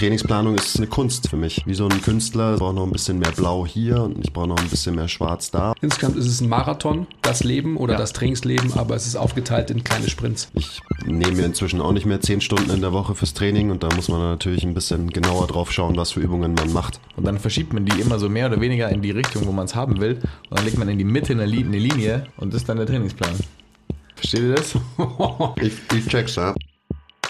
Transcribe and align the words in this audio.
Trainingsplanung 0.00 0.54
ist 0.54 0.78
eine 0.78 0.86
Kunst 0.86 1.28
für 1.28 1.36
mich. 1.36 1.62
Wie 1.66 1.74
so 1.74 1.86
ein 1.86 2.00
Künstler. 2.00 2.54
Ich 2.54 2.58
brauche 2.58 2.72
noch 2.72 2.84
ein 2.86 2.90
bisschen 2.90 3.18
mehr 3.18 3.32
Blau 3.32 3.66
hier 3.66 4.02
und 4.04 4.24
ich 4.24 4.32
brauche 4.32 4.48
noch 4.48 4.56
ein 4.56 4.68
bisschen 4.70 4.94
mehr 4.94 5.08
Schwarz 5.08 5.50
da. 5.50 5.74
Insgesamt 5.82 6.16
ist 6.16 6.24
es 6.26 6.40
ein 6.40 6.48
Marathon, 6.48 7.06
das 7.20 7.44
Leben 7.44 7.76
oder 7.76 7.92
Ja. 7.92 7.98
das 7.98 8.14
Trainingsleben, 8.14 8.72
aber 8.78 8.96
es 8.96 9.06
ist 9.06 9.16
aufgeteilt 9.16 9.70
in 9.70 9.84
kleine 9.84 10.08
Sprints. 10.08 10.48
Ich 10.54 10.80
nehme 11.04 11.32
mir 11.32 11.44
inzwischen 11.44 11.82
auch 11.82 11.92
nicht 11.92 12.06
mehr 12.06 12.18
zehn 12.22 12.40
Stunden 12.40 12.70
in 12.70 12.80
der 12.80 12.94
Woche 12.94 13.14
fürs 13.14 13.34
Training 13.34 13.70
und 13.70 13.82
da 13.82 13.94
muss 13.94 14.08
man 14.08 14.20
natürlich 14.22 14.64
ein 14.64 14.72
bisschen 14.72 15.10
genauer 15.10 15.46
drauf 15.48 15.70
schauen, 15.70 15.98
was 15.98 16.12
für 16.12 16.20
Übungen 16.20 16.54
man 16.54 16.72
macht. 16.72 16.98
Und 17.16 17.26
dann 17.26 17.38
verschiebt 17.38 17.74
man 17.74 17.84
die 17.84 18.00
immer 18.00 18.18
so 18.18 18.30
mehr 18.30 18.46
oder 18.46 18.58
weniger 18.62 18.88
in 18.88 19.02
die 19.02 19.10
Richtung, 19.10 19.44
wo 19.46 19.52
man 19.52 19.66
es 19.66 19.74
haben 19.74 20.00
will. 20.00 20.14
Und 20.48 20.56
dann 20.58 20.64
legt 20.64 20.78
man 20.78 20.88
in 20.88 20.96
die 20.96 21.04
Mitte 21.04 21.34
eine 21.34 21.44
Linie 21.44 22.24
und 22.38 22.54
das 22.54 22.62
ist 22.62 22.70
dann 22.70 22.78
der 22.78 22.86
Trainingsplan. 22.86 23.34
Versteht 24.14 24.40
ihr 24.40 24.54
das? 24.54 24.74
Ich, 25.60 25.74
ich 25.94 26.06
check's, 26.06 26.36
ja. 26.36 26.54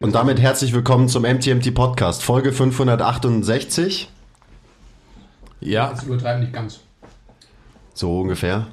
Und 0.00 0.14
damit 0.14 0.38
herzlich 0.38 0.72
willkommen 0.72 1.08
zum 1.08 1.24
MTMT 1.24 1.74
Podcast, 1.74 2.22
Folge 2.22 2.52
568. 2.52 4.08
Ja. 5.58 5.90
Das 5.90 6.04
übertreiben 6.04 6.42
nicht 6.42 6.52
ganz. 6.52 6.78
So 7.94 8.20
ungefähr. 8.20 8.68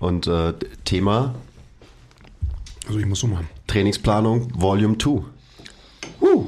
Und 0.00 0.26
äh, 0.26 0.52
Thema 0.84 1.36
Also 2.88 2.98
ich 2.98 3.06
muss 3.06 3.20
so 3.20 3.28
machen. 3.28 3.48
Trainingsplanung 3.68 4.52
Volume 4.60 4.98
2. 4.98 5.22
Uh. 6.20 6.46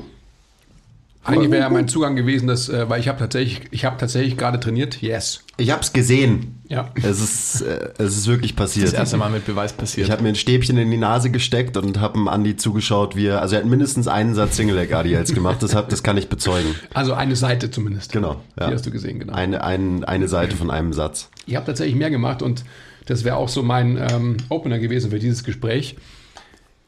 Eigentlich 1.25 1.53
wäre 1.53 1.63
ja 1.63 1.71
mein 1.71 1.87
Zugang 1.87 2.17
gewesen, 2.17 2.49
dass, 2.49 2.69
äh, 2.69 2.89
weil 2.89 2.99
ich 2.99 3.07
habe 3.07 3.19
tatsächlich, 3.19 3.63
ich 3.71 3.85
habe 3.85 3.97
tatsächlich 3.97 4.37
gerade 4.37 4.59
trainiert. 4.59 5.01
Yes. 5.03 5.45
Ich 5.57 5.71
hab's 5.71 5.93
gesehen. 5.93 6.61
Ja. 6.69 6.91
Es 7.01 7.21
ist, 7.21 7.63
äh, 7.63 7.91
es 7.99 8.17
ist 8.17 8.27
wirklich 8.27 8.57
passiert. 8.57 8.89
Das 8.89 8.95
erste 8.95 9.19
Mal 9.19 9.31
mit 9.31 9.47
Beweis 9.47 9.73
passiert. 9.73 10.09
Ich 10.09 10.11
habe 10.11 10.23
mir 10.23 10.31
ein 10.31 10.35
Stäbchen 10.35 10.77
in 10.79 10.91
die 10.91 10.97
Nase 10.97 11.31
gesteckt 11.31 11.77
und 11.77 12.01
habe 12.01 12.15
dem 12.15 12.27
Andi 12.27 12.57
zugeschaut, 12.57 13.15
wie 13.15 13.27
er, 13.27 13.41
also 13.41 13.55
er 13.55 13.63
hat 13.63 13.69
mindestens 13.69 14.09
einen 14.09 14.35
Satz 14.35 14.57
Single 14.57 14.75
Leg 14.75 14.93
ADLs 14.93 15.33
gemacht, 15.33 15.63
das, 15.63 15.77
hab, 15.77 15.89
das 15.91 16.03
kann 16.03 16.17
ich 16.17 16.29
bezeugen. 16.29 16.75
Also 16.93 17.15
eine 17.15 17.37
Seite 17.37 17.71
zumindest. 17.71 18.11
Genau. 18.11 18.43
Die 18.59 18.65
hast 18.65 18.85
du 18.87 18.91
gesehen, 18.91 19.21
genau. 19.21 19.33
Eine, 19.35 19.63
ein, 19.63 20.03
eine 20.03 20.27
Seite 20.27 20.57
von 20.57 20.71
einem 20.71 20.93
Satz. 20.93 21.29
Ich 21.47 21.55
habe 21.55 21.67
tatsächlich 21.67 21.95
mehr 21.95 22.11
gemacht 22.11 22.43
und 22.43 22.65
das 23.07 23.23
wäre 23.23 23.37
auch 23.37 23.49
so 23.49 23.63
mein 23.63 23.97
ähm, 23.97 24.39
Opener 24.49 24.79
gewesen 24.79 25.11
für 25.11 25.19
dieses 25.21 25.45
Gespräch. 25.45 25.97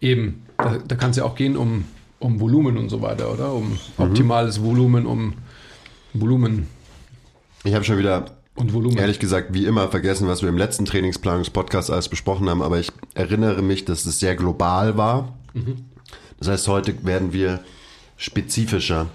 Eben, 0.00 0.42
da, 0.58 0.78
da 0.86 0.96
kann 0.96 1.10
es 1.10 1.16
ja 1.16 1.24
auch 1.24 1.34
gehen 1.36 1.56
um, 1.56 1.84
um 2.18 2.40
Volumen 2.40 2.78
und 2.78 2.88
so 2.88 3.02
weiter, 3.02 3.32
oder? 3.32 3.52
Um 3.52 3.78
optimales 3.98 4.62
Volumen, 4.62 5.06
um 5.06 5.34
Volumen 6.12 6.68
Ich 7.64 7.74
habe 7.74 7.84
schon 7.84 7.98
wieder, 7.98 8.26
und 8.54 8.72
Volumen. 8.72 8.96
ehrlich 8.98 9.18
gesagt, 9.18 9.52
wie 9.52 9.66
immer 9.66 9.88
vergessen, 9.88 10.28
was 10.28 10.42
wir 10.42 10.48
im 10.48 10.56
letzten 10.58 10.84
Trainingsplanungspodcast 10.84 11.90
alles 11.90 12.08
besprochen 12.08 12.48
haben, 12.48 12.62
aber 12.62 12.78
ich 12.78 12.90
erinnere 13.14 13.62
mich, 13.62 13.84
dass 13.84 14.06
es 14.06 14.20
sehr 14.20 14.36
global 14.36 14.96
war. 14.96 15.34
Das 16.38 16.48
heißt, 16.48 16.68
heute 16.68 17.04
werden 17.04 17.32
wir 17.32 17.60
spezifischer 18.16 19.06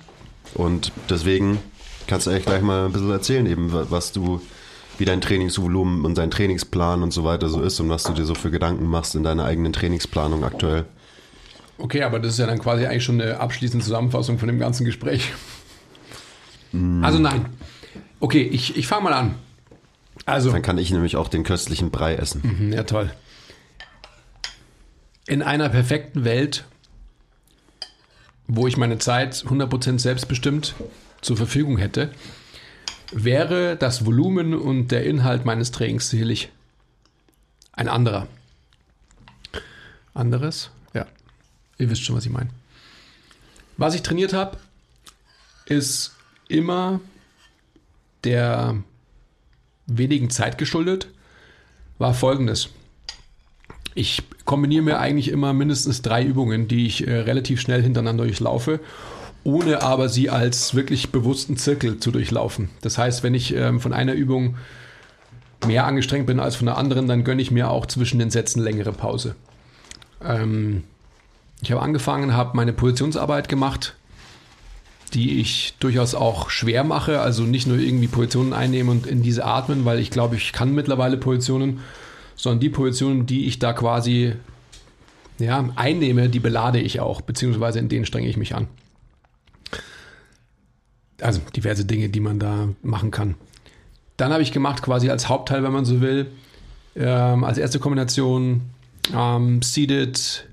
und 0.55 0.91
deswegen 1.09 1.59
kannst 2.07 2.27
du 2.27 2.31
eigentlich 2.31 2.45
gleich 2.45 2.61
mal 2.61 2.85
ein 2.85 2.91
bisschen 2.91 3.11
erzählen, 3.11 3.45
eben 3.45 3.71
was 3.71 4.11
du, 4.11 4.41
wie 4.97 5.05
dein 5.05 5.21
Trainingsvolumen 5.21 6.05
und 6.05 6.17
dein 6.17 6.31
Trainingsplan 6.31 7.03
und 7.03 7.11
so 7.11 7.23
weiter 7.23 7.47
so 7.49 7.61
ist 7.61 7.79
und 7.79 7.89
was 7.89 8.03
du 8.03 8.13
dir 8.13 8.25
so 8.25 8.35
für 8.35 8.51
Gedanken 8.51 8.87
machst 8.87 9.15
in 9.15 9.23
deiner 9.23 9.45
eigenen 9.45 9.73
Trainingsplanung 9.73 10.43
aktuell. 10.43 10.85
Okay, 11.79 12.03
aber 12.03 12.19
das 12.19 12.33
ist 12.33 12.39
ja 12.39 12.45
dann 12.45 12.59
quasi 12.59 12.85
eigentlich 12.85 13.03
schon 13.03 13.19
eine 13.19 13.39
abschließende 13.39 13.83
Zusammenfassung 13.83 14.37
von 14.37 14.47
dem 14.47 14.59
ganzen 14.59 14.85
Gespräch. 14.85 15.31
Also 17.01 17.17
nein. 17.17 17.45
Okay, 18.19 18.43
ich, 18.43 18.77
ich 18.77 18.85
fange 18.85 19.05
mal 19.05 19.13
an. 19.13 19.35
Also, 20.25 20.51
Dann 20.51 20.61
kann 20.61 20.77
ich 20.77 20.91
nämlich 20.91 21.15
auch 21.15 21.29
den 21.29 21.43
köstlichen 21.43 21.89
Brei 21.89 22.15
essen. 22.15 22.41
Mhm, 22.43 22.73
ja 22.73 22.83
toll. 22.83 23.11
In 25.25 25.41
einer 25.41 25.69
perfekten 25.69 26.25
Welt, 26.25 26.65
wo 28.47 28.67
ich 28.67 28.77
meine 28.77 28.97
Zeit 28.97 29.33
100% 29.35 29.99
selbstbestimmt 29.99 30.75
zur 31.21 31.37
Verfügung 31.37 31.77
hätte, 31.77 32.11
wäre 33.11 33.75
das 33.77 34.05
Volumen 34.05 34.53
und 34.53 34.89
der 34.89 35.05
Inhalt 35.05 35.45
meines 35.45 35.71
Trainings 35.71 36.09
sicherlich 36.09 36.49
ein 37.71 37.87
anderer. 37.87 38.27
Anderes? 40.13 40.71
Ihr 41.79 41.89
wisst 41.89 42.03
schon, 42.03 42.15
was 42.15 42.25
ich 42.25 42.31
meine. 42.31 42.49
Was 43.77 43.95
ich 43.95 44.03
trainiert 44.03 44.33
habe, 44.33 44.57
ist 45.65 46.13
immer 46.49 46.99
der 48.23 48.75
wenigen 49.87 50.29
Zeit 50.29 50.57
geschuldet, 50.57 51.07
war 51.97 52.13
folgendes. 52.13 52.69
Ich 53.95 54.23
kombiniere 54.45 54.83
mir 54.83 54.99
eigentlich 54.99 55.29
immer 55.29 55.53
mindestens 55.53 56.01
drei 56.01 56.23
Übungen, 56.23 56.67
die 56.67 56.85
ich 56.85 57.07
äh, 57.07 57.19
relativ 57.19 57.61
schnell 57.61 57.81
hintereinander 57.81 58.25
durchlaufe, 58.25 58.79
ohne 59.43 59.81
aber 59.81 60.09
sie 60.09 60.29
als 60.29 60.75
wirklich 60.75 61.11
bewussten 61.11 61.57
Zirkel 61.57 61.99
zu 61.99 62.11
durchlaufen. 62.11 62.69
Das 62.81 62.97
heißt, 62.97 63.23
wenn 63.23 63.33
ich 63.33 63.55
ähm, 63.55 63.79
von 63.79 63.93
einer 63.93 64.13
Übung 64.13 64.57
mehr 65.65 65.85
angestrengt 65.85 66.27
bin 66.27 66.39
als 66.39 66.55
von 66.55 66.65
der 66.65 66.77
anderen, 66.77 67.07
dann 67.07 67.23
gönne 67.23 67.41
ich 67.41 67.51
mir 67.51 67.69
auch 67.69 67.85
zwischen 67.85 68.19
den 68.19 68.29
Sätzen 68.29 68.61
längere 68.61 68.91
Pause. 68.91 69.35
Ähm, 70.23 70.83
ich 71.61 71.71
habe 71.71 71.81
angefangen, 71.81 72.33
habe 72.33 72.55
meine 72.55 72.73
Positionsarbeit 72.73 73.49
gemacht, 73.49 73.95
die 75.13 75.39
ich 75.39 75.73
durchaus 75.79 76.15
auch 76.15 76.49
schwer 76.49 76.83
mache, 76.83 77.19
also 77.19 77.43
nicht 77.43 77.67
nur 77.67 77.77
irgendwie 77.77 78.07
Positionen 78.07 78.53
einnehmen 78.53 78.89
und 78.89 79.07
in 79.07 79.21
diese 79.21 79.45
atmen, 79.45 79.85
weil 79.85 79.99
ich 79.99 80.11
glaube, 80.11 80.35
ich 80.35 80.53
kann 80.53 80.73
mittlerweile 80.73 81.17
Positionen, 81.17 81.79
sondern 82.35 82.59
die 82.59 82.69
Positionen, 82.69 83.25
die 83.25 83.45
ich 83.45 83.59
da 83.59 83.73
quasi 83.73 84.33
ja, 85.39 85.69
einnehme, 85.75 86.29
die 86.29 86.39
belade 86.39 86.79
ich 86.79 86.99
auch, 86.99 87.21
beziehungsweise 87.21 87.79
in 87.79 87.89
denen 87.89 88.05
strenge 88.05 88.27
ich 88.27 88.37
mich 88.37 88.55
an. 88.55 88.67
Also 91.21 91.41
diverse 91.55 91.85
Dinge, 91.85 92.09
die 92.09 92.19
man 92.19 92.39
da 92.39 92.69
machen 92.81 93.11
kann. 93.11 93.35
Dann 94.15 94.31
habe 94.31 94.43
ich 94.43 94.51
gemacht 94.51 94.81
quasi 94.81 95.09
als 95.09 95.27
Hauptteil, 95.27 95.63
wenn 95.63 95.71
man 95.71 95.85
so 95.85 96.01
will, 96.01 96.27
ähm, 96.95 97.43
als 97.43 97.57
erste 97.57 97.79
Kombination 97.79 98.61
ähm, 99.13 99.61
Seated 99.61 100.48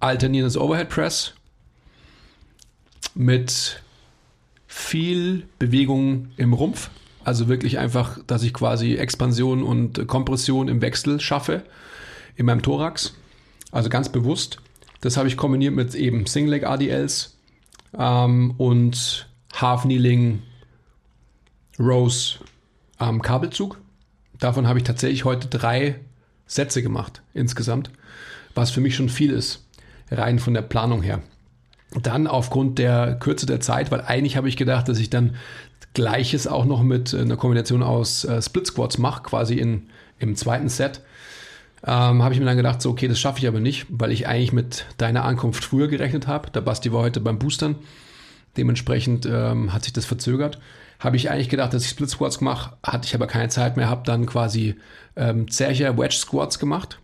alternierendes 0.00 0.56
Overhead 0.56 0.88
Press 0.88 1.34
mit 3.14 3.82
viel 4.66 5.46
Bewegung 5.58 6.28
im 6.36 6.52
Rumpf. 6.52 6.90
Also 7.24 7.48
wirklich 7.48 7.78
einfach, 7.78 8.18
dass 8.26 8.42
ich 8.42 8.52
quasi 8.52 8.94
Expansion 8.94 9.62
und 9.62 10.06
Kompression 10.06 10.68
im 10.68 10.80
Wechsel 10.80 11.20
schaffe 11.20 11.64
in 12.36 12.46
meinem 12.46 12.62
Thorax. 12.62 13.14
Also 13.72 13.88
ganz 13.88 14.08
bewusst. 14.10 14.58
Das 15.00 15.16
habe 15.16 15.28
ich 15.28 15.36
kombiniert 15.36 15.74
mit 15.74 15.94
eben 15.94 16.26
Single 16.26 16.52
Leg 16.52 16.64
ADLs 16.64 17.36
ähm, 17.98 18.54
und 18.58 19.28
Half 19.54 19.82
Kneeling 19.82 20.42
Rows 21.78 22.38
am 22.98 23.22
Kabelzug. 23.22 23.78
Davon 24.38 24.68
habe 24.68 24.78
ich 24.78 24.84
tatsächlich 24.84 25.24
heute 25.24 25.48
drei 25.48 26.00
Sätze 26.46 26.82
gemacht 26.82 27.22
insgesamt, 27.34 27.90
was 28.54 28.70
für 28.70 28.80
mich 28.80 28.94
schon 28.94 29.08
viel 29.08 29.32
ist, 29.32 29.65
rein 30.10 30.38
von 30.38 30.54
der 30.54 30.62
Planung 30.62 31.02
her. 31.02 31.20
Dann 32.02 32.26
aufgrund 32.26 32.78
der 32.78 33.16
Kürze 33.18 33.46
der 33.46 33.60
Zeit, 33.60 33.90
weil 33.90 34.00
eigentlich 34.02 34.36
habe 34.36 34.48
ich 34.48 34.56
gedacht, 34.56 34.88
dass 34.88 34.98
ich 34.98 35.10
dann 35.10 35.36
Gleiches 35.94 36.46
auch 36.46 36.66
noch 36.66 36.82
mit 36.82 37.14
einer 37.14 37.36
Kombination 37.36 37.82
aus 37.82 38.24
äh, 38.24 38.42
Split 38.42 38.66
Squats 38.66 38.98
mache, 38.98 39.22
quasi 39.22 39.54
in, 39.54 39.88
im 40.18 40.36
zweiten 40.36 40.68
Set. 40.68 41.00
Ähm, 41.86 42.22
habe 42.22 42.34
ich 42.34 42.40
mir 42.40 42.46
dann 42.46 42.56
gedacht, 42.56 42.82
so, 42.82 42.90
okay, 42.90 43.08
das 43.08 43.18
schaffe 43.18 43.38
ich 43.38 43.46
aber 43.46 43.60
nicht, 43.60 43.86
weil 43.88 44.12
ich 44.12 44.26
eigentlich 44.26 44.52
mit 44.52 44.86
deiner 44.98 45.24
Ankunft 45.24 45.64
früher 45.64 45.88
gerechnet 45.88 46.26
habe. 46.26 46.50
Der 46.50 46.60
Basti 46.60 46.92
war 46.92 47.02
heute 47.02 47.20
beim 47.20 47.38
Boostern. 47.38 47.76
Dementsprechend 48.56 49.26
ähm, 49.26 49.72
hat 49.72 49.84
sich 49.84 49.92
das 49.92 50.04
verzögert. 50.04 50.58
Habe 50.98 51.16
ich 51.16 51.30
eigentlich 51.30 51.48
gedacht, 51.48 51.74
dass 51.74 51.84
ich 51.84 51.90
Split 51.90 52.10
Squats 52.10 52.40
mache, 52.40 52.76
hatte 52.82 53.06
ich 53.06 53.14
aber 53.14 53.26
keine 53.26 53.48
Zeit 53.48 53.76
mehr, 53.76 53.88
habe 53.88 54.02
dann 54.04 54.26
quasi 54.26 54.76
ähm, 55.14 55.50
Zercher 55.50 55.96
Wedge 55.98 56.16
Squats 56.16 56.58
gemacht, 56.58 56.98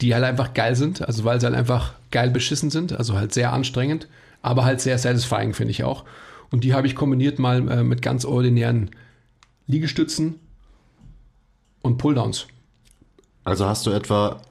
die 0.00 0.14
halt 0.14 0.24
einfach 0.24 0.54
geil 0.54 0.76
sind, 0.76 1.02
also 1.06 1.24
weil 1.24 1.40
sie 1.40 1.46
halt 1.46 1.56
einfach 1.56 1.94
geil 2.10 2.30
beschissen 2.30 2.70
sind, 2.70 2.92
also 2.92 3.16
halt 3.16 3.32
sehr 3.32 3.52
anstrengend, 3.52 4.08
aber 4.42 4.64
halt 4.64 4.80
sehr 4.80 4.98
satisfying, 4.98 5.54
finde 5.54 5.70
ich 5.70 5.84
auch. 5.84 6.04
Und 6.50 6.64
die 6.64 6.74
habe 6.74 6.86
ich 6.86 6.94
kombiniert 6.94 7.38
mal 7.38 7.68
äh, 7.68 7.82
mit 7.82 8.02
ganz 8.02 8.24
ordinären 8.24 8.90
Liegestützen 9.66 10.36
und 11.82 11.98
Pulldowns. 11.98 12.46
Also 13.44 13.66
hast 13.66 13.86
du 13.86 13.90
etwa, 13.90 14.42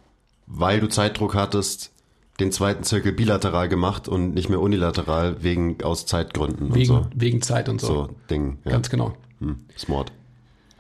weil 0.48 0.80
du 0.80 0.88
Zeitdruck 0.88 1.36
hattest, 1.36 1.92
den 2.40 2.52
zweiten 2.52 2.84
Zirkel 2.84 3.14
bilateral 3.14 3.70
gemacht 3.70 4.08
und 4.08 4.34
nicht 4.34 4.50
mehr 4.50 4.60
unilateral 4.60 5.42
wegen 5.42 5.82
aus 5.84 6.06
Zeitgründen 6.06 6.74
Wegen, 6.76 6.94
und 6.94 7.04
so. 7.04 7.10
wegen 7.16 7.42
Zeit 7.42 7.70
und 7.70 7.80
so. 7.80 7.88
So 7.88 8.10
Ding. 8.30 8.58
Ja. 8.66 8.72
Ganz 8.72 8.90
genau. 8.90 9.16
Hm, 9.40 9.66
smart. 9.78 10.12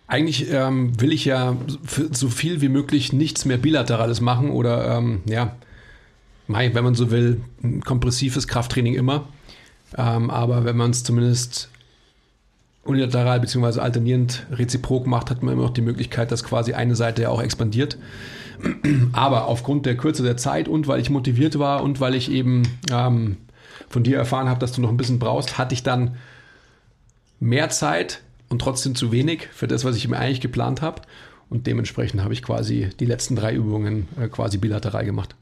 Eigentlich 0.07 0.51
ähm, 0.51 0.99
will 1.01 1.11
ich 1.11 1.25
ja 1.25 1.57
so 2.11 2.29
viel 2.29 2.61
wie 2.61 2.69
möglich 2.69 3.11
nichts 3.11 3.45
mehr 3.45 3.57
Bilaterales 3.57 4.21
machen 4.21 4.51
oder 4.51 4.97
ähm, 4.97 5.21
ja, 5.25 5.55
wenn 6.47 6.83
man 6.83 6.93
so 6.93 7.09
will, 7.09 7.41
ein 7.63 7.81
kompressives 7.81 8.47
Krafttraining 8.47 8.93
immer. 8.93 9.27
Ähm, 9.97 10.29
aber 10.29 10.63
wenn 10.63 10.77
man 10.77 10.91
es 10.91 11.03
zumindest 11.03 11.69
unilateral 12.83 13.39
bzw. 13.39 13.79
alternierend 13.79 14.45
reziprok 14.51 15.07
macht, 15.07 15.31
hat 15.31 15.41
man 15.41 15.53
immer 15.53 15.63
noch 15.63 15.73
die 15.73 15.81
Möglichkeit, 15.81 16.31
dass 16.31 16.43
quasi 16.43 16.73
eine 16.73 16.95
Seite 16.95 17.23
ja 17.23 17.29
auch 17.29 17.41
expandiert. 17.41 17.97
Aber 19.11 19.47
aufgrund 19.47 19.85
der 19.85 19.97
Kürze 19.97 20.23
der 20.23 20.37
Zeit 20.37 20.67
und 20.67 20.87
weil 20.87 20.99
ich 20.99 21.09
motiviert 21.09 21.59
war 21.59 21.83
und 21.83 21.99
weil 21.99 22.15
ich 22.15 22.31
eben 22.31 22.63
ähm, 22.91 23.37
von 23.89 24.03
dir 24.03 24.17
erfahren 24.17 24.49
habe, 24.49 24.59
dass 24.59 24.71
du 24.71 24.81
noch 24.81 24.89
ein 24.89 24.97
bisschen 24.97 25.19
brauchst, 25.19 25.57
hatte 25.57 25.73
ich 25.73 25.83
dann 25.83 26.15
mehr 27.39 27.69
Zeit 27.69 28.21
und 28.49 28.59
trotzdem 28.59 28.95
zu 28.95 29.11
wenig 29.11 29.47
für 29.51 29.67
das, 29.67 29.85
was 29.85 29.95
ich 29.95 30.07
mir 30.07 30.17
eigentlich 30.17 30.41
geplant 30.41 30.81
habe. 30.81 31.01
Und 31.49 31.67
dementsprechend 31.67 32.23
habe 32.23 32.33
ich 32.33 32.41
quasi 32.41 32.89
die 32.99 33.05
letzten 33.05 33.35
drei 33.35 33.53
Übungen 33.53 34.07
äh, 34.19 34.27
quasi 34.27 34.57
bilateral 34.57 35.05
gemacht. 35.05 35.35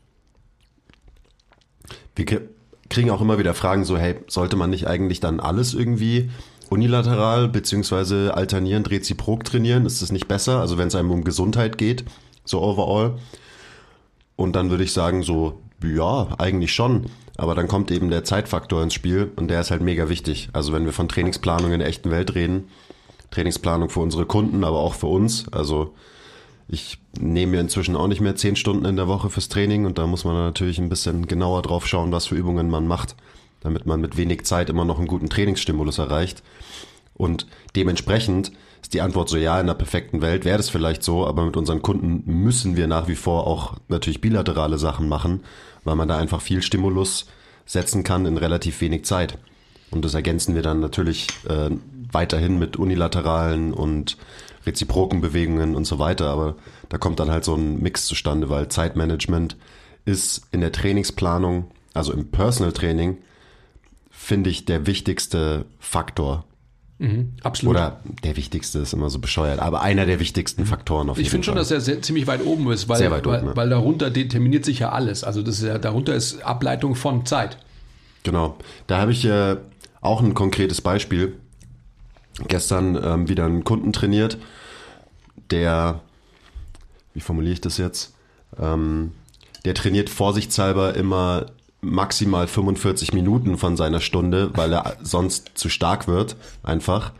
Wir 2.15 2.41
kriegen 2.89 3.09
auch 3.09 3.21
immer 3.21 3.39
wieder 3.39 3.53
Fragen 3.53 3.85
so, 3.85 3.97
hey, 3.97 4.15
sollte 4.27 4.55
man 4.55 4.69
nicht 4.69 4.87
eigentlich 4.87 5.19
dann 5.19 5.39
alles 5.39 5.73
irgendwie 5.73 6.29
unilateral 6.69 7.47
beziehungsweise 7.49 8.35
alternierend 8.35 8.89
reziprok 8.89 9.43
trainieren? 9.43 9.85
Ist 9.85 10.01
das 10.01 10.11
nicht 10.11 10.27
besser? 10.27 10.59
Also 10.59 10.77
wenn 10.77 10.87
es 10.87 10.95
einem 10.95 11.11
um 11.11 11.23
Gesundheit 11.23 11.77
geht, 11.77 12.03
so 12.45 12.61
overall. 12.61 13.17
Und 14.35 14.55
dann 14.55 14.69
würde 14.69 14.83
ich 14.83 14.93
sagen 14.93 15.23
so, 15.23 15.61
ja, 15.83 16.35
eigentlich 16.37 16.73
schon. 16.73 17.05
Aber 17.37 17.55
dann 17.55 17.67
kommt 17.67 17.89
eben 17.91 18.09
der 18.09 18.23
Zeitfaktor 18.23 18.83
ins 18.83 18.93
Spiel 18.93 19.31
und 19.35 19.47
der 19.47 19.61
ist 19.61 19.71
halt 19.71 19.81
mega 19.81 20.09
wichtig. 20.09 20.49
Also 20.53 20.71
wenn 20.73 20.85
wir 20.85 20.93
von 20.93 21.09
Trainingsplanung 21.09 21.71
in 21.71 21.79
der 21.79 21.87
echten 21.87 22.11
Welt 22.11 22.35
reden, 22.35 22.69
Trainingsplanung 23.31 23.89
für 23.89 24.01
unsere 24.01 24.25
Kunden, 24.25 24.63
aber 24.63 24.77
auch 24.77 24.93
für 24.93 25.07
uns. 25.07 25.51
Also 25.51 25.93
ich 26.67 26.99
nehme 27.19 27.53
mir 27.53 27.61
inzwischen 27.61 27.95
auch 27.95 28.07
nicht 28.07 28.21
mehr 28.21 28.35
zehn 28.35 28.55
Stunden 28.55 28.85
in 28.85 28.95
der 28.95 29.07
Woche 29.07 29.29
fürs 29.29 29.49
Training 29.49 29.85
und 29.85 29.97
da 29.97 30.07
muss 30.07 30.25
man 30.25 30.35
natürlich 30.35 30.79
ein 30.79 30.89
bisschen 30.89 31.27
genauer 31.27 31.61
drauf 31.61 31.87
schauen, 31.87 32.11
was 32.11 32.27
für 32.27 32.35
Übungen 32.35 32.69
man 32.69 32.87
macht, 32.87 33.15
damit 33.61 33.85
man 33.85 33.99
mit 33.99 34.17
wenig 34.17 34.45
Zeit 34.45 34.69
immer 34.69 34.85
noch 34.85 34.99
einen 34.99 35.07
guten 35.07 35.29
Trainingsstimulus 35.29 35.97
erreicht. 35.97 36.43
Und 37.15 37.47
dementsprechend 37.75 38.51
ist 38.81 38.93
die 38.93 39.01
Antwort 39.01 39.29
so, 39.29 39.37
ja, 39.37 39.59
in 39.59 39.67
der 39.67 39.75
perfekten 39.75 40.21
Welt 40.21 40.45
wäre 40.45 40.57
das 40.57 40.69
vielleicht 40.69 41.03
so, 41.03 41.25
aber 41.27 41.45
mit 41.45 41.57
unseren 41.57 41.81
Kunden 41.81 42.23
müssen 42.25 42.75
wir 42.75 42.87
nach 42.87 43.07
wie 43.07 43.15
vor 43.15 43.47
auch 43.47 43.75
natürlich 43.87 44.21
bilaterale 44.21 44.77
Sachen 44.77 45.07
machen, 45.07 45.41
weil 45.83 45.95
man 45.95 46.07
da 46.07 46.17
einfach 46.17 46.41
viel 46.41 46.61
Stimulus 46.61 47.27
setzen 47.65 48.03
kann 48.03 48.25
in 48.25 48.37
relativ 48.37 48.81
wenig 48.81 49.05
Zeit. 49.05 49.37
Und 49.91 50.03
das 50.03 50.13
ergänzen 50.13 50.55
wir 50.55 50.61
dann 50.61 50.79
natürlich 50.79 51.27
äh, 51.47 51.69
weiterhin 52.11 52.59
mit 52.59 52.77
unilateralen 52.77 53.73
und 53.73 54.17
reziproken 54.65 55.21
Bewegungen 55.21 55.75
und 55.75 55.85
so 55.85 55.99
weiter. 55.99 56.29
Aber 56.29 56.55
da 56.89 56.97
kommt 56.97 57.19
dann 57.19 57.29
halt 57.29 57.43
so 57.43 57.55
ein 57.55 57.81
Mix 57.81 58.05
zustande, 58.05 58.49
weil 58.49 58.69
Zeitmanagement 58.69 59.55
ist 60.05 60.47
in 60.51 60.61
der 60.61 60.71
Trainingsplanung, 60.71 61.71
also 61.93 62.13
im 62.13 62.29
Personal 62.29 62.73
Training, 62.73 63.17
finde 64.09 64.49
ich 64.49 64.65
der 64.65 64.87
wichtigste 64.87 65.65
Faktor. 65.79 66.45
Absolut. 67.43 67.75
Oder 67.75 67.99
der 68.23 68.37
wichtigste 68.37 68.79
ist 68.79 68.93
immer 68.93 69.09
so 69.09 69.19
bescheuert, 69.19 69.59
aber 69.59 69.81
einer 69.81 70.05
der 70.05 70.19
wichtigsten 70.19 70.65
Faktoren 70.65 71.09
auf 71.09 71.17
Ich 71.17 71.23
jeden 71.23 71.31
finde 71.31 71.45
schon, 71.45 71.53
Fall. 71.55 71.61
dass 71.61 71.71
er 71.71 71.81
sehr, 71.81 72.01
ziemlich 72.01 72.27
weit 72.27 72.45
oben 72.45 72.71
ist, 72.71 72.87
weil, 72.87 72.97
Sehr 72.97 73.11
weit 73.11 73.25
weil, 73.25 73.39
oben, 73.39 73.47
ja. 73.49 73.55
weil 73.57 73.69
darunter 73.69 74.09
determiniert 74.09 74.63
sich 74.63 74.79
ja 74.79 74.91
alles. 74.91 75.23
Also 75.23 75.41
das 75.41 75.55
ist 75.59 75.65
ja, 75.65 75.77
darunter 75.77 76.15
ist 76.15 76.41
Ableitung 76.43 76.95
von 76.95 77.25
Zeit. 77.25 77.57
Genau. 78.23 78.57
Da 78.87 78.99
habe 78.99 79.11
ich 79.11 79.25
äh, 79.25 79.57
auch 79.99 80.21
ein 80.21 80.33
konkretes 80.33 80.79
Beispiel. 80.79 81.35
Gestern 82.47 82.97
ähm, 83.03 83.27
wieder 83.29 83.45
einen 83.45 83.63
Kunden 83.63 83.93
trainiert, 83.93 84.37
der, 85.51 85.99
wie 87.13 87.19
formuliere 87.19 87.53
ich 87.53 87.61
das 87.61 87.77
jetzt? 87.77 88.13
Ähm, 88.59 89.11
der 89.65 89.75
trainiert 89.75 90.09
vorsichtshalber 90.09 90.95
immer 90.95 91.47
maximal 91.83 92.47
45 92.47 93.13
Minuten 93.13 93.57
von 93.57 93.77
seiner 93.77 93.99
Stunde, 93.99 94.51
weil 94.55 94.73
er 94.73 94.97
sonst 95.03 95.51
zu 95.55 95.69
stark 95.69 96.07
wird, 96.07 96.35
einfach. 96.63 97.11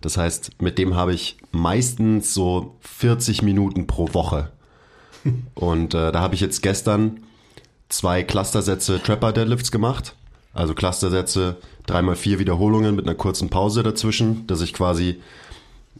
Das 0.00 0.16
heißt, 0.16 0.60
mit 0.60 0.78
dem 0.78 0.94
habe 0.94 1.14
ich 1.14 1.38
meistens 1.52 2.34
so 2.34 2.76
40 2.80 3.42
Minuten 3.42 3.86
pro 3.86 4.12
Woche. 4.14 4.50
Und 5.54 5.94
äh, 5.94 6.12
da 6.12 6.20
habe 6.20 6.34
ich 6.34 6.40
jetzt 6.40 6.62
gestern 6.62 7.20
zwei 7.88 8.22
Clustersätze 8.22 9.00
Trapper 9.02 9.32
Deadlifts 9.32 9.70
gemacht. 9.70 10.16
Also 10.54 10.74
Clustersätze, 10.74 11.56
dreimal 11.86 12.16
vier 12.16 12.38
Wiederholungen 12.38 12.94
mit 12.94 13.06
einer 13.06 13.14
kurzen 13.14 13.48
Pause 13.48 13.82
dazwischen, 13.82 14.46
dass 14.46 14.60
ich 14.60 14.74
quasi, 14.74 15.20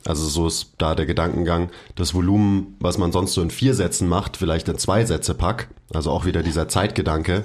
also 0.04 0.26
so 0.28 0.46
ist 0.46 0.72
da 0.78 0.94
der 0.94 1.06
Gedankengang, 1.06 1.70
das 1.94 2.12
Volumen, 2.12 2.76
was 2.80 2.98
man 2.98 3.12
sonst 3.12 3.34
so 3.34 3.40
in 3.40 3.50
vier 3.50 3.74
Sätzen 3.74 4.08
macht, 4.08 4.36
vielleicht 4.36 4.68
in 4.68 4.78
zwei 4.78 5.04
Sätze 5.04 5.34
pack. 5.34 5.68
Also 5.94 6.10
auch 6.10 6.24
wieder 6.24 6.42
dieser 6.42 6.68
Zeitgedanke. 6.68 7.44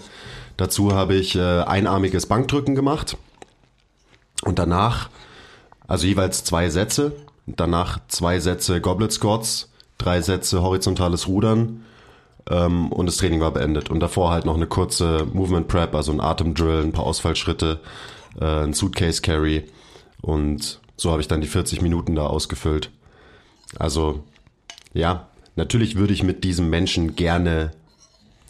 Dazu 0.57 0.93
habe 0.93 1.15
ich 1.15 1.35
äh, 1.35 1.61
einarmiges 1.61 2.25
Bankdrücken 2.25 2.75
gemacht 2.75 3.15
und 4.43 4.59
danach, 4.59 5.09
also 5.87 6.07
jeweils 6.07 6.43
zwei 6.43 6.69
Sätze, 6.69 7.13
danach 7.45 7.99
zwei 8.07 8.39
Sätze 8.39 8.81
Goblet 8.81 9.11
Squats, 9.11 9.69
drei 9.99 10.21
Sätze 10.21 10.61
horizontales 10.61 11.27
Rudern 11.27 11.85
ähm, 12.49 12.91
und 12.91 13.05
das 13.05 13.17
Training 13.17 13.39
war 13.39 13.51
beendet. 13.51 13.89
Und 13.89 13.99
davor 13.99 14.31
halt 14.31 14.45
noch 14.45 14.55
eine 14.55 14.67
kurze 14.67 15.27
Movement 15.31 15.67
Prep, 15.67 15.93
also 15.93 16.11
ein 16.11 16.21
Atemdrill, 16.21 16.83
ein 16.83 16.91
paar 16.91 17.05
Ausfallschritte, 17.05 17.79
äh, 18.41 18.63
ein 18.63 18.73
Suitcase 18.73 19.21
Carry 19.21 19.69
und 20.21 20.79
so 20.97 21.11
habe 21.11 21.21
ich 21.21 21.27
dann 21.27 21.41
die 21.41 21.47
40 21.47 21.81
Minuten 21.81 22.15
da 22.15 22.25
ausgefüllt. 22.25 22.91
Also 23.77 24.23
ja, 24.93 25.27
natürlich 25.55 25.95
würde 25.95 26.13
ich 26.13 26.23
mit 26.23 26.43
diesem 26.43 26.69
Menschen 26.71 27.15
gerne 27.15 27.71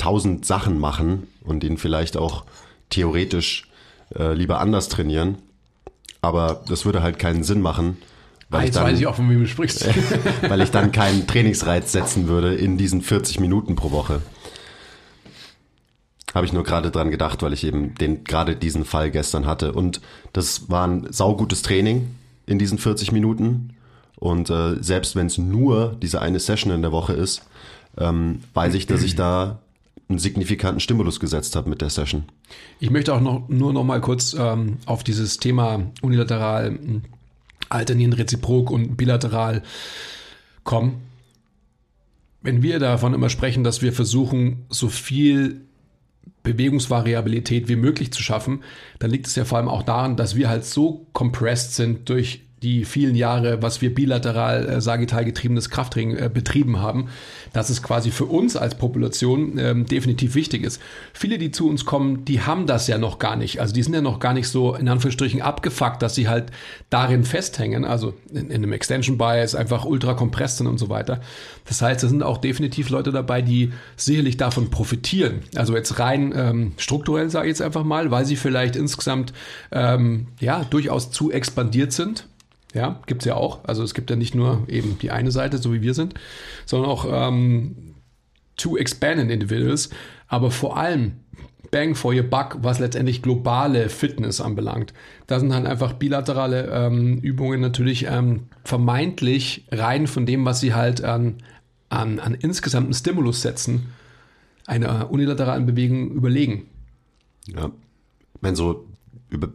tausend 0.08 0.46
Sachen 0.46 0.80
machen 0.80 1.28
und 1.44 1.66
ihn 1.66 1.78
vielleicht 1.78 2.16
auch 2.16 2.46
theoretisch 2.90 3.68
äh, 4.16 4.34
lieber 4.34 4.62
anders 4.62 4.88
trainieren. 4.88 5.36
Aber 6.22 6.64
das 6.70 6.86
würde 6.86 7.02
halt 7.02 7.20
keinen 7.20 7.44
Sinn 7.44 7.62
machen, 7.62 7.98
Ah, 8.50 8.54
weil, 8.54 8.60
ich 8.62 8.66
jetzt 8.68 8.76
dann, 8.78 8.86
weiß 8.86 9.00
ich 9.00 9.08
auch, 9.08 9.16
von 9.16 9.30
wem 9.30 9.42
du 9.42 9.48
sprichst. 9.48 9.86
weil 10.48 10.62
ich 10.62 10.72
dann 10.72 10.94
keinen 10.94 11.28
Trainingsreiz 11.28 11.92
setzen 11.92 12.30
würde 12.30 12.56
in 12.56 12.78
diesen 12.78 13.02
40 13.02 13.42
Minuten 13.42 13.76
pro 13.76 13.92
Woche. 13.92 14.22
Habe 16.34 16.46
ich 16.46 16.54
nur 16.54 16.64
gerade 16.64 16.90
dran 16.90 17.12
gedacht, 17.12 17.44
weil 17.44 17.52
ich 17.52 17.66
eben 17.66 17.96
den 17.96 18.24
gerade 18.24 18.56
diesen 18.56 18.86
Fall 18.86 19.12
gestern 19.12 19.46
hatte. 19.46 19.74
Und 19.74 20.00
das 20.32 20.70
war 20.70 20.88
ein 20.88 21.12
saugutes 21.12 21.62
Training 21.62 22.16
in 22.46 22.58
diesen 22.60 22.78
40 22.78 23.12
Minuten. 23.12 23.76
Und 24.16 24.50
äh, 24.50 24.82
selbst 24.82 25.18
wenn 25.18 25.28
es 25.28 25.38
nur 25.38 25.98
diese 26.02 26.22
eine 26.22 26.40
Session 26.40 26.72
in 26.72 26.82
der 26.82 26.94
Woche 26.94 27.12
ist, 27.12 27.42
ähm, 27.98 28.40
weiß 28.54 28.76
ich, 28.76 28.88
dass 28.88 29.04
ich 29.04 29.16
da 29.16 29.60
einen 30.10 30.20
signifikanten 30.20 30.80
Stimulus 30.80 31.20
gesetzt 31.20 31.56
habe 31.56 31.70
mit 31.70 31.82
der 31.82 31.90
Session. 31.90 32.24
Ich 32.80 32.90
möchte 32.90 33.14
auch 33.14 33.20
noch, 33.20 33.50
nur 33.50 33.74
noch 33.74 33.84
mal 33.84 34.00
kurz 34.00 34.34
ähm, 34.34 34.78
auf 34.86 35.04
dieses 35.04 35.38
Thema 35.38 35.92
unilateral, 36.02 36.68
m, 36.68 37.02
alternierend 37.70 38.18
reziprok 38.18 38.72
und 38.72 38.96
bilateral 38.96 39.64
kommen. 40.64 41.02
Wenn 42.42 42.62
wir 42.62 42.80
davon 42.80 43.14
immer 43.14 43.30
sprechen, 43.30 43.64
dass 43.64 43.82
wir 43.82 43.92
versuchen, 43.92 44.66
so 44.70 44.88
viel 44.88 45.62
Bewegungsvariabilität 46.44 47.68
wie 47.68 47.76
möglich 47.76 48.14
zu 48.14 48.24
schaffen, 48.24 48.64
dann 49.00 49.12
liegt 49.12 49.28
es 49.28 49.36
ja 49.36 49.44
vor 49.44 49.58
allem 49.58 49.68
auch 49.68 49.84
daran, 49.84 50.16
dass 50.16 50.38
wir 50.38 50.48
halt 50.48 50.64
so 50.64 51.06
compressed 51.12 51.76
sind 51.76 52.08
durch 52.08 52.47
die 52.64 52.86
vielen 52.86 53.16
Jahre, 53.16 53.62
was 53.62 53.82
wir 53.82 53.94
bilateral 53.94 54.68
äh, 54.68 54.82
sagittal 54.82 55.26
getriebenes 55.26 55.70
Krafttraining 55.70 56.18
äh, 56.18 56.30
betrieben 56.34 56.80
haben, 56.80 57.10
dass 57.54 57.70
es 57.70 57.84
quasi 57.84 58.10
für 58.10 58.26
uns 58.26 58.56
als 58.56 58.76
Population 58.76 59.58
ähm, 59.60 59.86
definitiv 59.86 60.34
wichtig 60.34 60.64
ist. 60.64 60.82
Viele, 61.14 61.38
die 61.38 61.52
zu 61.52 61.70
uns 61.70 61.86
kommen, 61.86 62.26
die 62.26 62.42
haben 62.42 62.66
das 62.66 62.88
ja 62.88 62.98
noch 62.98 63.20
gar 63.20 63.36
nicht. 63.36 63.62
Also 63.62 63.74
die 63.74 63.84
sind 63.84 63.94
ja 63.94 64.02
noch 64.02 64.20
gar 64.20 64.34
nicht 64.34 64.48
so 64.48 64.74
in 64.74 64.90
Anführungsstrichen 64.90 65.42
abgefuckt, 65.42 66.02
dass 66.02 66.16
sie 66.16 66.28
halt 66.28 66.52
darin 66.90 67.24
festhängen, 67.24 67.86
also 67.86 68.16
in, 68.34 68.48
in 68.48 68.64
einem 68.64 68.74
Extension 68.74 69.18
Bias 69.18 69.54
einfach 69.54 69.86
ultra 69.86 70.18
sind 70.48 70.68
und 70.68 70.80
so 70.80 70.90
weiter. 70.90 71.22
Das 71.66 71.82
heißt, 71.82 72.02
da 72.02 72.08
sind 72.08 72.24
auch 72.24 72.40
definitiv 72.40 72.90
Leute 72.90 73.12
dabei, 73.12 73.42
die 73.42 73.72
sicherlich 73.96 74.38
davon 74.38 74.70
profitieren. 74.72 75.42
Also 75.56 75.76
jetzt 75.76 76.00
rein 76.00 76.34
ähm, 76.36 76.72
strukturell 76.78 77.30
sage 77.30 77.48
ich 77.48 77.52
jetzt 77.52 77.62
einfach 77.62 77.84
mal, 77.84 78.10
weil 78.10 78.26
sie 78.26 78.36
vielleicht 78.36 78.76
insgesamt 78.76 79.34
ähm, 79.72 80.28
ja 80.40 80.64
durchaus 80.64 81.12
zu 81.12 81.32
expandiert 81.32 81.92
sind. 81.92 82.26
Ja, 82.74 83.02
gibt's 83.06 83.26
ja 83.26 83.36
auch. 83.36 83.64
Also 83.64 83.84
es 83.84 83.94
gibt 83.94 84.10
ja 84.10 84.16
nicht 84.16 84.36
nur 84.36 84.64
eben 84.68 85.00
die 85.00 85.12
eine 85.12 85.32
Seite, 85.32 85.58
so 85.58 85.74
wie 85.74 85.82
wir 85.82 85.94
sind, 85.94 86.16
sondern 86.66 86.92
auch 86.92 87.06
ähm, 87.10 87.96
to 88.58 88.78
expanded 88.78 89.32
individuals. 89.32 89.90
Aber 90.28 90.52
vor 90.52 90.78
allem 90.78 91.14
Bang 91.72 91.96
for 91.96 92.14
your 92.14 92.24
buck, 92.24 92.58
was 92.62 92.80
letztendlich 92.80 93.22
globale 93.22 93.90
Fitness 93.90 94.42
anbelangt. 94.42 94.94
Da 95.28 95.40
sind 95.40 95.54
halt 95.54 95.66
einfach 95.66 95.94
bilaterale 95.94 96.70
ähm, 96.72 97.20
Übungen 97.20 97.62
natürlich 97.62 98.06
ähm, 98.10 98.44
vermeintlich 98.64 99.66
rein 99.72 100.08
von 100.08 100.26
dem, 100.26 100.46
was 100.46 100.60
sie 100.60 100.74
halt 100.74 101.04
an, 101.04 101.38
an, 101.90 102.20
an 102.20 102.34
insgesamten 102.34 102.94
Stimulus 102.94 103.42
setzen, 103.42 103.88
einer 104.66 105.12
unilateralen 105.12 105.66
Bewegung 105.66 106.12
überlegen. 106.12 106.68
Ja. 107.48 107.72
Ich 108.36 108.42
meine, 108.42 108.56
so, 108.56 108.86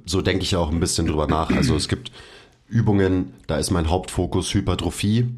so 0.06 0.22
denke 0.22 0.42
ich 0.42 0.52
ja 0.52 0.58
auch 0.58 0.70
ein 0.70 0.80
bisschen 0.80 1.06
drüber 1.06 1.26
nach. 1.26 1.50
Also 1.50 1.76
es 1.76 1.88
gibt 1.88 2.10
Übungen, 2.72 3.34
da 3.46 3.58
ist 3.58 3.70
mein 3.70 3.90
Hauptfokus 3.90 4.52
Hypertrophie 4.54 5.28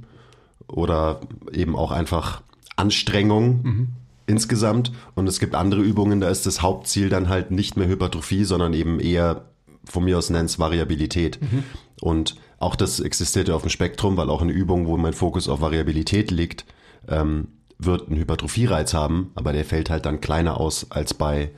oder 0.69 1.21
eben 1.53 1.75
auch 1.75 1.91
einfach 1.91 2.43
Anstrengung 2.77 3.63
mhm. 3.63 3.89
insgesamt. 4.27 4.93
Und 5.15 5.29
es 5.29 5.41
gibt 5.41 5.55
andere 5.55 5.83
Übungen, 5.83 6.21
da 6.21 6.29
ist 6.29 6.47
das 6.47 6.63
Hauptziel 6.63 7.09
dann 7.09 7.29
halt 7.29 7.51
nicht 7.51 7.77
mehr 7.77 7.89
Hypertrophie, 7.89 8.45
sondern 8.45 8.73
eben 8.73 9.01
eher, 9.01 9.47
von 9.85 10.05
mir 10.05 10.17
aus 10.17 10.31
nennt 10.31 10.49
es 10.49 10.59
Variabilität. 10.61 11.41
Mhm. 11.43 11.65
Und 12.01 12.37
auch 12.59 12.77
das 12.77 13.01
existiert 13.01 13.49
ja 13.49 13.57
auf 13.57 13.63
dem 13.63 13.71
Spektrum, 13.71 14.17
weil 14.17 14.31
auch 14.31 14.41
eine 14.41 14.53
Übung, 14.53 14.87
wo 14.87 14.97
mein 14.97 15.13
Fokus 15.13 15.49
auf 15.49 15.61
Variabilität 15.61 16.31
liegt, 16.31 16.65
ähm, 17.09 17.49
wird 17.79 18.09
einen 18.09 18.21
Hypertrophie-Reiz 18.21 18.95
haben, 18.95 19.33
aber 19.35 19.53
der 19.53 19.65
fällt 19.65 19.91
halt 19.91 20.07
dann 20.07 20.21
kleiner 20.21 20.61
aus 20.61 20.87
als 20.91 21.15
bei, 21.15 21.51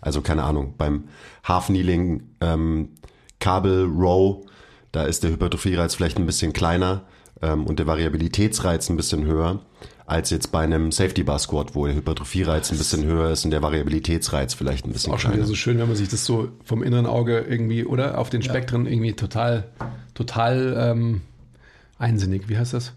also 0.00 0.20
keine 0.22 0.44
Ahnung, 0.44 0.74
beim 0.78 1.08
Half-Kneeling, 1.42 2.22
ähm, 2.40 2.90
Kabel, 3.40 3.84
Row, 3.84 4.46
da 4.94 5.04
ist 5.04 5.24
der 5.24 5.30
Hypertrophie-Reiz 5.30 5.94
vielleicht 5.94 6.18
ein 6.18 6.26
bisschen 6.26 6.52
kleiner 6.52 7.02
ähm, 7.42 7.66
und 7.66 7.78
der 7.78 7.86
Variabilitätsreiz 7.86 8.88
ein 8.90 8.96
bisschen 8.96 9.24
höher 9.24 9.60
als 10.06 10.30
jetzt 10.30 10.52
bei 10.52 10.60
einem 10.60 10.92
Safety 10.92 11.22
Bar 11.22 11.38
Squat, 11.38 11.74
wo 11.74 11.86
der 11.86 11.96
Hypertrophie-Reiz 11.96 12.70
ein 12.70 12.78
bisschen 12.78 13.04
höher 13.04 13.30
ist 13.30 13.44
und 13.44 13.50
der 13.50 13.62
Variabilitätsreiz 13.62 14.52
vielleicht 14.54 14.86
ein 14.86 14.92
bisschen 14.92 15.12
auch 15.12 15.18
kleiner. 15.18 15.32
Auch 15.32 15.38
schon 15.38 15.38
wieder 15.38 15.46
so 15.46 15.54
schön, 15.54 15.78
wenn 15.78 15.88
man 15.88 15.96
sich 15.96 16.08
das 16.08 16.26
so 16.26 16.48
vom 16.62 16.82
inneren 16.82 17.06
Auge 17.06 17.40
irgendwie 17.40 17.84
oder 17.84 18.18
auf 18.18 18.28
den 18.28 18.42
Spektren 18.42 18.84
ja. 18.84 18.92
irgendwie 18.92 19.14
total, 19.14 19.64
total 20.12 20.76
ähm, 20.78 21.22
einsinnig. 21.98 22.48
Wie 22.48 22.58
heißt 22.58 22.74
das? 22.74 22.92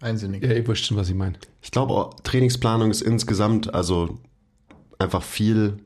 Einsinnig. 0.00 0.44
Ja, 0.44 0.52
ihr 0.52 0.68
wisst 0.68 0.86
schon, 0.86 0.96
was 0.98 1.08
ich 1.08 1.16
meine. 1.16 1.34
Ich 1.62 1.70
glaube, 1.70 2.10
Trainingsplanung 2.22 2.90
ist 2.90 3.00
insgesamt 3.00 3.74
also 3.74 4.18
einfach 4.98 5.22
viel 5.22 5.78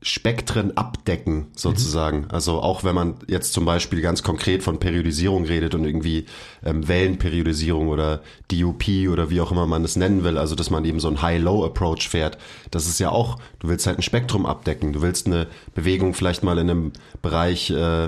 Spektren 0.00 0.76
abdecken, 0.76 1.48
sozusagen. 1.56 2.20
Mhm. 2.20 2.30
Also 2.30 2.60
auch 2.60 2.84
wenn 2.84 2.94
man 2.94 3.16
jetzt 3.26 3.52
zum 3.52 3.64
Beispiel 3.64 4.00
ganz 4.00 4.22
konkret 4.22 4.62
von 4.62 4.78
Periodisierung 4.78 5.44
redet 5.44 5.74
und 5.74 5.84
irgendwie 5.84 6.26
ähm, 6.64 6.86
Wellenperiodisierung 6.86 7.88
oder 7.88 8.22
DUP 8.48 8.84
oder 9.10 9.28
wie 9.30 9.40
auch 9.40 9.50
immer 9.50 9.66
man 9.66 9.84
es 9.84 9.96
nennen 9.96 10.22
will, 10.22 10.38
also 10.38 10.54
dass 10.54 10.70
man 10.70 10.84
eben 10.84 11.00
so 11.00 11.08
ein 11.08 11.20
High-Low-Approach 11.20 12.08
fährt, 12.08 12.38
das 12.70 12.86
ist 12.86 13.00
ja 13.00 13.10
auch, 13.10 13.38
du 13.58 13.68
willst 13.68 13.88
halt 13.88 13.98
ein 13.98 14.02
Spektrum 14.02 14.46
abdecken. 14.46 14.92
Du 14.92 15.02
willst 15.02 15.26
eine 15.26 15.48
Bewegung 15.74 16.14
vielleicht 16.14 16.44
mal 16.44 16.58
in 16.58 16.70
einem 16.70 16.92
Bereich 17.20 17.70
äh, 17.70 18.06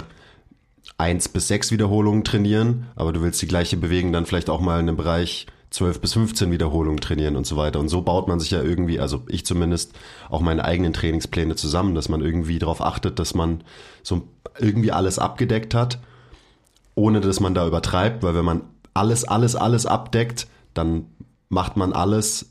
1 0.97 1.30
bis 1.30 1.49
6 1.49 1.73
Wiederholungen 1.73 2.23
trainieren, 2.23 2.87
aber 2.94 3.12
du 3.12 3.20
willst 3.23 3.42
die 3.42 3.49
gleiche 3.49 3.76
Bewegung 3.76 4.12
dann 4.12 4.26
vielleicht 4.26 4.50
auch 4.50 4.61
mal 4.61 4.78
in 4.78 4.88
einem 4.88 4.97
Bereich 4.97 5.47
12 5.71 6.00
bis 6.00 6.15
15 6.15 6.50
Wiederholungen 6.50 7.00
trainieren 7.00 7.37
und 7.37 7.47
so 7.47 7.57
weiter. 7.57 7.79
Und 7.79 7.89
so 7.89 8.03
baut 8.03 8.27
man 8.27 8.41
sich 8.41 8.50
ja 8.50 8.62
irgendwie, 8.62 8.99
also 8.99 9.23
ich 9.29 9.47
zumindest, 9.47 9.93
auch 10.29 10.41
meine 10.41 10.65
eigenen 10.65 10.93
Trainingspläne 10.93 11.55
zusammen, 11.55 11.95
dass 11.95 12.09
man 12.09 12.21
irgendwie 12.21 12.59
darauf 12.59 12.81
achtet, 12.81 13.19
dass 13.19 13.35
man 13.35 13.62
so 14.03 14.23
irgendwie 14.59 14.91
alles 14.91 15.19
abgedeckt 15.19 15.75
hat, 15.75 16.00
ohne 16.97 17.21
dass 17.21 17.39
man 17.39 17.55
da 17.55 17.67
übertreibt, 17.67 18.23
weil 18.23 18.35
wenn 18.35 18.45
man 18.45 18.62
alles, 18.95 19.25
alles, 19.25 19.55
alles 19.55 19.87
abdeckt, 19.87 20.49
dann 20.75 21.07
macht 21.49 21.77
man 21.77 21.93
alles, 21.93 22.47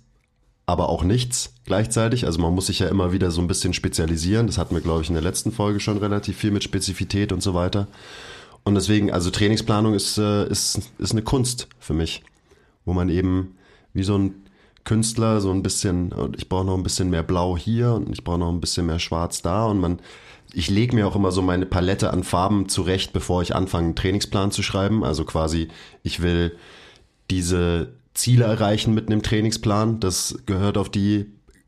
aber 0.65 0.87
auch 0.87 1.03
nichts 1.03 1.53
gleichzeitig. 1.65 2.25
Also 2.25 2.39
man 2.39 2.55
muss 2.55 2.67
sich 2.67 2.79
ja 2.79 2.87
immer 2.87 3.11
wieder 3.11 3.31
so 3.31 3.41
ein 3.41 3.47
bisschen 3.47 3.73
spezialisieren. 3.73 4.47
Das 4.47 4.57
hatten 4.57 4.75
wir, 4.75 4.81
glaube 4.81 5.01
ich, 5.01 5.09
in 5.09 5.15
der 5.15 5.23
letzten 5.23 5.51
Folge 5.51 5.81
schon 5.81 5.97
relativ 5.97 6.37
viel 6.37 6.51
mit 6.51 6.63
Spezifität 6.63 7.33
und 7.33 7.43
so 7.43 7.53
weiter. 7.53 7.87
Und 8.63 8.75
deswegen, 8.75 9.11
also 9.11 9.29
Trainingsplanung 9.29 9.93
ist, 9.93 10.17
äh, 10.17 10.47
ist, 10.47 10.79
ist 10.99 11.11
eine 11.11 11.21
Kunst 11.21 11.67
für 11.79 11.93
mich 11.93 12.23
wo 12.89 12.93
man 12.93 13.09
eben 13.09 13.55
wie 13.93 14.01
so 14.01 14.17
ein 14.17 14.33
Künstler 14.83 15.41
so 15.41 15.51
ein 15.51 15.61
bisschen, 15.61 16.11
ich 16.35 16.49
brauche 16.49 16.65
noch 16.65 16.75
ein 16.75 16.81
bisschen 16.81 17.11
mehr 17.11 17.21
Blau 17.21 17.55
hier 17.55 17.93
und 17.93 18.09
ich 18.09 18.23
brauche 18.23 18.39
noch 18.39 18.49
ein 18.49 18.59
bisschen 18.59 18.87
mehr 18.87 18.97
Schwarz 18.97 19.43
da 19.43 19.67
und 19.67 19.79
man, 19.79 19.99
ich 20.53 20.71
lege 20.71 20.95
mir 20.95 21.05
auch 21.05 21.15
immer 21.15 21.31
so 21.31 21.43
meine 21.43 21.67
Palette 21.67 22.11
an 22.11 22.23
Farben 22.23 22.67
zurecht, 22.67 23.13
bevor 23.13 23.43
ich 23.43 23.55
anfange, 23.55 23.85
einen 23.85 23.95
Trainingsplan 23.95 24.49
zu 24.49 24.63
schreiben. 24.63 25.03
Also 25.03 25.23
quasi, 25.23 25.67
ich 26.01 26.23
will 26.23 26.55
diese 27.29 27.93
Ziele 28.15 28.45
erreichen 28.45 28.95
mit 28.95 29.05
einem 29.05 29.21
Trainingsplan, 29.21 29.99
das 29.99 30.39
gehört 30.47 30.79
auf 30.79 30.89
die 30.89 31.27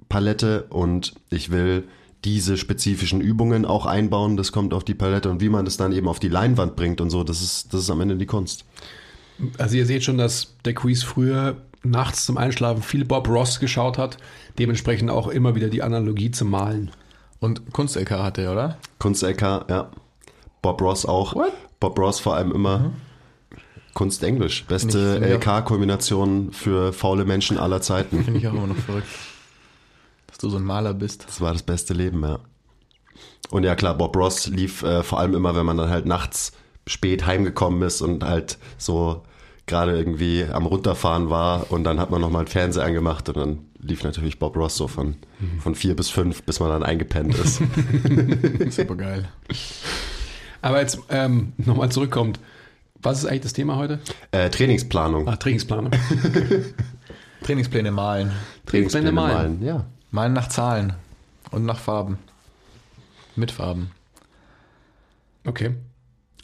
Palette 0.10 0.66
und 0.70 1.14
ich 1.30 1.52
will 1.52 1.84
diese 2.26 2.58
spezifischen 2.58 3.22
Übungen 3.22 3.66
auch 3.66 3.86
einbauen, 3.86 4.38
das 4.38 4.52
kommt 4.52 4.74
auf 4.74 4.84
die 4.84 4.96
Palette 4.96 5.30
und 5.30 5.42
wie 5.42 5.50
man 5.50 5.66
das 5.66 5.78
dann 5.78 5.92
eben 5.92 6.08
auf 6.08 6.20
die 6.20 6.30
Leinwand 6.30 6.76
bringt 6.76 7.00
und 7.00 7.12
so, 7.12 7.24
das 7.24 7.44
ist, 7.44 7.72
das 7.76 7.82
ist 7.82 7.92
am 7.92 8.02
Ende 8.02 8.18
die 8.18 8.26
Kunst. 8.26 8.66
Also 9.58 9.78
ihr 9.78 9.86
seht 9.86 10.04
schon, 10.04 10.18
dass 10.18 10.56
der 10.66 10.74
Quiz 10.74 11.04
früher 11.04 11.58
nachts 11.84 12.26
zum 12.26 12.38
Einschlafen 12.38 12.84
viel 12.84 13.06
Bob 13.06 13.28
Ross 13.28 13.60
geschaut 13.60 13.98
hat, 13.98 14.18
dementsprechend 14.60 15.10
auch 15.10 15.28
immer 15.28 15.56
wieder 15.56 15.70
die 15.70 15.82
Analogie 15.82 16.32
zum 16.32 16.50
Malen. 16.50 16.92
Und 17.40 17.74
Kunst-LK 17.74 18.12
hatte 18.12 18.42
er, 18.44 18.52
oder? 18.52 18.78
Kunst-LK, 19.00 19.42
ja. 19.70 19.92
Bob 20.62 20.80
Ross 20.82 21.06
auch. 21.06 21.34
What? 21.34 21.54
Bob 21.80 21.98
Ross 21.98 22.20
vor 22.20 22.36
allem 22.36 22.52
immer. 22.52 22.80
Mhm. 22.80 22.94
Kunst-Englisch. 23.94 24.66
Beste 24.66 25.18
LK-Kombination 25.18 26.52
für 26.54 26.94
faule 26.94 27.26
Menschen 27.26 27.58
aller 27.58 27.82
Zeiten. 27.82 28.24
Finde 28.24 28.40
ich 28.40 28.48
auch 28.48 28.54
immer 28.54 28.68
noch 28.68 28.78
verrückt. 28.78 29.08
Dass 30.28 30.38
du 30.38 30.50
so 30.50 30.58
ein 30.58 30.64
Maler 30.64 30.94
bist. 30.94 31.26
Das 31.28 31.42
war 31.42 31.52
das 31.52 31.64
beste 31.64 31.94
Leben, 31.94 32.24
ja. 32.24 32.40
Und 33.50 33.64
ja 33.64 33.76
klar, 33.76 33.98
Bob 33.98 34.16
Ross 34.16 34.48
lief 34.48 34.84
äh, 34.84 35.04
vor 35.04 35.20
allem 35.20 35.34
immer, 35.34 35.56
wenn 35.56 35.66
man 35.66 35.78
dann 35.78 35.90
halt 35.90 36.06
nachts 36.06 36.54
spät 36.88 37.26
heimgekommen 37.26 37.82
ist 37.82 38.02
und 38.02 38.24
halt 38.24 38.58
so 38.78 39.24
gerade 39.72 39.98
irgendwie 39.98 40.46
am 40.46 40.66
Runterfahren 40.68 41.30
war 41.30 41.72
und 41.72 41.84
dann 41.84 42.00
hat 42.00 42.12
man 42.12 42.22
nochmal 42.22 42.42
einen 42.42 42.48
Fernseher 42.48 42.86
angemacht 42.86 43.28
und 43.30 43.38
dann 43.38 43.60
lief 43.80 44.04
natürlich 44.04 44.38
Bob 44.38 44.56
Ross 44.56 44.76
so 44.76 44.88
von, 44.88 45.16
von 45.60 45.74
vier 45.74 45.96
bis 45.96 46.10
fünf, 46.10 46.44
bis 46.44 46.60
man 46.60 46.70
dann 46.70 46.84
eingepennt 46.84 47.34
ist. 47.36 47.62
Super 48.70 48.96
geil. 48.96 49.30
Aber 50.62 50.82
jetzt 50.82 51.00
ähm, 51.10 51.54
nochmal 51.58 51.90
zurückkommt. 51.90 52.40
Was 53.02 53.20
ist 53.20 53.26
eigentlich 53.26 53.42
das 53.42 53.54
Thema 53.54 53.78
heute? 53.78 54.00
Äh, 54.32 54.50
Trainingsplanung. 54.50 55.28
Ah, 55.28 55.38
Trainingsplanung. 55.38 55.92
Trainingspläne 57.44 57.92
malen. 57.92 58.32
Trainingspläne, 58.68 59.12
malen. 59.12 59.34
malen, 59.34 59.66
ja. 59.66 59.86
Malen 60.12 60.34
nach 60.34 60.50
Zahlen 60.50 60.94
und 61.50 61.66
nach 61.66 61.80
Farben. 61.80 62.20
Mit 63.36 63.52
Farben. 63.52 63.90
Okay. 65.46 65.74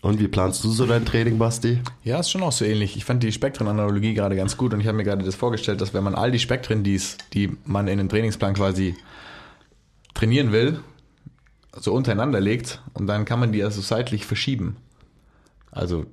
Und 0.02 0.20
wie 0.20 0.28
planst 0.28 0.64
du 0.64 0.70
so 0.70 0.86
dein 0.86 1.06
Training, 1.06 1.40
Basti? 1.40 1.80
Ja, 2.04 2.20
ist 2.20 2.30
schon 2.30 2.44
auch 2.44 2.52
so 2.52 2.66
ähnlich. 2.66 2.96
Ich 2.96 3.06
fand 3.06 3.24
die 3.24 3.32
Spektrenanalogie 3.32 4.14
gerade 4.14 4.36
ganz 4.36 4.56
gut 4.56 4.74
und 4.74 4.80
ich 4.80 4.88
habe 4.88 4.98
mir 4.98 5.04
gerade 5.04 5.26
das 5.26 5.36
vorgestellt, 5.36 5.82
dass 5.82 5.94
wenn 5.94 6.04
man 6.04 6.14
all 6.14 6.32
die 6.32 6.40
Spektren, 6.40 6.84
die's, 6.84 7.18
die 7.34 7.58
man 7.66 7.88
in 7.88 7.98
den 7.98 8.08
Trainingsplan 8.08 8.54
quasi 8.54 8.96
trainieren 10.14 10.52
will, 10.52 10.80
so 11.76 11.94
untereinander 11.94 12.40
legt 12.40 12.82
und 12.94 13.08
dann 13.08 13.26
kann 13.26 13.40
man 13.40 13.52
die 13.52 13.64
also 13.64 13.82
seitlich 13.82 14.26
verschieben. 14.26 14.78
Also 15.72 16.06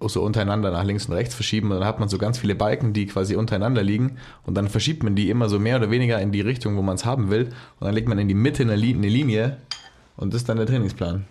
so 0.00 0.22
untereinander 0.22 0.70
nach 0.70 0.84
links 0.84 1.06
und 1.06 1.14
rechts 1.14 1.34
verschieben 1.34 1.70
und 1.72 1.78
dann 1.78 1.86
hat 1.86 1.98
man 1.98 2.08
so 2.08 2.18
ganz 2.18 2.38
viele 2.38 2.54
Balken, 2.54 2.92
die 2.92 3.06
quasi 3.06 3.36
untereinander 3.36 3.82
liegen 3.82 4.18
und 4.44 4.54
dann 4.54 4.68
verschiebt 4.68 5.02
man 5.02 5.14
die 5.14 5.30
immer 5.30 5.48
so 5.48 5.58
mehr 5.58 5.76
oder 5.76 5.90
weniger 5.90 6.20
in 6.20 6.30
die 6.30 6.40
Richtung, 6.42 6.76
wo 6.76 6.82
man 6.82 6.96
es 6.96 7.04
haben 7.04 7.30
will 7.30 7.46
und 7.80 7.86
dann 7.86 7.94
legt 7.94 8.08
man 8.08 8.18
in 8.18 8.28
die 8.28 8.34
Mitte 8.34 8.62
eine 8.62 8.76
Linie 8.76 9.56
und 10.16 10.32
das 10.32 10.42
ist 10.42 10.48
dann 10.48 10.58
der 10.58 10.66
Trainingsplan. 10.66 11.24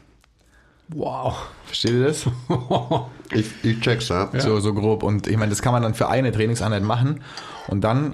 Wow. 0.90 1.36
Versteht 1.66 1.92
ihr 1.92 2.06
das? 2.06 2.26
ich, 3.32 3.48
ich 3.64 3.80
check's, 3.80 4.10
ja. 4.10 4.30
So, 4.40 4.60
so 4.60 4.74
grob. 4.74 5.04
Und 5.04 5.28
ich 5.28 5.38
meine, 5.38 5.50
das 5.50 5.62
kann 5.62 5.74
man 5.74 5.84
dann 5.84 5.94
für 5.94 6.10
eine 6.10 6.32
Trainingseinheit 6.32 6.84
machen. 6.84 7.22
Und 7.68 7.82
dann. 7.82 8.12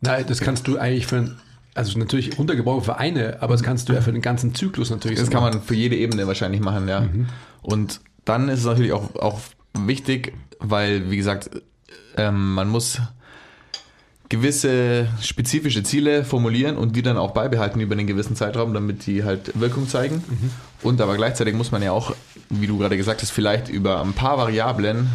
Nein, 0.00 0.24
das 0.28 0.40
kannst 0.40 0.68
du 0.68 0.78
eigentlich 0.78 1.06
für 1.06 1.36
also 1.78 1.96
natürlich 1.98 2.36
runtergebrochen 2.36 2.82
für 2.82 2.98
eine, 2.98 3.40
aber 3.40 3.54
das 3.54 3.62
kannst 3.62 3.88
du 3.88 3.92
ja 3.92 4.00
für 4.00 4.12
den 4.12 4.20
ganzen 4.20 4.52
Zyklus 4.52 4.90
natürlich. 4.90 5.18
Das 5.18 5.26
so 5.26 5.32
kann 5.32 5.42
man 5.42 5.62
für 5.62 5.74
jede 5.74 5.94
Ebene 5.94 6.26
wahrscheinlich 6.26 6.60
machen, 6.60 6.88
ja. 6.88 7.02
Mhm. 7.02 7.26
Und 7.62 8.00
dann 8.24 8.48
ist 8.48 8.60
es 8.60 8.64
natürlich 8.64 8.92
auch, 8.92 9.14
auch 9.14 9.40
wichtig, 9.74 10.34
weil, 10.58 11.08
wie 11.10 11.16
gesagt, 11.16 11.50
ähm, 12.16 12.54
man 12.54 12.68
muss 12.68 13.00
gewisse 14.28 15.08
spezifische 15.22 15.82
Ziele 15.82 16.24
formulieren 16.24 16.76
und 16.76 16.96
die 16.96 17.02
dann 17.02 17.16
auch 17.16 17.30
beibehalten 17.30 17.80
über 17.80 17.94
einen 17.94 18.06
gewissen 18.06 18.36
Zeitraum, 18.36 18.74
damit 18.74 19.06
die 19.06 19.24
halt 19.24 19.58
Wirkung 19.58 19.88
zeigen. 19.88 20.16
Mhm. 20.16 20.50
Und 20.82 21.00
aber 21.00 21.16
gleichzeitig 21.16 21.54
muss 21.54 21.72
man 21.72 21.82
ja 21.82 21.92
auch, 21.92 22.14
wie 22.50 22.66
du 22.66 22.78
gerade 22.78 22.96
gesagt 22.96 23.22
hast, 23.22 23.30
vielleicht 23.30 23.68
über 23.68 24.02
ein 24.02 24.12
paar 24.12 24.36
Variablen 24.36 25.08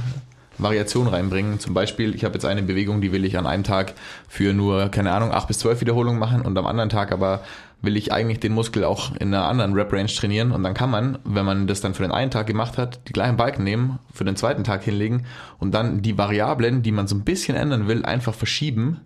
Variation 0.58 1.08
reinbringen. 1.08 1.60
Zum 1.60 1.74
Beispiel, 1.74 2.16
ich 2.16 2.24
habe 2.24 2.36
jetzt 2.36 2.46
eine 2.46 2.64
Bewegung, 2.64 3.02
die 3.02 3.12
will 3.12 3.26
ich 3.26 3.38
an 3.38 3.48
einem 3.48 3.64
Tag 3.64 3.94
für 4.28 4.54
nur, 4.54 4.90
keine 4.90 5.12
Ahnung, 5.12 5.32
acht 5.32 5.48
bis 5.48 5.60
zwölf 5.60 5.82
Wiederholungen 5.82 6.20
machen 6.20 6.42
und 6.42 6.58
am 6.58 6.66
anderen 6.66 6.90
Tag 6.90 7.12
aber 7.12 7.44
will 7.84 7.98
ich 7.98 8.12
eigentlich 8.12 8.40
den 8.40 8.54
Muskel 8.54 8.84
auch 8.84 9.12
in 9.16 9.34
einer 9.34 9.46
anderen 9.46 9.74
Rep-Range 9.74 10.08
trainieren 10.08 10.52
und 10.52 10.64
dann 10.64 10.74
kann 10.74 10.90
man, 10.90 11.20
wenn 11.24 11.46
man 11.46 11.68
das 11.68 11.82
dann 11.82 11.94
für 11.94 12.04
den 12.04 12.12
einen 12.12 12.32
Tag 12.32 12.48
gemacht 12.48 12.78
hat, 12.78 13.08
die 13.08 13.14
gleichen 13.14 13.38
Balken 13.38 13.64
nehmen, 13.64 14.00
für 14.12 14.24
den 14.24 14.36
zweiten 14.36 14.64
Tag 14.64 14.84
hinlegen 14.84 15.26
und 15.60 15.74
dann 15.74 16.02
die 16.02 16.18
Variablen, 16.18 16.82
die 16.82 16.92
man 16.92 17.08
so 17.08 17.16
ein 17.16 17.24
bisschen 17.24 17.56
ändern 17.56 17.88
will, 17.88 18.06
einfach 18.06 18.34
verschieben 18.34 19.02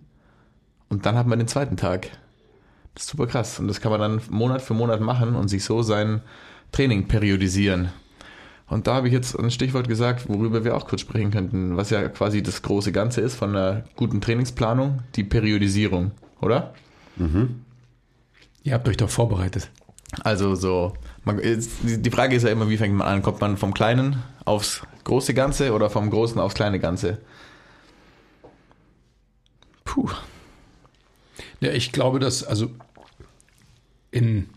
und 0.88 1.04
dann 1.06 1.16
hat 1.16 1.26
man 1.26 1.38
den 1.38 1.48
zweiten 1.48 1.76
Tag. 1.76 2.08
Das 2.94 3.04
ist 3.04 3.10
super 3.10 3.26
krass. 3.26 3.58
Und 3.58 3.68
das 3.68 3.80
kann 3.80 3.92
man 3.92 4.00
dann 4.00 4.20
Monat 4.30 4.62
für 4.62 4.74
Monat 4.74 5.00
machen 5.00 5.34
und 5.34 5.48
sich 5.48 5.64
so 5.64 5.82
sein 5.82 6.20
Training 6.72 7.06
periodisieren. 7.06 7.90
Und 8.68 8.86
da 8.86 8.94
habe 8.94 9.06
ich 9.08 9.14
jetzt 9.14 9.38
ein 9.38 9.50
Stichwort 9.50 9.88
gesagt, 9.88 10.28
worüber 10.28 10.64
wir 10.64 10.76
auch 10.76 10.86
kurz 10.86 11.00
sprechen 11.00 11.30
könnten, 11.30 11.76
was 11.76 11.90
ja 11.90 12.08
quasi 12.08 12.42
das 12.42 12.62
große 12.62 12.92
Ganze 12.92 13.20
ist 13.22 13.34
von 13.34 13.50
einer 13.56 13.84
guten 13.96 14.20
Trainingsplanung, 14.20 15.00
die 15.14 15.24
Periodisierung, 15.24 16.10
oder? 16.40 16.74
Ihr 18.62 18.74
habt 18.74 18.88
euch 18.88 18.96
doch 18.96 19.10
vorbereitet. 19.10 19.70
Also 20.20 20.54
so, 20.54 20.94
man, 21.24 21.40
die 21.42 22.10
Frage 22.10 22.34
ist 22.34 22.42
ja 22.42 22.50
immer, 22.50 22.68
wie 22.68 22.78
fängt 22.78 22.94
man 22.94 23.06
an? 23.06 23.22
Kommt 23.22 23.40
man 23.40 23.56
vom 23.56 23.74
Kleinen 23.74 24.22
aufs 24.44 24.82
große 25.04 25.34
Ganze 25.34 25.72
oder 25.72 25.90
vom 25.90 26.10
Großen 26.10 26.40
aufs 26.40 26.54
kleine 26.54 26.80
Ganze? 26.80 27.18
Puh. 29.84 30.08
Ja, 31.60 31.72
ich 31.72 31.92
glaube, 31.92 32.18
dass, 32.18 32.44
also 32.44 32.70
in, 34.10 34.48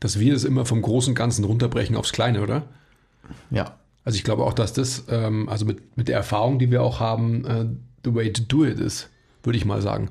dass 0.00 0.18
wir 0.18 0.34
es 0.34 0.44
immer 0.44 0.66
vom 0.66 0.82
großen 0.82 1.14
Ganzen 1.14 1.44
runterbrechen 1.44 1.96
aufs 1.96 2.12
Kleine, 2.12 2.42
oder? 2.42 2.64
Ja. 3.50 3.78
Also 4.04 4.16
ich 4.16 4.24
glaube 4.24 4.44
auch, 4.44 4.52
dass 4.52 4.72
das, 4.72 5.04
ähm, 5.08 5.48
also 5.48 5.64
mit, 5.64 5.96
mit 5.96 6.08
der 6.08 6.16
Erfahrung, 6.16 6.58
die 6.58 6.70
wir 6.70 6.82
auch 6.82 7.00
haben, 7.00 7.44
äh, 7.44 7.66
the 8.04 8.14
way 8.14 8.32
to 8.32 8.42
do 8.42 8.64
it 8.64 8.80
ist, 8.80 9.08
würde 9.42 9.56
ich 9.56 9.64
mal 9.64 9.80
sagen. 9.80 10.10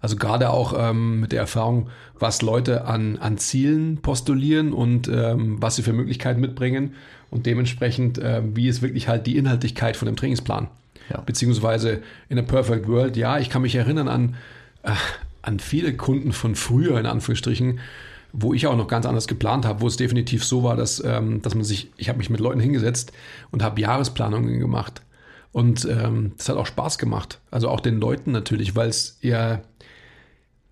Also 0.00 0.16
gerade 0.16 0.50
auch 0.50 0.74
ähm, 0.76 1.20
mit 1.20 1.32
der 1.32 1.40
Erfahrung, 1.40 1.88
was 2.18 2.42
Leute 2.42 2.84
an, 2.84 3.18
an 3.18 3.38
Zielen 3.38 3.98
postulieren 3.98 4.72
und 4.72 5.08
ähm, 5.08 5.60
was 5.60 5.76
sie 5.76 5.82
für 5.82 5.92
Möglichkeiten 5.92 6.40
mitbringen 6.40 6.94
und 7.30 7.46
dementsprechend, 7.46 8.18
äh, 8.18 8.42
wie 8.54 8.68
ist 8.68 8.82
wirklich 8.82 9.08
halt 9.08 9.26
die 9.26 9.36
Inhaltlichkeit 9.36 9.96
von 9.96 10.06
dem 10.06 10.16
Trainingsplan. 10.16 10.68
Ja. 11.10 11.20
Beziehungsweise 11.20 12.02
in 12.28 12.38
a 12.38 12.42
perfect 12.42 12.86
world, 12.86 13.16
ja, 13.16 13.38
ich 13.38 13.50
kann 13.50 13.62
mich 13.62 13.74
erinnern 13.74 14.08
an, 14.08 14.36
äh, 14.82 14.92
an 15.42 15.58
viele 15.58 15.96
Kunden 15.96 16.32
von 16.32 16.54
früher, 16.54 16.98
in 16.98 17.06
Anführungsstrichen, 17.06 17.80
wo 18.32 18.52
ich 18.52 18.66
auch 18.66 18.76
noch 18.76 18.88
ganz 18.88 19.06
anders 19.06 19.26
geplant 19.26 19.64
habe, 19.64 19.80
wo 19.80 19.86
es 19.86 19.96
definitiv 19.96 20.44
so 20.44 20.62
war, 20.62 20.76
dass, 20.76 21.02
ähm, 21.04 21.40
dass 21.42 21.54
man 21.54 21.64
sich, 21.64 21.90
ich 21.96 22.08
habe 22.08 22.18
mich 22.18 22.30
mit 22.30 22.40
Leuten 22.40 22.60
hingesetzt 22.60 23.12
und 23.50 23.62
habe 23.62 23.80
Jahresplanungen 23.80 24.58
gemacht. 24.60 25.02
Und 25.50 25.86
ähm, 25.86 26.32
das 26.36 26.50
hat 26.50 26.56
auch 26.56 26.66
Spaß 26.66 26.98
gemacht. 26.98 27.40
Also 27.50 27.70
auch 27.70 27.80
den 27.80 27.98
Leuten 27.98 28.32
natürlich, 28.32 28.76
weil 28.76 28.90
es 28.90 29.18
ja 29.22 29.62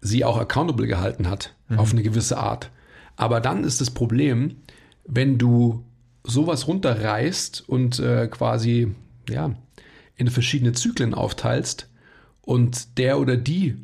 sie 0.07 0.25
auch 0.25 0.39
accountable 0.39 0.87
gehalten 0.87 1.29
hat, 1.29 1.55
auf 1.77 1.93
eine 1.93 2.03
gewisse 2.03 2.39
Art. 2.39 2.71
Aber 3.17 3.41
dann 3.41 3.65
ist 3.65 3.81
das 3.81 3.91
Problem, 3.91 4.57
wenn 5.05 5.39
du 5.39 5.85
sowas 6.23 6.67
runterreißt 6.67 7.69
und 7.69 7.99
äh, 7.99 8.29
quasi 8.29 8.95
ja, 9.29 9.55
in 10.17 10.29
verschiedene 10.29 10.73
Zyklen 10.73 11.15
aufteilst 11.15 11.89
und 12.43 12.99
der 12.99 13.19
oder 13.19 13.37
die 13.37 13.77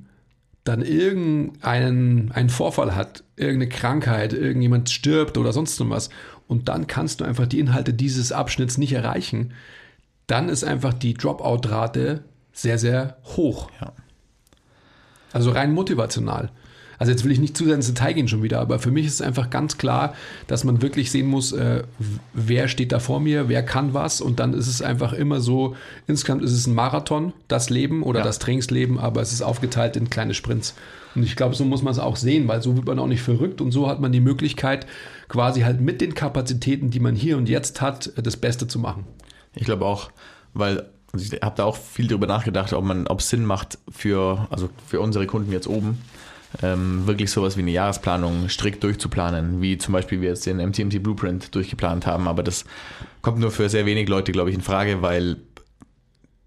dann 0.65 0.83
irgendeinen 0.83 2.31
einen 2.31 2.49
Vorfall 2.49 2.95
hat, 2.95 3.25
irgendeine 3.37 3.69
Krankheit, 3.69 4.33
irgendjemand 4.33 4.91
stirbt 4.91 5.37
oder 5.37 5.53
sonst 5.53 5.81
was 5.91 6.11
und 6.47 6.69
dann 6.69 6.87
kannst 6.87 7.21
du 7.21 7.25
einfach 7.25 7.47
die 7.47 7.59
Inhalte 7.59 7.95
dieses 7.95 8.31
Abschnitts 8.31 8.79
nicht 8.79 8.93
erreichen, 8.93 9.53
dann 10.27 10.49
ist 10.49 10.63
einfach 10.63 10.95
die 10.95 11.15
Dropout-Rate 11.15 12.25
sehr, 12.53 12.79
sehr 12.79 13.17
hoch. 13.25 13.71
Ja. 13.81 13.93
Also 15.33 15.51
rein 15.51 15.73
motivational. 15.73 16.51
Also 16.99 17.11
jetzt 17.11 17.25
will 17.25 17.33
ich 17.33 17.41
nicht 17.41 17.57
zu 17.57 17.65
sehr 17.65 17.75
ins 17.75 17.89
Detail 17.89 18.13
gehen 18.13 18.29
schon 18.29 18.45
wieder, 18.45 18.61
aber 18.61 18.79
für 18.79 18.93
mich 18.93 19.07
ist 19.07 19.15
es 19.15 19.23
einfach 19.23 19.51
ganz 19.51 19.77
klar, 19.77 20.15
dass 20.47 20.63
man 20.63 20.83
wirklich 20.83 21.11
sehen 21.11 21.27
muss, 21.27 21.51
äh, 21.51 21.83
wer 22.33 22.69
steht 22.69 22.93
da 22.93 23.01
vor 23.01 23.19
mir, 23.19 23.49
wer 23.49 23.65
kann 23.65 23.93
was 23.93 24.21
und 24.21 24.39
dann 24.39 24.55
ist 24.55 24.69
es 24.69 24.83
einfach 24.83 25.13
immer 25.13 25.41
so, 25.41 25.75
insgesamt 26.07 26.43
ist 26.45 26.53
es 26.53 26.69
ein 26.69 26.75
Marathon, 26.77 27.33
das 27.49 27.71
Leben 27.71 28.05
oder 28.05 28.21
Ja. 28.21 28.25
das 28.25 28.39
Trainingsleben, 28.39 28.99
aber 28.99 29.21
es 29.21 29.33
ist 29.33 29.43
aufgeteilt 29.43 29.97
in 29.97 30.11
kleine 30.11 30.33
Sprints. 30.33 30.75
Und 31.17 31.25
ich 31.25 31.35
glaube, 31.35 31.57
so 31.57 31.65
muss 31.65 31.83
man 31.83 31.91
es 31.93 31.99
auch 31.99 32.15
sehen, 32.17 32.47
weil 32.47 32.63
so 32.63 32.77
wird 32.77 32.87
man 32.87 33.01
auch 33.01 33.09
nicht 33.09 33.23
verrückt 33.23 33.61
und 33.61 33.73
so 33.73 33.89
hat 33.89 34.01
man 34.01 34.13
die 34.13 34.21
Möglichkeit, 34.21 34.87
quasi 35.29 35.63
halt 35.63 35.81
mit 35.81 36.01
den 36.01 36.15
Kapazitäten, 36.15 36.91
die 36.91 37.01
man 37.01 37.17
hier 37.17 37.37
und 37.37 37.49
jetzt 37.49 37.81
hat, 37.81 38.13
das 38.17 38.37
Beste 38.37 38.69
zu 38.69 38.79
machen. 38.79 39.07
Ich 39.57 39.65
glaube 39.65 39.87
auch, 39.87 40.13
weil 40.55 40.89
also 41.13 41.35
ich 41.35 41.43
habe 41.43 41.57
da 41.57 41.65
auch 41.65 41.77
viel 41.77 42.07
drüber 42.07 42.27
nachgedacht, 42.27 42.73
ob 42.73 42.85
man, 42.85 43.07
ob 43.07 43.21
es 43.21 43.29
Sinn 43.29 43.45
macht 43.45 43.79
für, 43.91 44.47
also 44.51 44.71
für 44.87 45.01
unsere 45.01 45.27
Kunden 45.27 45.53
jetzt 45.53 45.67
oben, 45.67 45.99
ähm, 46.63 47.07
wirklich 47.07 47.31
sowas 47.31 47.57
wie 47.57 47.63
eine 47.63 47.71
Jahresplanung 47.71 48.49
strikt 48.49 48.83
durchzuplanen, 48.83 49.61
wie 49.61 49.79
zum 49.79 49.93
Beispiel 49.93 50.21
wir 50.21 50.31
jetzt 50.31 50.47
den 50.47 50.57
MTMT 50.57 51.03
Blueprint 51.03 51.55
durchgeplant 51.55 52.07
haben. 52.07 52.29
Aber 52.29 52.43
das 52.43 52.65
kommt 53.21 53.39
nur 53.39 53.51
für 53.51 53.69
sehr 53.69 53.87
wenig 53.87 54.09
Leute, 54.09 54.33
glaube 54.33 54.51
ich, 54.51 54.57
in 54.57 54.63
Frage, 54.63 55.03
weil 55.03 55.37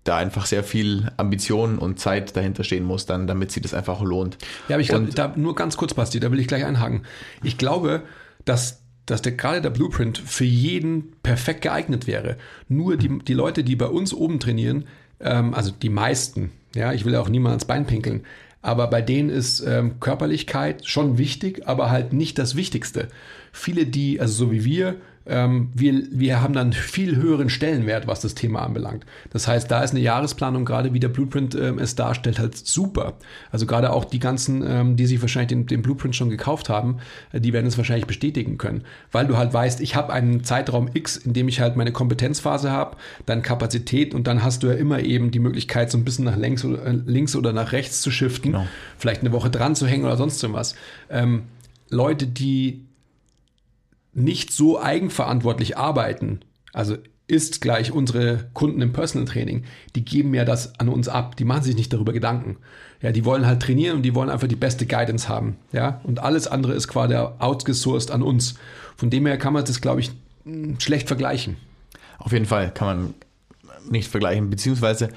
da 0.03 0.17
einfach 0.17 0.45
sehr 0.45 0.63
viel 0.63 1.11
Ambition 1.17 1.79
und 1.79 1.99
Zeit 1.99 2.35
dahinter 2.35 2.63
stehen 2.63 2.83
muss, 2.83 3.07
dann, 3.07 3.25
damit 3.25 3.51
sich 3.51 3.63
das 3.63 3.73
einfach 3.73 4.01
lohnt. 4.01 4.37
Ja, 4.69 4.75
aber 4.75 4.81
ich 4.81 4.89
glaube, 4.89 5.07
da 5.07 5.33
nur 5.35 5.55
ganz 5.55 5.77
kurz, 5.77 5.95
Basti, 5.95 6.19
da 6.19 6.31
will 6.31 6.39
ich 6.39 6.47
gleich 6.47 6.63
einhaken. 6.63 7.03
Ich 7.41 7.57
glaube, 7.57 8.03
dass, 8.45 8.83
dass 9.05 9.21
der, 9.21 9.33
gerade 9.33 9.61
der 9.61 9.69
Blueprint 9.69 10.17
für 10.17 10.45
jeden 10.45 11.11
perfekt 11.23 11.61
geeignet 11.61 12.07
wäre. 12.07 12.37
Nur 12.67 12.97
die, 12.97 13.19
die 13.19 13.33
Leute, 13.33 13.63
die 13.63 13.75
bei 13.75 13.87
uns 13.87 14.13
oben 14.13 14.39
trainieren, 14.39 14.85
ähm, 15.19 15.53
also 15.53 15.71
die 15.71 15.89
meisten, 15.89 16.51
ja, 16.75 16.93
ich 16.93 17.05
will 17.05 17.13
ja 17.13 17.21
auch 17.21 17.29
niemand 17.29 17.51
ans 17.51 17.65
Bein 17.65 17.85
pinkeln, 17.85 18.23
aber 18.61 18.87
bei 18.87 19.01
denen 19.01 19.29
ist 19.29 19.61
ähm, 19.61 19.99
Körperlichkeit 19.99 20.87
schon 20.87 21.17
wichtig, 21.19 21.67
aber 21.67 21.91
halt 21.91 22.13
nicht 22.13 22.39
das 22.39 22.55
Wichtigste. 22.55 23.09
Viele, 23.51 23.85
die, 23.85 24.19
also 24.19 24.45
so 24.45 24.51
wie 24.51 24.65
wir, 24.65 24.95
ähm, 25.27 25.69
wir, 25.73 26.03
wir 26.11 26.41
haben 26.41 26.53
dann 26.53 26.73
viel 26.73 27.15
höheren 27.15 27.49
Stellenwert, 27.49 28.07
was 28.07 28.21
das 28.21 28.35
Thema 28.35 28.61
anbelangt. 28.61 29.05
Das 29.31 29.47
heißt, 29.47 29.69
da 29.71 29.83
ist 29.83 29.91
eine 29.91 29.99
Jahresplanung, 30.01 30.65
gerade 30.65 30.93
wie 30.93 30.99
der 30.99 31.09
Blueprint 31.09 31.55
ähm, 31.55 31.79
es 31.79 31.95
darstellt, 31.95 32.39
halt 32.39 32.55
super. 32.55 33.13
Also 33.51 33.65
gerade 33.65 33.91
auch 33.91 34.05
die 34.05 34.19
ganzen, 34.19 34.63
ähm, 34.65 34.95
die 34.95 35.05
sich 35.05 35.21
wahrscheinlich 35.21 35.49
den, 35.49 35.65
den 35.65 35.81
Blueprint 35.81 36.15
schon 36.15 36.29
gekauft 36.29 36.69
haben, 36.69 36.97
äh, 37.31 37.41
die 37.41 37.53
werden 37.53 37.65
es 37.65 37.77
wahrscheinlich 37.77 38.05
bestätigen 38.05 38.57
können. 38.57 38.83
Weil 39.11 39.25
du 39.27 39.37
halt 39.37 39.53
weißt, 39.53 39.81
ich 39.81 39.95
habe 39.95 40.13
einen 40.13 40.43
Zeitraum 40.43 40.89
X, 40.93 41.17
in 41.17 41.33
dem 41.33 41.47
ich 41.47 41.59
halt 41.59 41.75
meine 41.75 41.91
Kompetenzphase 41.91 42.71
habe, 42.71 42.97
dann 43.25 43.41
Kapazität 43.41 44.13
und 44.13 44.27
dann 44.27 44.43
hast 44.43 44.63
du 44.63 44.67
ja 44.67 44.73
immer 44.73 44.99
eben 44.99 45.31
die 45.31 45.39
Möglichkeit, 45.39 45.89
so 45.91 45.97
ein 45.97 46.05
bisschen 46.05 46.25
nach 46.25 46.37
links 46.37 46.63
oder, 46.63 46.85
äh, 46.85 46.91
links 46.91 47.35
oder 47.35 47.51
nach 47.51 47.71
rechts 47.71 48.01
zu 48.01 48.11
shiften, 48.11 48.51
Genau. 48.51 48.67
vielleicht 48.97 49.21
eine 49.21 49.31
Woche 49.31 49.49
dran 49.49 49.75
zu 49.75 49.87
hängen 49.87 50.05
oder 50.05 50.17
sonst 50.17 50.35
was. 50.53 50.75
Ähm, 51.09 51.43
Leute, 51.89 52.27
die 52.27 52.85
nicht 54.15 54.51
so 54.51 54.81
eigenverantwortlich 54.81 55.77
arbeiten, 55.77 56.39
also 56.73 56.97
ist 57.27 57.59
gleich 57.59 57.91
unsere 57.91 58.49
Kunden 58.53 58.81
im 58.81 58.93
Personal 58.93 59.27
Training, 59.27 59.65
die 59.95 60.05
geben 60.05 60.33
ja 60.33 60.45
das 60.45 60.79
an 60.79 60.89
uns 60.89 61.07
ab, 61.07 61.35
die 61.35 61.43
machen 61.43 61.63
sich 61.63 61.75
nicht 61.75 61.91
darüber 61.91 62.13
Gedanken. 62.13 62.57
Ja, 63.01 63.11
die 63.11 63.25
wollen 63.25 63.45
halt 63.45 63.61
trainieren 63.61 63.97
und 63.97 64.03
die 64.03 64.15
wollen 64.15 64.29
einfach 64.29 64.47
die 64.47 64.55
beste 64.55 64.85
Guidance 64.85 65.27
haben. 65.27 65.57
Ja, 65.71 66.01
und 66.03 66.19
alles 66.19 66.47
andere 66.47 66.73
ist 66.73 66.87
quasi 66.87 67.15
outgesourced 67.15 68.11
an 68.11 68.21
uns. 68.21 68.55
Von 68.95 69.09
dem 69.09 69.25
her 69.25 69.37
kann 69.37 69.53
man 69.53 69.65
das, 69.65 69.81
glaube 69.81 69.99
ich, 69.99 70.11
mh, 70.45 70.79
schlecht 70.79 71.07
vergleichen. 71.07 71.57
Auf 72.19 72.31
jeden 72.31 72.45
Fall 72.45 72.71
kann 72.73 72.87
man 72.87 73.13
nicht 73.89 74.09
vergleichen, 74.09 74.49
beziehungsweise 74.49 75.09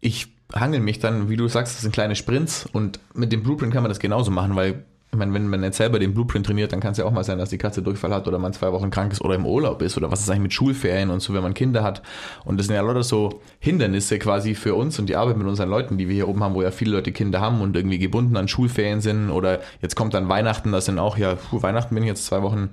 ich 0.00 0.28
hangel 0.52 0.80
mich 0.80 0.98
dann, 0.98 1.28
wie 1.28 1.36
du 1.36 1.46
sagst, 1.46 1.74
das 1.74 1.82
sind 1.82 1.92
kleine 1.92 2.16
Sprints 2.16 2.66
und 2.72 2.98
mit 3.14 3.32
dem 3.32 3.42
Blueprint 3.42 3.72
kann 3.72 3.82
man 3.82 3.90
das 3.90 4.00
genauso 4.00 4.30
machen, 4.30 4.56
weil 4.56 4.84
ich 5.12 5.18
meine, 5.18 5.34
wenn 5.34 5.48
man 5.48 5.64
jetzt 5.64 5.78
selber 5.78 5.98
den 5.98 6.14
Blueprint 6.14 6.46
trainiert, 6.46 6.72
dann 6.72 6.78
kann 6.78 6.92
es 6.92 6.98
ja 6.98 7.04
auch 7.04 7.10
mal 7.10 7.24
sein, 7.24 7.38
dass 7.38 7.50
die 7.50 7.58
Katze 7.58 7.82
Durchfall 7.82 8.14
hat 8.14 8.28
oder 8.28 8.38
man 8.38 8.52
zwei 8.52 8.72
Wochen 8.72 8.90
krank 8.90 9.12
ist 9.12 9.20
oder 9.20 9.34
im 9.34 9.44
Urlaub 9.44 9.82
ist 9.82 9.96
oder 9.96 10.12
was 10.12 10.20
ist 10.20 10.30
eigentlich 10.30 10.42
mit 10.42 10.52
Schulferien 10.52 11.10
und 11.10 11.20
so, 11.20 11.34
wenn 11.34 11.42
man 11.42 11.52
Kinder 11.52 11.82
hat. 11.82 12.02
Und 12.44 12.58
das 12.58 12.68
sind 12.68 12.76
ja 12.76 12.82
lauter 12.82 13.02
so 13.02 13.40
Hindernisse 13.58 14.20
quasi 14.20 14.54
für 14.54 14.76
uns 14.76 15.00
und 15.00 15.06
die 15.06 15.16
Arbeit 15.16 15.36
mit 15.36 15.48
unseren 15.48 15.68
Leuten, 15.68 15.98
die 15.98 16.06
wir 16.06 16.14
hier 16.14 16.28
oben 16.28 16.44
haben, 16.44 16.54
wo 16.54 16.62
ja 16.62 16.70
viele 16.70 16.92
Leute 16.92 17.10
Kinder 17.10 17.40
haben 17.40 17.60
und 17.60 17.74
irgendwie 17.74 17.98
gebunden 17.98 18.36
an 18.36 18.46
Schulferien 18.46 19.00
sind 19.00 19.30
oder 19.30 19.60
jetzt 19.82 19.96
kommt 19.96 20.14
dann 20.14 20.28
Weihnachten, 20.28 20.70
das 20.70 20.84
sind 20.84 21.00
auch 21.00 21.18
ja, 21.18 21.34
puh, 21.34 21.60
Weihnachten 21.60 21.92
bin 21.92 22.04
ich 22.04 22.08
jetzt 22.08 22.26
zwei 22.26 22.42
Wochen 22.42 22.70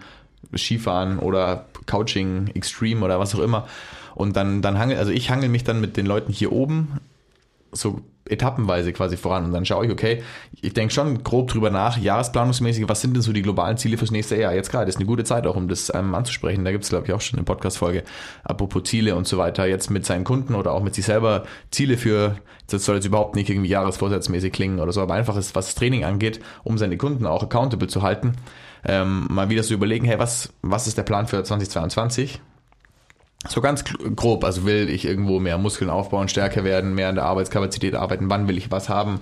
Skifahren 0.55 1.17
oder 1.17 1.65
Couching 1.87 2.51
Extreme 2.53 3.03
oder 3.03 3.19
was 3.19 3.33
auch 3.33 3.39
immer. 3.39 3.67
Und 4.13 4.35
dann, 4.35 4.61
dann 4.61 4.77
hangel, 4.77 4.97
also 4.97 5.11
ich 5.11 5.29
hangel 5.29 5.49
mich 5.49 5.63
dann 5.63 5.81
mit 5.81 5.97
den 5.97 6.05
Leuten 6.05 6.31
hier 6.31 6.51
oben 6.51 6.99
so 7.71 8.01
etappenweise 8.29 8.93
quasi 8.93 9.17
voran 9.17 9.45
und 9.45 9.53
dann 9.53 9.65
schaue 9.65 9.85
ich, 9.85 9.91
okay, 9.91 10.23
ich 10.61 10.73
denke 10.73 10.93
schon 10.93 11.23
grob 11.23 11.49
drüber 11.49 11.69
nach, 11.69 11.97
jahresplanungsmäßig, 11.97 12.87
was 12.87 13.01
sind 13.01 13.13
denn 13.13 13.21
so 13.21 13.31
die 13.31 13.41
globalen 13.41 13.77
Ziele 13.77 13.97
fürs 13.97 14.11
nächste 14.11 14.35
Jahr? 14.37 14.53
Jetzt 14.53 14.69
gerade 14.69 14.89
ist 14.89 14.97
eine 14.97 15.05
gute 15.05 15.23
Zeit 15.23 15.47
auch, 15.47 15.55
um 15.55 15.67
das 15.67 15.91
ähm, 15.93 16.13
anzusprechen. 16.15 16.65
Da 16.65 16.71
gibt 16.71 16.83
es, 16.83 16.89
glaube 16.89 17.05
ich, 17.05 17.13
auch 17.13 17.21
schon 17.21 17.37
eine 17.37 17.45
Podcast-Folge, 17.45 18.03
apropos 18.43 18.83
Ziele 18.83 19.15
und 19.15 19.27
so 19.27 19.37
weiter, 19.37 19.65
jetzt 19.65 19.89
mit 19.89 20.05
seinen 20.05 20.23
Kunden 20.23 20.55
oder 20.55 20.73
auch 20.73 20.83
mit 20.83 20.95
sich 20.95 21.05
selber 21.05 21.43
Ziele 21.71 21.97
für, 21.97 22.37
das 22.69 22.85
soll 22.85 22.95
jetzt 22.95 23.05
überhaupt 23.05 23.35
nicht 23.35 23.49
irgendwie 23.49 23.69
jahresvorsatzmäßig 23.69 24.51
klingen 24.51 24.79
oder 24.79 24.91
so, 24.91 25.01
aber 25.01 25.13
einfach 25.13 25.37
ist, 25.37 25.55
was 25.55 25.67
das 25.67 25.75
Training 25.75 26.03
angeht, 26.03 26.39
um 26.63 26.77
seine 26.77 26.97
Kunden 26.97 27.25
auch 27.25 27.43
accountable 27.43 27.87
zu 27.87 28.01
halten, 28.01 28.33
ähm, 28.85 29.27
mal 29.29 29.49
wieder 29.49 29.63
so 29.63 29.73
überlegen, 29.73 30.05
hey, 30.05 30.19
was, 30.19 30.53
was 30.61 30.87
ist 30.87 30.97
der 30.97 31.03
Plan 31.03 31.27
für 31.27 31.43
2022? 31.43 32.41
So 33.47 33.61
ganz 33.61 33.83
grob, 34.15 34.43
also 34.43 34.65
will 34.65 34.89
ich 34.89 35.05
irgendwo 35.05 35.39
mehr 35.39 35.57
Muskeln 35.57 35.89
aufbauen, 35.89 36.27
stärker 36.27 36.63
werden, 36.63 36.95
mehr 36.95 37.09
an 37.09 37.15
der 37.15 37.25
Arbeitskapazität 37.25 37.95
arbeiten, 37.95 38.29
wann 38.29 38.47
will 38.47 38.57
ich 38.57 38.71
was 38.71 38.89
haben? 38.89 39.21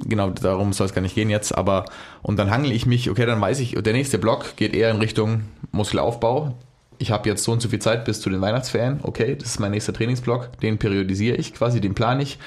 Genau 0.00 0.30
darum 0.30 0.72
soll 0.72 0.86
es 0.86 0.94
gar 0.94 1.02
nicht 1.02 1.14
gehen 1.14 1.30
jetzt, 1.30 1.56
aber 1.56 1.84
und 2.22 2.38
dann 2.38 2.50
hangel 2.50 2.72
ich 2.72 2.86
mich, 2.86 3.08
okay, 3.08 3.26
dann 3.26 3.40
weiß 3.40 3.60
ich, 3.60 3.74
der 3.74 3.92
nächste 3.92 4.18
Block 4.18 4.56
geht 4.56 4.74
eher 4.74 4.90
in 4.90 4.96
Richtung 4.96 5.42
Muskelaufbau. 5.70 6.54
ich 6.98 7.10
habe 7.10 7.28
jetzt 7.28 7.44
so 7.44 7.52
und 7.52 7.62
so 7.62 7.68
viel 7.68 7.78
Zeit 7.78 8.04
bis 8.04 8.20
zu 8.20 8.30
den 8.30 8.40
Weihnachtsferien, 8.40 9.00
okay, 9.02 9.36
das 9.36 9.50
ist 9.50 9.60
mein 9.60 9.70
nächster 9.70 9.92
Trainingsblock, 9.92 10.58
den 10.60 10.78
periodisiere 10.78 11.36
ich 11.36 11.54
quasi, 11.54 11.80
den 11.80 11.94
plane 11.94 12.22
ich, 12.22 12.38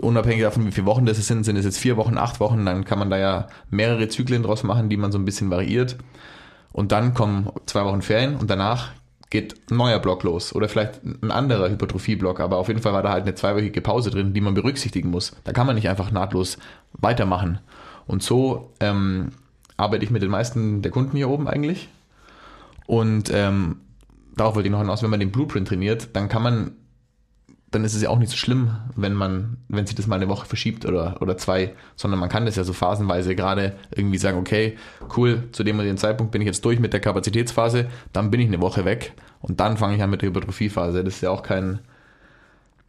unabhängig 0.00 0.42
davon, 0.42 0.66
wie 0.66 0.72
viele 0.72 0.86
Wochen 0.86 1.06
das 1.06 1.24
sind, 1.24 1.44
sind 1.44 1.56
es 1.56 1.64
jetzt 1.64 1.78
vier 1.78 1.96
Wochen, 1.96 2.18
acht 2.18 2.40
Wochen, 2.40 2.66
dann 2.66 2.84
kann 2.84 2.98
man 2.98 3.10
da 3.10 3.18
ja 3.18 3.48
mehrere 3.70 4.08
Zyklen 4.08 4.42
draus 4.42 4.62
machen, 4.62 4.88
die 4.88 4.96
man 4.96 5.12
so 5.12 5.18
ein 5.18 5.24
bisschen 5.24 5.50
variiert. 5.50 5.96
Und 6.72 6.92
dann 6.92 7.14
kommen 7.14 7.48
zwei 7.64 7.84
Wochen 7.84 8.02
Ferien 8.02 8.36
und 8.36 8.50
danach 8.50 8.90
geht 9.30 9.70
ein 9.70 9.76
neuer 9.76 9.98
Block 9.98 10.22
los 10.22 10.54
oder 10.54 10.68
vielleicht 10.68 11.04
ein 11.04 11.30
anderer 11.30 11.68
Hypertrophie-Block, 11.68 12.40
aber 12.40 12.58
auf 12.58 12.68
jeden 12.68 12.80
Fall 12.80 12.92
war 12.92 13.02
da 13.02 13.10
halt 13.10 13.22
eine 13.22 13.34
zweiwöchige 13.34 13.80
Pause 13.80 14.10
drin, 14.10 14.34
die 14.34 14.40
man 14.40 14.54
berücksichtigen 14.54 15.10
muss. 15.10 15.32
Da 15.44 15.52
kann 15.52 15.66
man 15.66 15.74
nicht 15.74 15.88
einfach 15.88 16.10
nahtlos 16.10 16.58
weitermachen. 16.92 17.58
Und 18.06 18.22
so 18.22 18.72
ähm, 18.80 19.32
arbeite 19.76 20.04
ich 20.04 20.10
mit 20.10 20.22
den 20.22 20.30
meisten 20.30 20.82
der 20.82 20.92
Kunden 20.92 21.16
hier 21.16 21.28
oben 21.28 21.48
eigentlich. 21.48 21.88
Und 22.86 23.30
ähm, 23.32 23.80
darauf 24.36 24.54
wollte 24.54 24.68
ich 24.68 24.72
noch 24.72 24.80
hinaus, 24.80 25.02
wenn 25.02 25.10
man 25.10 25.20
den 25.20 25.32
Blueprint 25.32 25.68
trainiert, 25.68 26.10
dann 26.12 26.28
kann 26.28 26.42
man, 26.42 26.72
dann 27.70 27.84
ist 27.84 27.94
es 27.94 28.02
ja 28.02 28.10
auch 28.10 28.18
nicht 28.18 28.30
so 28.30 28.36
schlimm, 28.36 28.70
wenn 28.94 29.12
man, 29.12 29.56
wenn 29.68 29.86
sich 29.86 29.96
das 29.96 30.06
mal 30.06 30.16
eine 30.16 30.28
Woche 30.28 30.46
verschiebt 30.46 30.86
oder, 30.86 31.20
oder 31.20 31.36
zwei, 31.36 31.74
sondern 31.96 32.20
man 32.20 32.28
kann 32.28 32.46
das 32.46 32.56
ja 32.56 32.64
so 32.64 32.72
phasenweise 32.72 33.34
gerade 33.34 33.76
irgendwie 33.94 34.18
sagen, 34.18 34.38
okay, 34.38 34.76
cool, 35.16 35.48
zu 35.52 35.64
dem 35.64 35.78
und 35.78 35.84
dem 35.84 35.96
Zeitpunkt 35.96 36.32
bin 36.32 36.40
ich 36.42 36.46
jetzt 36.46 36.64
durch 36.64 36.78
mit 36.78 36.92
der 36.92 37.00
Kapazitätsphase, 37.00 37.88
dann 38.12 38.30
bin 38.30 38.40
ich 38.40 38.46
eine 38.46 38.60
Woche 38.60 38.84
weg 38.84 39.14
und 39.40 39.58
dann 39.60 39.76
fange 39.76 39.96
ich 39.96 40.02
an 40.02 40.10
mit 40.10 40.22
der 40.22 40.28
Hypertrophiephase. 40.28 41.02
Das 41.02 41.14
ist 41.14 41.20
ja 41.22 41.30
auch 41.30 41.42
kein 41.42 41.80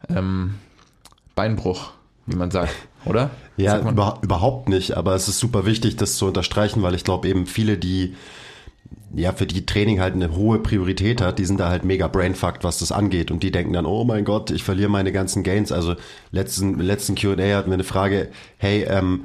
ähm, 0.08 0.54
Beinbruch, 1.34 1.90
wie 2.26 2.36
man 2.36 2.52
sagt, 2.52 2.74
oder? 3.04 3.30
Ja, 3.56 3.72
Sagt 3.72 3.90
über, 3.90 4.18
überhaupt 4.22 4.68
nicht, 4.68 4.96
aber 4.96 5.14
es 5.14 5.28
ist 5.28 5.40
super 5.40 5.66
wichtig, 5.66 5.96
das 5.96 6.16
zu 6.16 6.26
unterstreichen, 6.26 6.82
weil 6.82 6.94
ich 6.94 7.02
glaube 7.02 7.28
eben 7.28 7.46
viele, 7.46 7.78
die 7.78 8.14
ja, 9.14 9.32
für 9.32 9.46
die 9.46 9.64
Training 9.64 10.00
halt 10.00 10.14
eine 10.14 10.34
hohe 10.36 10.58
Priorität 10.58 11.20
hat, 11.20 11.38
die 11.38 11.44
sind 11.44 11.60
da 11.60 11.68
halt 11.68 11.84
mega 11.84 12.08
brainfucked, 12.08 12.64
was 12.64 12.78
das 12.78 12.92
angeht. 12.92 13.30
Und 13.30 13.42
die 13.42 13.50
denken 13.50 13.72
dann, 13.72 13.86
oh 13.86 14.04
mein 14.04 14.24
Gott, 14.24 14.50
ich 14.50 14.62
verliere 14.62 14.90
meine 14.90 15.12
ganzen 15.12 15.42
Gains. 15.42 15.72
Also 15.72 15.96
letzten, 16.30 16.78
letzten 16.78 17.14
Q&A 17.14 17.56
hatten 17.56 17.70
wir 17.70 17.74
eine 17.74 17.84
Frage, 17.84 18.28
hey, 18.58 18.84
ähm, 18.84 19.24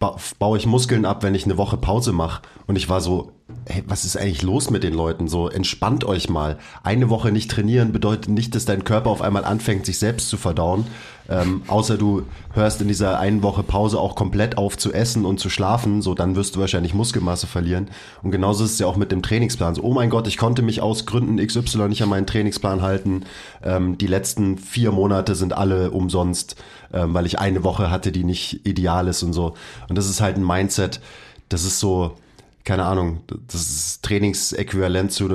ba 0.00 0.16
baue 0.38 0.58
ich 0.58 0.66
Muskeln 0.66 1.04
ab, 1.04 1.22
wenn 1.22 1.34
ich 1.34 1.44
eine 1.44 1.56
Woche 1.56 1.76
Pause 1.76 2.12
mache? 2.12 2.42
Und 2.66 2.76
ich 2.76 2.88
war 2.88 3.00
so, 3.00 3.32
hey, 3.66 3.82
was 3.86 4.04
ist 4.04 4.16
eigentlich 4.16 4.42
los 4.42 4.70
mit 4.70 4.84
den 4.84 4.94
Leuten? 4.94 5.28
So, 5.28 5.48
entspannt 5.48 6.04
euch 6.04 6.28
mal. 6.28 6.58
Eine 6.82 7.08
Woche 7.08 7.32
nicht 7.32 7.50
trainieren 7.50 7.92
bedeutet 7.92 8.28
nicht, 8.28 8.54
dass 8.54 8.64
dein 8.64 8.84
Körper 8.84 9.10
auf 9.10 9.22
einmal 9.22 9.44
anfängt, 9.44 9.86
sich 9.86 9.98
selbst 9.98 10.28
zu 10.28 10.36
verdauen. 10.36 10.86
Ähm, 11.26 11.62
außer 11.68 11.96
du 11.96 12.24
hörst 12.52 12.82
in 12.82 12.88
dieser 12.88 13.18
einen 13.18 13.42
Woche 13.42 13.62
Pause 13.62 13.98
auch 13.98 14.14
komplett 14.14 14.58
auf 14.58 14.76
zu 14.76 14.92
essen 14.92 15.24
und 15.24 15.40
zu 15.40 15.48
schlafen, 15.48 16.02
so 16.02 16.14
dann 16.14 16.36
wirst 16.36 16.54
du 16.54 16.60
wahrscheinlich 16.60 16.92
Muskelmasse 16.92 17.46
verlieren. 17.46 17.88
Und 18.22 18.30
genauso 18.30 18.64
ist 18.64 18.72
es 18.72 18.78
ja 18.78 18.86
auch 18.86 18.96
mit 18.96 19.10
dem 19.10 19.22
Trainingsplan. 19.22 19.74
So, 19.74 19.82
oh 19.82 19.94
mein 19.94 20.10
Gott, 20.10 20.26
ich 20.26 20.36
konnte 20.36 20.60
mich 20.60 20.82
aus 20.82 21.06
Gründen 21.06 21.44
XY 21.44 21.88
nicht 21.88 22.02
an 22.02 22.10
meinen 22.10 22.26
Trainingsplan 22.26 22.82
halten. 22.82 23.24
Ähm, 23.62 23.96
die 23.96 24.06
letzten 24.06 24.58
vier 24.58 24.92
Monate 24.92 25.34
sind 25.34 25.54
alle 25.54 25.90
umsonst, 25.92 26.56
ähm, 26.92 27.14
weil 27.14 27.24
ich 27.24 27.38
eine 27.38 27.64
Woche 27.64 27.90
hatte, 27.90 28.12
die 28.12 28.24
nicht 28.24 28.66
ideal 28.66 29.08
ist 29.08 29.22
und 29.22 29.32
so. 29.32 29.54
Und 29.88 29.96
das 29.96 30.10
ist 30.10 30.20
halt 30.20 30.36
ein 30.36 30.46
Mindset, 30.46 31.00
das 31.48 31.64
ist 31.64 31.80
so, 31.80 32.16
keine 32.64 32.84
Ahnung, 32.86 33.20
das 33.48 33.60
ist 33.60 34.02
Trainingsäquivalent 34.04 35.12
zu 35.12 35.26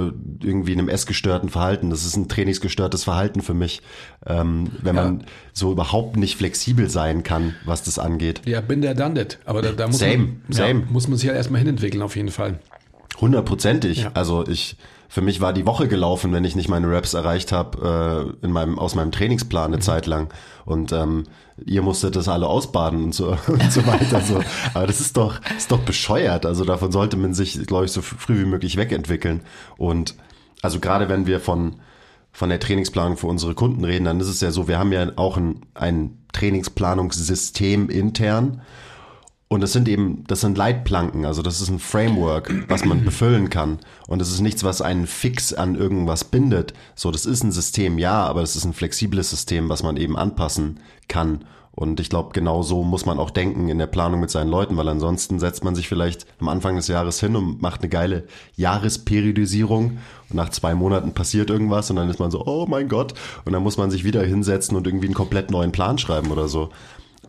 irgendwie 0.42 0.72
einem 0.74 0.90
essgestörten 0.90 1.50
Verhalten. 1.50 1.92
Das 1.92 2.04
ist 2.04 2.16
ein 2.16 2.28
trainingsgestörtes 2.28 3.04
Verhalten 3.04 3.42
für 3.42 3.54
mich, 3.54 3.82
ähm, 4.26 4.72
wenn 4.82 4.96
Ja. 4.96 5.04
man 5.04 5.24
so 5.54 5.72
überhaupt 5.72 6.18
nicht 6.18 6.38
flexibel 6.38 6.90
sein 6.90 7.22
kann, 7.24 7.56
was 7.66 7.84
das 7.84 8.00
angeht. 8.00 8.42
Ja, 8.46 8.62
bin 8.62 8.82
der 8.82 8.96
done 8.96 9.22
it. 9.22 9.38
Aber 9.46 9.62
da, 9.62 9.72
da 9.74 9.88
muss, 9.88 10.00
Same, 10.00 10.18
man, 10.18 10.42
same. 10.50 10.80
Ja, 10.82 10.86
muss 10.90 11.08
man 11.08 11.18
sich 11.18 11.28
halt 11.28 11.38
erstmal 11.38 11.60
hinentwickeln, 11.60 12.02
auf 12.02 12.16
jeden 12.16 12.32
Fall. 12.32 12.60
Hundertprozentig. 13.22 14.04
Ja. 14.04 14.12
Also 14.14 14.48
ich, 14.48 14.78
für 15.08 15.22
mich 15.22 15.42
war 15.42 15.54
die 15.54 15.66
Woche 15.66 15.88
gelaufen, 15.88 16.32
wenn 16.34 16.44
ich 16.46 16.56
nicht 16.56 16.70
meine 16.70 16.90
Raps 16.92 17.14
erreicht 17.14 17.52
habe 17.52 18.34
äh, 18.42 18.46
in 18.46 18.52
meinem 18.52 18.80
aus 18.80 18.96
meinem 18.96 19.12
Trainingsplan 19.12 19.66
eine 19.68 19.78
Mhm. 19.78 19.82
Zeit 19.82 20.06
lang. 20.08 20.34
Und 20.66 20.92
ähm, 20.94 21.24
ihr 21.66 21.82
musstet 21.82 22.16
das 22.16 22.28
alle 22.28 22.48
ausbaden 22.48 23.04
und 23.04 23.16
so 23.16 23.30
und 23.48 23.72
so 23.72 23.86
weiter. 23.86 24.22
So. 24.22 24.42
Aber 24.74 24.88
das 24.88 25.00
ist 25.00 25.18
doch 25.18 25.40
ist 25.58 25.72
doch 25.72 25.80
bescheuert. 25.80 26.46
Also 26.46 26.66
davon 26.66 26.92
sollte 26.92 27.18
man 27.18 27.34
sich, 27.34 27.66
glaube 27.66 27.86
ich, 27.86 27.92
so 27.92 28.02
früh 28.02 28.40
wie 28.40 28.46
möglich 28.46 28.78
wegentwickeln. 28.78 29.42
Und 29.78 30.16
also 30.62 30.80
gerade 30.80 31.10
wenn 31.10 31.28
wir 31.28 31.40
von 31.40 31.76
von 32.32 32.50
der 32.50 32.60
Trainingsplanung 32.60 33.18
für 33.18 33.28
unsere 33.28 33.56
Kunden 33.56 33.84
reden, 33.84 34.06
dann 34.06 34.20
ist 34.20 34.28
es 34.28 34.40
ja 34.42 34.52
so, 34.52 34.68
wir 34.68 34.78
haben 34.78 34.92
ja 34.92 35.12
auch 35.16 35.36
ein, 35.36 35.66
ein 35.74 36.20
Trainingsplanungssystem 36.32 37.90
intern. 37.90 38.62
Und 39.52 39.62
das 39.62 39.74
sind 39.74 39.88
eben, 39.90 40.26
das 40.28 40.42
sind 40.42 40.60
Leitplanken, 40.60 41.26
also 41.26 41.42
das 41.42 41.60
ist 41.60 41.70
ein 41.70 41.80
Framework, 41.80 42.54
was 42.70 42.86
man 42.86 43.04
befüllen 43.04 43.50
kann. 43.50 43.80
Und 44.08 44.22
es 44.22 44.30
ist 44.30 44.42
nichts, 44.42 44.64
was 44.64 44.84
einen 44.84 45.08
fix 45.08 45.54
an 45.54 45.74
irgendwas 45.74 46.24
bindet. 46.24 46.74
So, 46.94 47.10
das 47.10 47.26
ist 47.26 47.44
ein 47.44 47.52
System, 47.52 47.98
ja, 47.98 48.24
aber 48.26 48.44
es 48.44 48.56
ist 48.56 48.66
ein 48.66 48.74
flexibles 48.74 49.32
System, 49.32 49.68
was 49.68 49.82
man 49.82 49.98
eben 49.98 50.18
anpassen 50.18 50.80
kann. 51.08 51.46
Und 51.72 52.00
ich 52.00 52.10
glaube, 52.10 52.30
genau 52.34 52.62
so 52.62 52.84
muss 52.84 53.08
man 53.08 53.18
auch 53.18 53.32
denken 53.32 53.70
in 53.70 53.80
der 53.80 53.88
Planung 53.88 54.20
mit 54.20 54.30
seinen 54.30 54.50
Leuten, 54.52 54.78
weil 54.78 54.88
ansonsten 54.88 55.40
setzt 55.40 55.64
man 55.64 55.74
sich 55.74 55.88
vielleicht 55.88 56.28
am 56.40 56.50
Anfang 56.50 56.76
des 56.76 56.88
Jahres 56.88 57.20
hin 57.20 57.36
und 57.36 57.60
macht 57.60 57.82
eine 57.82 57.90
geile 57.90 58.26
Jahresperiodisierung 58.56 59.98
und 60.30 60.36
nach 60.36 60.50
zwei 60.50 60.76
Monaten 60.76 61.14
passiert 61.14 61.50
irgendwas 61.50 61.90
und 61.90 61.96
dann 61.96 62.10
ist 62.10 62.20
man 62.20 62.30
so, 62.30 62.46
oh 62.46 62.68
mein 62.68 62.88
Gott, 62.88 63.14
und 63.46 63.54
dann 63.54 63.64
muss 63.64 63.78
man 63.78 63.90
sich 63.90 64.04
wieder 64.04 64.22
hinsetzen 64.24 64.78
und 64.78 64.86
irgendwie 64.86 65.08
einen 65.08 65.16
komplett 65.16 65.50
neuen 65.50 65.72
Plan 65.72 65.98
schreiben 65.98 66.32
oder 66.32 66.48
so. 66.48 66.70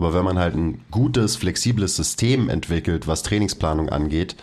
Aber 0.01 0.15
wenn 0.15 0.25
man 0.25 0.39
halt 0.39 0.55
ein 0.55 0.83
gutes, 0.91 1.37
flexibles 1.37 1.95
System 1.95 2.49
entwickelt, 2.49 3.07
was 3.07 3.23
Trainingsplanung 3.23 3.91
angeht, 3.91 4.35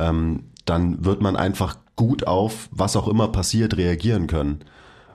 ähm, 0.00 0.46
dann 0.64 1.04
wird 1.04 1.22
man 1.22 1.36
einfach 1.36 1.76
gut 1.94 2.26
auf, 2.26 2.68
was 2.72 2.96
auch 2.96 3.06
immer 3.06 3.28
passiert, 3.28 3.76
reagieren 3.76 4.26
können. 4.26 4.64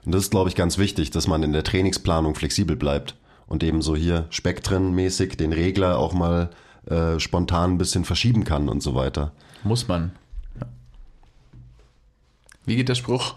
Und 0.06 0.14
das 0.14 0.22
ist, 0.22 0.30
glaube 0.30 0.48
ich, 0.48 0.56
ganz 0.56 0.78
wichtig, 0.78 1.10
dass 1.10 1.28
man 1.28 1.42
in 1.42 1.52
der 1.52 1.62
Trainingsplanung 1.62 2.34
flexibel 2.34 2.74
bleibt 2.74 3.16
und 3.46 3.62
eben 3.62 3.82
so 3.82 3.94
hier 3.94 4.24
spektrenmäßig 4.30 5.36
den 5.36 5.52
Regler 5.52 5.98
auch 5.98 6.14
mal 6.14 6.48
äh, 6.86 7.20
spontan 7.20 7.72
ein 7.72 7.78
bisschen 7.78 8.06
verschieben 8.06 8.44
kann 8.44 8.70
und 8.70 8.82
so 8.82 8.94
weiter. 8.94 9.32
Muss 9.62 9.88
man. 9.88 10.12
Ja. 10.58 10.66
Wie 12.64 12.76
geht 12.76 12.88
der 12.88 12.94
Spruch? 12.94 13.36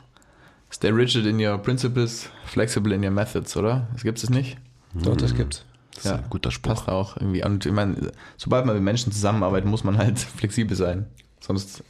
Stay 0.72 0.90
rigid 0.90 1.26
in 1.26 1.46
your 1.46 1.58
principles, 1.58 2.30
flexible 2.46 2.96
in 2.96 3.04
your 3.04 3.12
methods, 3.12 3.58
oder? 3.58 3.90
Das 3.92 4.04
gibt 4.04 4.24
es 4.24 4.30
nicht? 4.30 4.58
Doch, 4.94 5.18
das 5.18 5.36
gibt's. 5.36 5.66
Das 5.96 6.06
ist 6.06 6.12
ein 6.12 6.30
guter 6.30 6.52
Spruch. 6.52 6.76
Passt 6.76 6.90
auch 6.90 7.18
irgendwie. 7.18 7.44
Und 7.44 7.66
ich 7.66 7.72
meine, 7.72 8.12
sobald 8.38 8.66
man 8.66 8.76
mit 8.76 8.84
Menschen 8.84 9.12
zusammenarbeitet, 9.12 9.70
muss 9.70 9.84
man 9.84 9.98
halt 9.98 10.20
flexibel 10.38 10.76
sein. 10.76 11.08
Sonst 11.40 11.84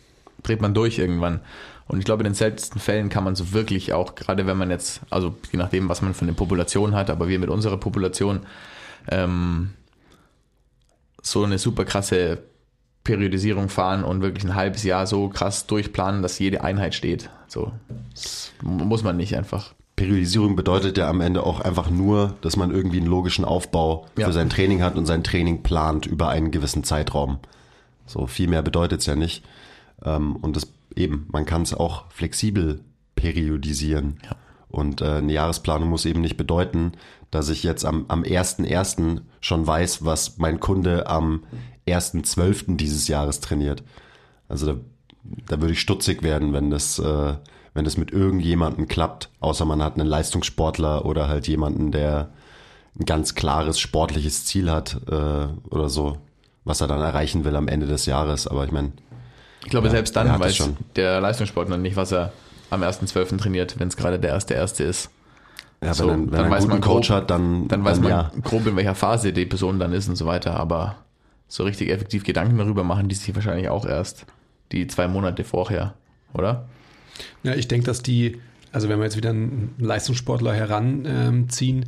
dreht 0.44 0.62
man 0.62 0.74
durch 0.74 1.00
irgendwann. 1.00 1.42
Und 1.88 2.00
ich 2.00 2.06
glaube, 2.06 2.22
in 2.22 2.26
den 2.26 2.36
seltensten 2.36 2.80
Fällen 2.80 3.10
kann 3.10 3.24
man 3.24 3.36
so 3.36 3.52
wirklich 3.52 3.94
auch, 3.94 4.16
gerade 4.16 4.48
wenn 4.48 4.58
man 4.58 4.70
jetzt, 4.70 5.02
also 5.10 5.36
je 5.52 5.58
nachdem, 5.58 5.90
was 5.90 6.02
man 6.02 6.14
für 6.14 6.24
eine 6.24 6.34
Population 6.34 6.96
hat, 6.96 7.10
aber 7.10 7.28
wir 7.28 7.40
mit 7.40 7.50
unserer 7.50 7.78
Population, 7.78 8.46
ähm, 9.10 9.74
so 11.22 11.44
eine 11.44 11.58
super 11.58 11.86
krasse 11.86 12.40
Periodisierung 13.04 13.70
fahren 13.70 14.04
und 14.04 14.22
wirklich 14.22 14.44
ein 14.44 14.56
halbes 14.56 14.84
Jahr 14.84 15.06
so 15.06 15.30
krass 15.30 15.68
durchplanen, 15.68 16.22
dass 16.22 16.40
jede 16.40 16.64
Einheit 16.64 16.96
steht. 16.96 17.30
So 17.48 17.72
das 18.14 18.52
muss 18.62 19.04
man 19.04 19.18
nicht 19.18 19.36
einfach. 19.38 19.74
Periodisierung 19.96 20.56
bedeutet 20.56 20.98
ja 20.98 21.10
am 21.10 21.22
Ende 21.22 21.44
auch 21.44 21.62
einfach 21.62 21.90
nur, 21.90 22.36
dass 22.42 22.58
man 22.58 22.72
irgendwie 22.72 22.98
einen 22.98 23.08
logischen 23.08 23.46
Aufbau 23.46 24.08
Ja. 24.18 24.26
für 24.28 24.34
sein 24.34 24.50
Training 24.50 24.82
hat 24.84 24.96
und 24.98 25.06
sein 25.06 25.24
Training 25.24 25.64
plant 25.64 26.06
über 26.06 26.30
einen 26.30 26.52
gewissen 26.52 26.84
Zeitraum. 26.84 27.40
So 28.06 28.28
viel 28.28 28.48
mehr 28.50 28.62
bedeutet 28.62 29.00
es 29.02 29.06
ja 29.06 29.16
nicht. 29.16 29.44
Ähm, 30.04 30.36
Und 30.36 30.56
das 30.58 30.68
eben, 30.96 31.28
man 31.32 31.46
kann 31.46 31.62
es 31.62 31.74
auch 31.74 32.12
flexibel 32.12 32.82
periodisieren. 33.16 34.18
Ja. 34.24 34.36
Und 34.70 35.02
äh, 35.02 35.06
eine 35.16 35.32
Jahresplanung 35.32 35.90
muss 35.90 36.06
eben 36.06 36.22
nicht 36.22 36.36
bedeuten, 36.38 36.92
dass 37.32 37.48
ich 37.50 37.64
jetzt 37.64 37.86
am, 37.86 38.06
am 38.10 38.24
1.1. 38.24 39.22
schon 39.40 39.66
weiß, 39.66 40.04
was 40.04 40.38
mein 40.38 40.60
Kunde 40.60 41.08
am 41.08 41.44
1.12. 41.88 42.76
dieses 42.76 43.08
Jahres 43.08 43.40
trainiert. 43.40 43.84
Also 44.50 44.74
da, 44.74 44.80
da 45.48 45.62
würde 45.62 45.74
ich 45.74 45.80
stutzig 45.80 46.22
werden, 46.24 46.52
wenn 46.54 46.70
das, 46.70 47.00
äh, 47.00 47.36
wenn 47.76 47.86
das 47.86 47.98
mit 47.98 48.12
irgendjemandem 48.12 48.88
klappt, 48.88 49.30
außer 49.42 49.66
man 49.66 49.84
hat 49.84 50.00
einen 50.00 50.08
Leistungssportler 50.08 51.06
oder 51.06 51.28
halt 51.28 51.48
jemanden, 51.48 51.92
der 51.92 52.30
ein 53.00 53.06
ganz 53.06 53.36
klares 53.36 53.80
sportliches 53.80 54.46
Ziel 54.46 54.72
hat 54.72 54.98
äh, 55.12 55.48
oder 55.70 55.90
so, 55.90 56.18
was 56.64 56.82
er 56.82 56.88
dann 56.88 57.02
erreichen 57.02 57.44
will 57.46 57.56
am 57.56 57.68
Ende 57.68 57.86
des 57.86 58.06
Jahres. 58.08 58.48
Aber 58.48 58.66
ich 58.66 58.72
meine, 58.72 58.94
Ich 59.64 59.70
glaube, 59.70 59.88
Ja, 59.88 59.92
selbst 59.92 60.16
dann 60.16 60.28
es 60.28 60.40
weiß 60.40 60.70
der 60.96 61.20
Leistungssportler 61.22 61.78
nicht, 61.78 61.96
was 61.98 62.12
er 62.14 62.32
am 62.70 62.82
1.12. 62.82 63.38
trainiert, 63.38 63.78
wenn 63.80 63.90
es 63.90 63.98
gerade 63.98 64.18
der 64.20 64.32
erste 64.32 64.54
erste 64.56 64.84
ist. 64.86 65.10
ja, 65.84 65.94
So, 65.94 66.08
wenn, 66.10 66.28
wenn 66.28 66.32
dann 66.32 66.42
einen 66.46 66.52
weiß 66.54 66.62
guten 66.62 66.72
man 66.72 66.82
Coach 66.82 67.10
grob- 67.10 67.18
hat, 67.18 67.30
dann, 67.30 67.68
Dann 67.68 67.84
weiß 67.84 68.00
man 68.00 68.10
ja. 68.10 68.32
grob, 68.44 68.66
in 68.68 68.76
welcher 68.78 68.96
Phase 68.96 69.34
die 69.34 69.46
Person 69.46 69.78
dann 69.80 69.92
ist 69.92 70.08
und 70.08 70.16
so 70.16 70.26
weiter. 70.26 70.58
Aber 70.58 70.96
so 71.50 71.64
richtig 71.64 71.90
effektiv 71.92 72.24
Gedanken 72.24 72.58
darüber 72.58 72.84
machen 72.86 73.08
die 73.10 73.16
sich 73.16 73.36
wahrscheinlich 73.36 73.68
auch 73.70 73.86
erst 73.86 74.26
die 74.72 74.88
zwei 74.88 75.08
Monate 75.10 75.44
vorher, 75.44 75.94
oder? 76.34 76.66
Ja, 77.44 77.56
ich 77.56 77.68
denke, 77.68 77.86
dass 77.86 78.02
die, 78.02 78.38
also 78.72 78.90
wenn 78.90 79.00
wir 79.00 79.06
jetzt 79.06 79.18
wieder 79.18 79.32
einen 79.32 79.74
Leistungssportler 79.78 80.54
heranziehen, 80.54 81.86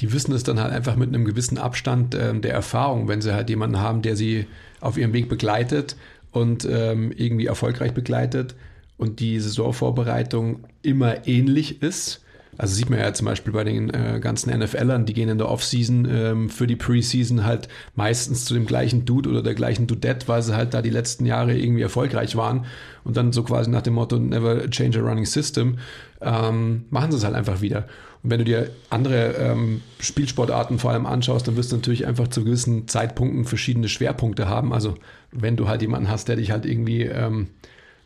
die 0.00 0.12
wissen 0.12 0.32
es 0.32 0.42
dann 0.42 0.60
halt 0.60 0.72
einfach 0.72 0.96
mit 0.96 1.08
einem 1.08 1.24
gewissen 1.24 1.58
Abstand 1.58 2.14
ähm, 2.14 2.40
der 2.42 2.52
Erfahrung, 2.52 3.08
wenn 3.08 3.20
sie 3.20 3.32
halt 3.32 3.48
jemanden 3.50 3.78
haben, 3.78 4.02
der 4.02 4.16
sie 4.16 4.46
auf 4.80 4.98
ihrem 4.98 5.12
Weg 5.12 5.28
begleitet 5.28 5.96
und 6.32 6.64
ähm, 6.64 7.12
irgendwie 7.12 7.46
erfolgreich 7.46 7.94
begleitet. 7.94 8.54
und 8.96 9.20
die 9.20 9.40
Saisonvorbereitung 9.40 10.64
immer 10.82 11.26
ähnlich 11.26 11.82
ist. 11.82 12.23
Also 12.58 12.74
sieht 12.74 12.90
man 12.90 12.98
ja 12.98 13.12
zum 13.12 13.26
Beispiel 13.26 13.52
bei 13.52 13.64
den 13.64 13.90
äh, 13.90 14.20
ganzen 14.20 14.56
NFLern, 14.56 15.06
die 15.06 15.14
gehen 15.14 15.28
in 15.28 15.38
der 15.38 15.48
Offseason 15.48 16.06
ähm, 16.10 16.50
für 16.50 16.66
die 16.66 16.76
Preseason 16.76 17.44
halt 17.44 17.68
meistens 17.94 18.44
zu 18.44 18.54
dem 18.54 18.66
gleichen 18.66 19.04
Dude 19.04 19.28
oder 19.28 19.42
der 19.42 19.54
gleichen 19.54 19.86
Dudette, 19.86 20.28
weil 20.28 20.42
sie 20.42 20.56
halt 20.56 20.74
da 20.74 20.82
die 20.82 20.90
letzten 20.90 21.26
Jahre 21.26 21.56
irgendwie 21.56 21.82
erfolgreich 21.82 22.36
waren 22.36 22.66
und 23.02 23.16
dann 23.16 23.32
so 23.32 23.42
quasi 23.42 23.70
nach 23.70 23.82
dem 23.82 23.94
Motto 23.94 24.18
Never 24.18 24.70
change 24.70 25.00
a 25.00 25.02
running 25.02 25.26
system, 25.26 25.78
ähm, 26.20 26.84
machen 26.90 27.10
sie 27.10 27.18
es 27.18 27.24
halt 27.24 27.34
einfach 27.34 27.60
wieder. 27.60 27.86
Und 28.22 28.30
wenn 28.30 28.38
du 28.38 28.44
dir 28.44 28.70
andere 28.88 29.34
ähm, 29.34 29.82
Spielsportarten 30.00 30.78
vor 30.78 30.92
allem 30.92 31.04
anschaust, 31.04 31.46
dann 31.46 31.56
wirst 31.56 31.72
du 31.72 31.76
natürlich 31.76 32.06
einfach 32.06 32.28
zu 32.28 32.42
gewissen 32.44 32.88
Zeitpunkten 32.88 33.44
verschiedene 33.44 33.88
Schwerpunkte 33.88 34.48
haben. 34.48 34.72
Also 34.72 34.94
wenn 35.30 35.56
du 35.56 35.68
halt 35.68 35.82
jemanden 35.82 36.08
hast, 36.08 36.28
der 36.28 36.36
dich 36.36 36.50
halt 36.50 36.64
irgendwie 36.64 37.02
ähm, 37.02 37.48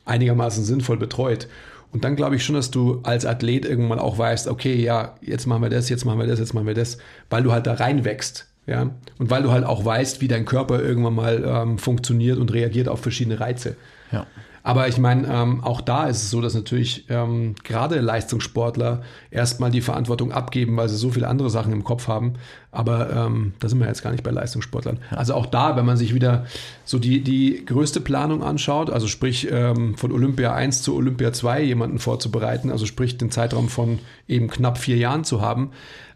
einigermaßen 0.08 0.64
sinnvoll 0.64 0.96
betreut. 0.96 1.48
Und 1.92 2.04
dann 2.04 2.16
glaube 2.16 2.36
ich 2.36 2.44
schon, 2.44 2.54
dass 2.54 2.70
du 2.70 3.00
als 3.02 3.24
Athlet 3.24 3.64
irgendwann 3.64 3.98
auch 3.98 4.18
weißt, 4.18 4.48
okay, 4.48 4.74
ja, 4.74 5.14
jetzt 5.22 5.46
machen 5.46 5.62
wir 5.62 5.70
das, 5.70 5.88
jetzt 5.88 6.04
machen 6.04 6.18
wir 6.18 6.26
das, 6.26 6.38
jetzt 6.38 6.52
machen 6.52 6.66
wir 6.66 6.74
das, 6.74 6.98
weil 7.30 7.42
du 7.42 7.52
halt 7.52 7.66
da 7.66 7.74
reinwächst. 7.74 8.46
Ja, 8.66 8.90
und 9.18 9.30
weil 9.30 9.42
du 9.42 9.50
halt 9.50 9.64
auch 9.64 9.82
weißt, 9.82 10.20
wie 10.20 10.28
dein 10.28 10.44
Körper 10.44 10.82
irgendwann 10.82 11.14
mal 11.14 11.42
ähm, 11.42 11.78
funktioniert 11.78 12.36
und 12.36 12.52
reagiert 12.52 12.86
auf 12.86 13.00
verschiedene 13.00 13.40
Reize. 13.40 13.76
Ja. 14.12 14.26
Aber 14.68 14.86
ich 14.86 14.98
meine, 14.98 15.26
ähm, 15.28 15.64
auch 15.64 15.80
da 15.80 16.08
ist 16.08 16.18
es 16.24 16.30
so, 16.30 16.42
dass 16.42 16.52
natürlich 16.52 17.06
ähm, 17.08 17.54
gerade 17.64 18.00
Leistungssportler 18.00 19.00
erstmal 19.30 19.70
die 19.70 19.80
Verantwortung 19.80 20.30
abgeben, 20.30 20.76
weil 20.76 20.90
sie 20.90 20.98
so 20.98 21.08
viele 21.08 21.26
andere 21.26 21.48
Sachen 21.48 21.72
im 21.72 21.84
Kopf 21.84 22.06
haben. 22.06 22.34
Aber 22.70 23.10
ähm, 23.10 23.54
da 23.60 23.70
sind 23.70 23.78
wir 23.78 23.86
jetzt 23.86 24.02
gar 24.02 24.10
nicht 24.10 24.22
bei 24.22 24.30
Leistungssportlern. 24.30 24.98
Also 25.08 25.32
auch 25.32 25.46
da, 25.46 25.76
wenn 25.76 25.86
man 25.86 25.96
sich 25.96 26.12
wieder 26.12 26.44
so 26.84 26.98
die, 26.98 27.22
die 27.22 27.64
größte 27.64 28.02
Planung 28.02 28.42
anschaut, 28.42 28.90
also 28.90 29.06
sprich 29.06 29.48
ähm, 29.50 29.96
von 29.96 30.12
Olympia 30.12 30.52
1 30.52 30.82
zu 30.82 30.94
Olympia 30.96 31.32
2 31.32 31.62
jemanden 31.62 31.98
vorzubereiten, 31.98 32.70
also 32.70 32.84
sprich 32.84 33.16
den 33.16 33.30
Zeitraum 33.30 33.70
von 33.70 34.00
eben 34.26 34.48
knapp 34.48 34.76
vier 34.76 34.98
Jahren 34.98 35.24
zu 35.24 35.40
haben, 35.40 35.70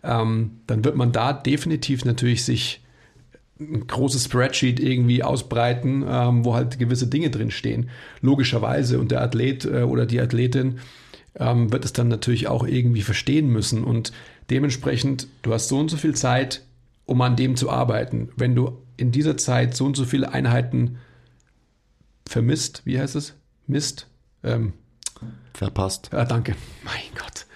ähm, 0.05 0.59
dann 0.67 0.85
wird 0.85 0.97
man 0.97 1.11
da 1.11 1.33
definitiv 1.33 2.05
natürlich 2.05 2.45
sich 2.45 2.82
ein 3.72 3.87
großes 3.87 4.25
Spreadsheet 4.25 4.81
irgendwie 4.81 5.22
ausbreiten, 5.22 6.05
ähm, 6.07 6.44
wo 6.44 6.55
halt 6.55 6.79
gewisse 6.79 7.07
Dinge 7.07 7.31
drinstehen. 7.31 7.90
Logischerweise. 8.20 8.98
Und 8.98 9.11
der 9.11 9.22
Athlet 9.22 9.64
äh, 9.64 9.83
oder 9.83 10.07
die 10.07 10.20
Athletin 10.20 10.79
ähm, 11.37 11.72
wird 11.72 11.85
es 11.85 11.92
dann 11.92 12.09
natürlich 12.09 12.48
auch 12.48 12.66
irgendwie 12.66 13.03
verstehen 13.03 13.48
müssen. 13.48 13.85
Und 13.85 14.12
dementsprechend, 14.51 15.29
du 15.42 15.53
hast 15.53 15.68
so 15.68 15.79
und 15.79 15.90
so 15.90 15.96
viel 15.96 16.14
Zeit, 16.14 16.62
um 17.05 17.20
an 17.20 17.37
dem 17.37 17.57
zu 17.57 17.70
arbeiten. 17.70 18.31
Wenn 18.37 18.55
du 18.55 18.79
in 18.96 19.12
dieser 19.12 19.37
Zeit 19.37 19.75
so 19.75 19.85
und 19.87 19.96
so 19.96 20.05
viele 20.05 20.33
Einheiten 20.33 20.98
vermisst, 22.27 22.83
wie 22.85 22.98
heißt 22.98 23.16
es? 23.16 23.35
Mist? 23.66 24.07
Ähm, 24.44 24.75
Verpasst. 25.55 26.11
ja, 26.12 26.25
danke. 26.25 26.55
Mein 26.85 26.94
Gott. 27.14 27.46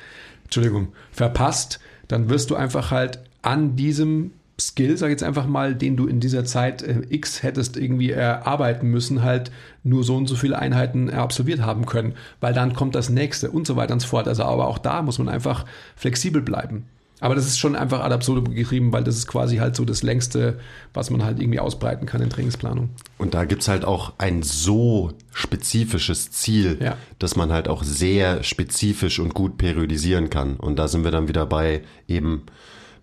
Entschuldigung. 0.44 0.92
Verpasst, 1.10 1.80
dann 2.08 2.28
wirst 2.28 2.50
du 2.50 2.56
einfach 2.56 2.90
halt 2.90 3.20
an 3.42 3.76
diesem 3.76 4.32
Skill, 4.58 4.96
sag 4.96 5.08
ich 5.08 5.12
jetzt 5.12 5.22
einfach 5.22 5.46
mal, 5.46 5.74
den 5.74 5.96
du 5.96 6.06
in 6.06 6.18
dieser 6.20 6.44
Zeit 6.44 6.82
äh, 6.82 7.02
X 7.10 7.42
hättest 7.42 7.76
irgendwie 7.76 8.10
erarbeiten 8.10 8.88
müssen, 8.88 9.22
halt 9.22 9.50
nur 9.84 10.02
so 10.02 10.16
und 10.16 10.26
so 10.28 10.34
viele 10.34 10.58
Einheiten 10.58 11.10
absolviert 11.10 11.60
haben 11.60 11.84
können, 11.84 12.14
weil 12.40 12.54
dann 12.54 12.72
kommt 12.74 12.94
das 12.94 13.10
nächste 13.10 13.50
und 13.50 13.66
so 13.66 13.76
weiter 13.76 13.92
und 13.92 14.00
so 14.00 14.08
fort. 14.08 14.26
Also 14.28 14.44
aber 14.44 14.66
auch 14.68 14.78
da 14.78 15.02
muss 15.02 15.18
man 15.18 15.28
einfach 15.28 15.66
flexibel 15.94 16.40
bleiben. 16.40 16.86
Aber 17.20 17.34
das 17.34 17.46
ist 17.46 17.58
schon 17.58 17.76
einfach 17.76 18.00
ad 18.00 18.12
absurdum 18.14 18.54
getrieben, 18.54 18.92
weil 18.92 19.02
das 19.02 19.16
ist 19.16 19.26
quasi 19.26 19.56
halt 19.56 19.74
so 19.74 19.86
das 19.86 20.02
längste, 20.02 20.58
was 20.92 21.08
man 21.08 21.24
halt 21.24 21.40
irgendwie 21.40 21.60
ausbreiten 21.60 22.04
kann 22.04 22.20
in 22.20 22.28
Trainingsplanung. 22.28 22.90
Und 23.16 23.32
da 23.32 23.46
gibt's 23.46 23.68
halt 23.68 23.86
auch 23.86 24.12
ein 24.18 24.42
so 24.42 25.12
spezifisches 25.32 26.30
Ziel, 26.30 26.76
Ja. 26.80 26.96
dass 27.18 27.34
man 27.34 27.52
halt 27.52 27.68
auch 27.68 27.82
sehr 27.84 28.42
spezifisch 28.42 29.18
und 29.18 29.32
gut 29.32 29.56
periodisieren 29.56 30.28
kann. 30.28 30.56
Und 30.56 30.78
da 30.78 30.88
sind 30.88 31.04
wir 31.04 31.10
dann 31.10 31.26
wieder 31.26 31.46
bei 31.46 31.82
eben, 32.06 32.42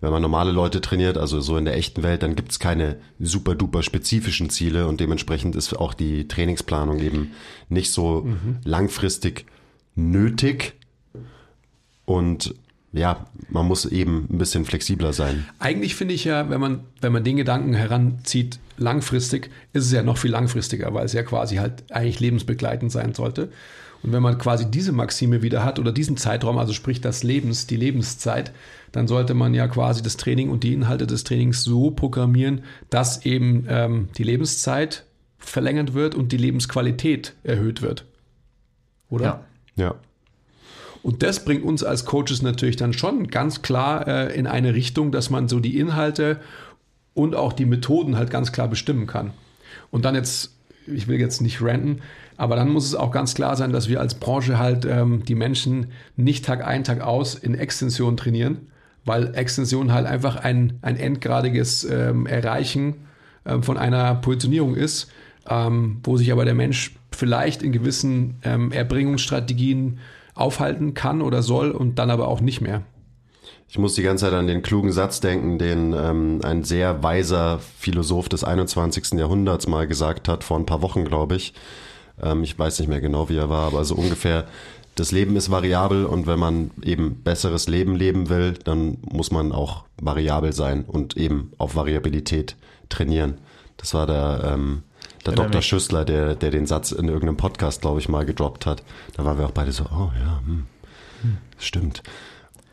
wenn 0.04 0.12
man 0.12 0.22
normale 0.22 0.52
Leute 0.52 0.80
trainiert, 0.80 1.18
also 1.18 1.40
so 1.40 1.56
in 1.56 1.64
der 1.64 1.76
echten 1.76 2.02
Welt, 2.02 2.22
dann 2.22 2.36
gibt's 2.36 2.58
keine 2.58 2.96
super 3.18 3.54
duper 3.54 3.82
spezifischen 3.82 4.50
Ziele 4.50 4.86
und 4.86 5.00
dementsprechend 5.00 5.56
ist 5.56 5.74
auch 5.74 5.94
die 5.94 6.28
Trainingsplanung 6.28 7.00
eben 7.00 7.32
nicht 7.68 7.90
so 7.90 8.28
langfristig 8.64 9.46
nötig. 9.94 10.74
Und 12.04 12.54
ja, 12.92 13.26
man 13.48 13.66
muss 13.66 13.86
eben 13.86 14.28
ein 14.30 14.38
bisschen 14.38 14.64
flexibler 14.64 15.12
sein. 15.12 15.46
Eigentlich 15.58 15.96
finde 15.96 16.14
ich 16.14 16.24
ja, 16.24 16.48
wenn 16.48 16.60
man, 16.60 16.80
wenn 17.00 17.12
man 17.12 17.24
den 17.24 17.36
Gedanken 17.36 17.74
heranzieht, 17.74 18.60
langfristig, 18.76 19.50
ist 19.72 19.86
es 19.86 19.92
ja 19.92 20.02
noch 20.02 20.18
viel 20.18 20.30
langfristiger, 20.30 20.94
weil 20.94 21.04
es 21.04 21.12
ja 21.12 21.22
quasi 21.22 21.56
halt 21.56 21.90
eigentlich 21.90 22.20
lebensbegleitend 22.20 22.92
sein 22.92 23.14
sollte. 23.14 23.50
Und 24.04 24.12
wenn 24.12 24.22
man 24.22 24.36
quasi 24.36 24.70
diese 24.70 24.92
Maxime 24.92 25.40
wieder 25.40 25.64
hat 25.64 25.78
oder 25.78 25.90
diesen 25.90 26.18
Zeitraum, 26.18 26.58
also 26.58 26.74
sprich 26.74 27.00
das 27.00 27.22
Lebens, 27.22 27.66
die 27.66 27.76
Lebenszeit, 27.76 28.52
dann 28.92 29.08
sollte 29.08 29.32
man 29.32 29.54
ja 29.54 29.66
quasi 29.66 30.02
das 30.02 30.18
Training 30.18 30.50
und 30.50 30.62
die 30.62 30.74
Inhalte 30.74 31.06
des 31.06 31.24
Trainings 31.24 31.64
so 31.64 31.90
programmieren, 31.90 32.64
dass 32.90 33.24
eben 33.24 33.64
ähm, 33.66 34.10
die 34.18 34.24
Lebenszeit 34.24 35.06
verlängert 35.38 35.94
wird 35.94 36.14
und 36.14 36.32
die 36.32 36.36
Lebensqualität 36.36 37.34
erhöht 37.44 37.80
wird. 37.80 38.04
Oder? 39.08 39.44
Ja. 39.76 39.84
Ja. 39.86 39.94
Und 41.02 41.22
das 41.22 41.42
bringt 41.42 41.64
uns 41.64 41.82
als 41.82 42.04
Coaches 42.04 42.42
natürlich 42.42 42.76
dann 42.76 42.92
schon 42.92 43.28
ganz 43.28 43.62
klar 43.62 44.06
äh, 44.06 44.38
in 44.38 44.46
eine 44.46 44.74
Richtung, 44.74 45.12
dass 45.12 45.30
man 45.30 45.48
so 45.48 45.60
die 45.60 45.78
Inhalte 45.78 46.40
und 47.14 47.34
auch 47.34 47.54
die 47.54 47.66
Methoden 47.66 48.18
halt 48.18 48.30
ganz 48.30 48.52
klar 48.52 48.68
bestimmen 48.68 49.06
kann. 49.06 49.32
Und 49.90 50.04
dann 50.04 50.14
jetzt, 50.14 50.54
ich 50.86 51.08
will 51.08 51.18
jetzt 51.18 51.40
nicht 51.40 51.62
ranten, 51.62 52.02
aber 52.36 52.56
dann 52.56 52.70
muss 52.70 52.86
es 52.86 52.94
auch 52.94 53.10
ganz 53.10 53.34
klar 53.34 53.56
sein, 53.56 53.72
dass 53.72 53.88
wir 53.88 54.00
als 54.00 54.14
Branche 54.14 54.58
halt 54.58 54.84
ähm, 54.84 55.24
die 55.24 55.34
Menschen 55.34 55.88
nicht 56.16 56.44
Tag 56.44 56.66
ein, 56.66 56.84
Tag 56.84 57.00
aus 57.00 57.34
in 57.34 57.54
Extension 57.54 58.16
trainieren, 58.16 58.68
weil 59.04 59.34
Extension 59.34 59.92
halt 59.92 60.06
einfach 60.06 60.36
ein, 60.36 60.78
ein 60.82 60.96
endgradiges 60.96 61.84
ähm, 61.84 62.26
Erreichen 62.26 62.96
ähm, 63.46 63.62
von 63.62 63.76
einer 63.76 64.16
Positionierung 64.16 64.74
ist, 64.74 65.10
ähm, 65.48 65.98
wo 66.02 66.16
sich 66.16 66.32
aber 66.32 66.44
der 66.44 66.54
Mensch 66.54 66.96
vielleicht 67.12 67.62
in 67.62 67.72
gewissen 67.72 68.36
ähm, 68.42 68.72
Erbringungsstrategien 68.72 69.98
aufhalten 70.34 70.94
kann 70.94 71.22
oder 71.22 71.42
soll 71.42 71.70
und 71.70 71.98
dann 71.98 72.10
aber 72.10 72.28
auch 72.28 72.40
nicht 72.40 72.60
mehr. 72.60 72.82
Ich 73.68 73.78
muss 73.78 73.94
die 73.94 74.02
ganze 74.02 74.26
Zeit 74.26 74.34
an 74.34 74.46
den 74.46 74.62
klugen 74.62 74.92
Satz 74.92 75.20
denken, 75.20 75.58
den 75.58 75.92
ähm, 75.92 76.40
ein 76.42 76.64
sehr 76.64 77.02
weiser 77.02 77.60
Philosoph 77.78 78.28
des 78.28 78.44
21. 78.44 79.18
Jahrhunderts 79.18 79.66
mal 79.66 79.86
gesagt 79.86 80.28
hat, 80.28 80.44
vor 80.44 80.58
ein 80.58 80.66
paar 80.66 80.82
Wochen, 80.82 81.04
glaube 81.04 81.36
ich. 81.36 81.54
Ähm, 82.22 82.42
ich 82.42 82.58
weiß 82.58 82.78
nicht 82.78 82.88
mehr 82.88 83.00
genau, 83.00 83.28
wie 83.28 83.36
er 83.36 83.48
war, 83.48 83.66
aber 83.66 83.84
so 83.84 83.94
ungefähr, 83.94 84.46
das 84.94 85.10
Leben 85.10 85.34
ist 85.36 85.50
variabel 85.50 86.04
und 86.04 86.26
wenn 86.26 86.38
man 86.38 86.70
eben 86.82 87.16
besseres 87.22 87.66
Leben 87.68 87.96
leben 87.96 88.28
will, 88.28 88.52
dann 88.64 88.98
muss 89.02 89.32
man 89.32 89.50
auch 89.50 89.84
variabel 90.00 90.52
sein 90.52 90.84
und 90.84 91.16
eben 91.16 91.50
auf 91.58 91.74
Variabilität 91.74 92.54
trainieren. 92.88 93.34
Das 93.76 93.92
war 93.92 94.06
der, 94.06 94.52
ähm, 94.54 94.82
der 95.26 95.32
Dr. 95.34 95.56
mich. 95.56 95.66
Schüssler, 95.66 96.04
der, 96.04 96.36
der 96.36 96.50
den 96.50 96.66
Satz 96.66 96.92
in 96.92 97.08
irgendeinem 97.08 97.36
Podcast, 97.36 97.80
glaube 97.80 97.98
ich, 97.98 98.08
mal 98.08 98.24
gedroppt 98.24 98.66
hat. 98.66 98.82
Da 99.16 99.24
waren 99.24 99.38
wir 99.38 99.46
auch 99.46 99.50
beide 99.52 99.72
so, 99.72 99.84
oh 99.84 100.12
ja, 100.18 100.40
hm, 100.46 100.66
stimmt. 101.58 102.02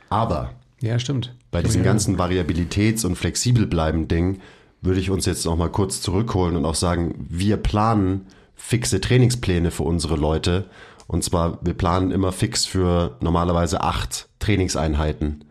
Aber 0.10 0.52
Ja, 0.82 1.00
stimmt. 1.00 1.34
bei 1.50 1.64
diesem 1.64 1.84
ganzen 1.84 2.18
Variabilitäts- 2.20 3.06
und 3.06 3.16
flexibel 3.16 3.66
bleiben 3.66 4.08
Ding 4.08 4.42
würde 4.82 5.00
ich 5.00 5.10
uns 5.10 5.26
jetzt 5.26 5.46
noch 5.46 5.56
mal 5.56 5.70
kurz 5.70 6.02
zurückholen 6.02 6.56
und 6.56 6.66
auch 6.66 6.76
sagen, 6.76 7.26
wir 7.30 7.58
planen 7.58 8.28
fixe 8.62 9.02
Trainingspläne 9.02 9.72
für 9.72 9.84
unsere 9.84 10.16
Leute. 10.16 10.66
Und 11.08 11.24
zwar, 11.24 11.60
wir 11.62 11.74
planen 11.74 12.12
immer 12.12 12.32
fix 12.32 12.66
für 12.66 13.18
normalerweise 13.20 13.82
acht 13.82 14.30
Trainingseinheiten. 14.40 15.44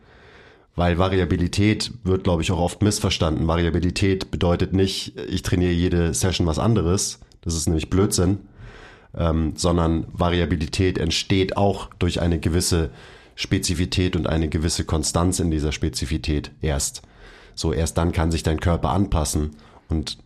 Weil 0.77 0.99
Variabilität 0.99 1.93
wird, 2.05 2.25
glaube 2.25 2.43
ich, 2.43 2.51
auch 2.53 2.61
oft 2.61 2.83
missverstanden. 2.83 3.47
Variabilität 3.47 4.31
bedeutet 4.31 4.73
nicht, 4.73 5.19
ich 5.29 5.43
trainiere 5.43 5.73
jede 5.73 6.15
Session 6.15 6.47
was 6.47 6.59
anderes. 6.59 7.21
Das 7.43 7.55
ist 7.55 7.67
nämlich 7.67 7.91
Blödsinn. 7.91 8.39
Ähm, 9.13 9.55
sondern 9.57 10.07
Variabilität 10.13 10.97
entsteht 10.97 11.57
auch 11.57 11.91
durch 11.99 12.23
eine 12.23 12.39
gewisse 12.39 12.91
Spezifität 13.35 14.15
und 14.15 14.29
eine 14.29 14.49
gewisse 14.49 14.85
Konstanz 14.85 15.41
in 15.41 15.51
dieser 15.51 15.73
Spezifität 15.73 16.53
erst. 16.63 17.03
So, 17.57 17.73
erst 17.73 17.99
dann 17.99 18.13
kann 18.13 18.31
sich 18.31 18.45
dein 18.45 18.61
Körper 18.61 18.91
anpassen 18.91 19.57
und 19.89 20.19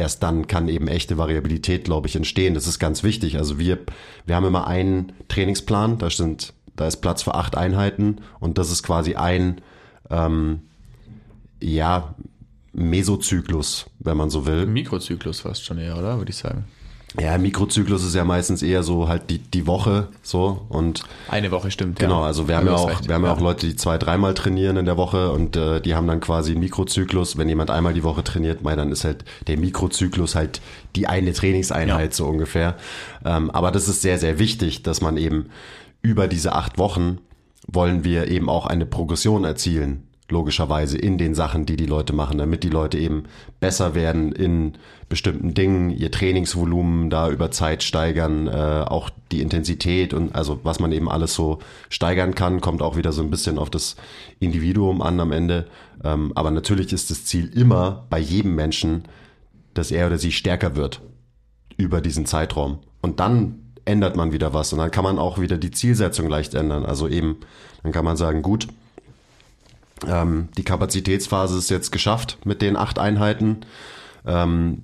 erst 0.00 0.22
dann 0.22 0.46
kann 0.46 0.68
eben 0.68 0.88
echte 0.88 1.18
Variabilität, 1.18 1.84
glaube 1.84 2.08
ich, 2.08 2.16
entstehen. 2.16 2.54
Das 2.54 2.66
ist 2.66 2.78
ganz 2.78 3.02
wichtig. 3.02 3.38
Also 3.38 3.58
wir, 3.58 3.78
wir 4.26 4.34
haben 4.34 4.46
immer 4.46 4.66
einen 4.66 5.12
Trainingsplan, 5.28 5.98
da 5.98 6.10
sind, 6.10 6.52
da 6.76 6.86
ist 6.86 6.98
Platz 6.98 7.22
für 7.22 7.34
acht 7.34 7.56
Einheiten 7.56 8.16
und 8.40 8.58
das 8.58 8.70
ist 8.70 8.82
quasi 8.82 9.14
ein, 9.14 9.60
ähm, 10.10 10.62
ja, 11.60 12.14
Mesozyklus, 12.72 13.86
wenn 13.98 14.16
man 14.16 14.30
so 14.30 14.46
will. 14.46 14.66
Mikrozyklus 14.66 15.40
fast 15.40 15.64
schon 15.64 15.78
eher, 15.78 15.98
oder? 15.98 16.18
Würde 16.18 16.30
ich 16.30 16.36
sagen. 16.36 16.64
Ja, 17.18 17.36
Mikrozyklus 17.38 18.04
ist 18.04 18.14
ja 18.14 18.24
meistens 18.24 18.62
eher 18.62 18.84
so 18.84 19.08
halt 19.08 19.30
die, 19.30 19.38
die 19.38 19.66
Woche 19.66 20.08
so 20.22 20.64
und 20.68 21.02
Eine 21.28 21.50
Woche 21.50 21.70
stimmt. 21.72 21.98
genau, 21.98 22.20
ja. 22.20 22.26
also 22.26 22.46
wir 22.46 22.56
haben 22.56 22.66
ja 22.66 22.74
hast 22.74 22.80
auch, 22.82 22.90
recht. 22.90 23.08
wir 23.08 23.14
haben 23.16 23.24
ja 23.24 23.32
auch 23.32 23.40
Leute, 23.40 23.66
die 23.66 23.74
zwei, 23.74 23.98
dreimal 23.98 24.34
trainieren 24.34 24.76
in 24.76 24.84
der 24.84 24.96
Woche 24.96 25.32
und 25.32 25.56
äh, 25.56 25.80
die 25.80 25.96
haben 25.96 26.06
dann 26.06 26.20
quasi 26.20 26.52
einen 26.52 26.60
Mikrozyklus. 26.60 27.36
Wenn 27.36 27.48
jemand 27.48 27.70
einmal 27.70 27.94
die 27.94 28.04
Woche 28.04 28.22
trainiert, 28.22 28.62
mei, 28.62 28.76
dann 28.76 28.92
ist 28.92 29.04
halt 29.04 29.24
der 29.48 29.56
Mikrozyklus 29.58 30.36
halt 30.36 30.60
die 30.94 31.08
eine 31.08 31.32
Trainingseinheit 31.32 32.10
Ja. 32.12 32.16
so 32.16 32.26
ungefähr. 32.26 32.76
Ähm, 33.24 33.50
aber 33.50 33.72
das 33.72 33.88
ist 33.88 34.02
sehr, 34.02 34.18
sehr 34.18 34.38
wichtig, 34.38 34.84
dass 34.84 35.00
man 35.00 35.16
eben 35.16 35.46
über 36.02 36.28
diese 36.28 36.52
acht 36.52 36.78
Wochen 36.78 37.18
wollen 37.66 38.04
wir 38.04 38.28
eben 38.28 38.48
auch 38.48 38.66
eine 38.66 38.86
Progression 38.86 39.44
erzielen, 39.44 40.04
logischerweise 40.30 40.98
in 40.98 41.18
den 41.18 41.34
Sachen, 41.34 41.66
die 41.66 41.76
die 41.76 41.86
Leute 41.86 42.12
machen, 42.12 42.38
damit 42.38 42.62
die 42.62 42.68
Leute 42.68 42.98
eben 42.98 43.24
besser 43.60 43.94
werden 43.94 44.32
in 44.32 44.74
bestimmten 45.08 45.54
Dingen, 45.54 45.90
ihr 45.90 46.10
Trainingsvolumen 46.10 47.10
da 47.10 47.30
über 47.30 47.50
Zeit 47.50 47.82
steigern, 47.82 48.46
äh, 48.46 48.84
auch 48.86 49.10
die 49.32 49.40
Intensität 49.40 50.14
und 50.14 50.34
also 50.34 50.60
was 50.62 50.80
man 50.80 50.92
eben 50.92 51.10
alles 51.10 51.34
so 51.34 51.58
steigern 51.88 52.34
kann, 52.34 52.60
kommt 52.60 52.82
auch 52.82 52.96
wieder 52.96 53.12
so 53.12 53.22
ein 53.22 53.30
bisschen 53.30 53.58
auf 53.58 53.70
das 53.70 53.96
Individuum 54.38 55.02
an 55.02 55.18
am 55.20 55.32
Ende. 55.32 55.66
Ähm, 56.04 56.32
aber 56.34 56.50
natürlich 56.50 56.92
ist 56.92 57.10
das 57.10 57.24
Ziel 57.24 57.50
immer 57.54 58.06
bei 58.08 58.18
jedem 58.18 58.54
Menschen, 58.54 59.04
dass 59.74 59.90
er 59.90 60.06
oder 60.06 60.18
sie 60.18 60.32
stärker 60.32 60.76
wird 60.76 61.00
über 61.76 62.00
diesen 62.00 62.26
Zeitraum. 62.26 62.78
Und 63.02 63.20
dann 63.20 63.72
ändert 63.84 64.16
man 64.16 64.32
wieder 64.32 64.54
was 64.54 64.72
und 64.72 64.78
dann 64.78 64.90
kann 64.90 65.04
man 65.04 65.18
auch 65.18 65.40
wieder 65.40 65.58
die 65.58 65.70
Zielsetzung 65.70 66.28
leicht 66.28 66.54
ändern. 66.54 66.84
Also 66.84 67.08
eben, 67.08 67.38
dann 67.82 67.92
kann 67.92 68.04
man 68.04 68.16
sagen, 68.16 68.42
gut, 68.42 68.68
ähm, 70.06 70.48
die 70.56 70.64
Kapazitätsphase 70.64 71.58
ist 71.58 71.70
jetzt 71.70 71.90
geschafft 71.90 72.38
mit 72.44 72.62
den 72.62 72.76
acht 72.76 72.98
Einheiten. 72.98 73.58
Ähm, 74.26 74.82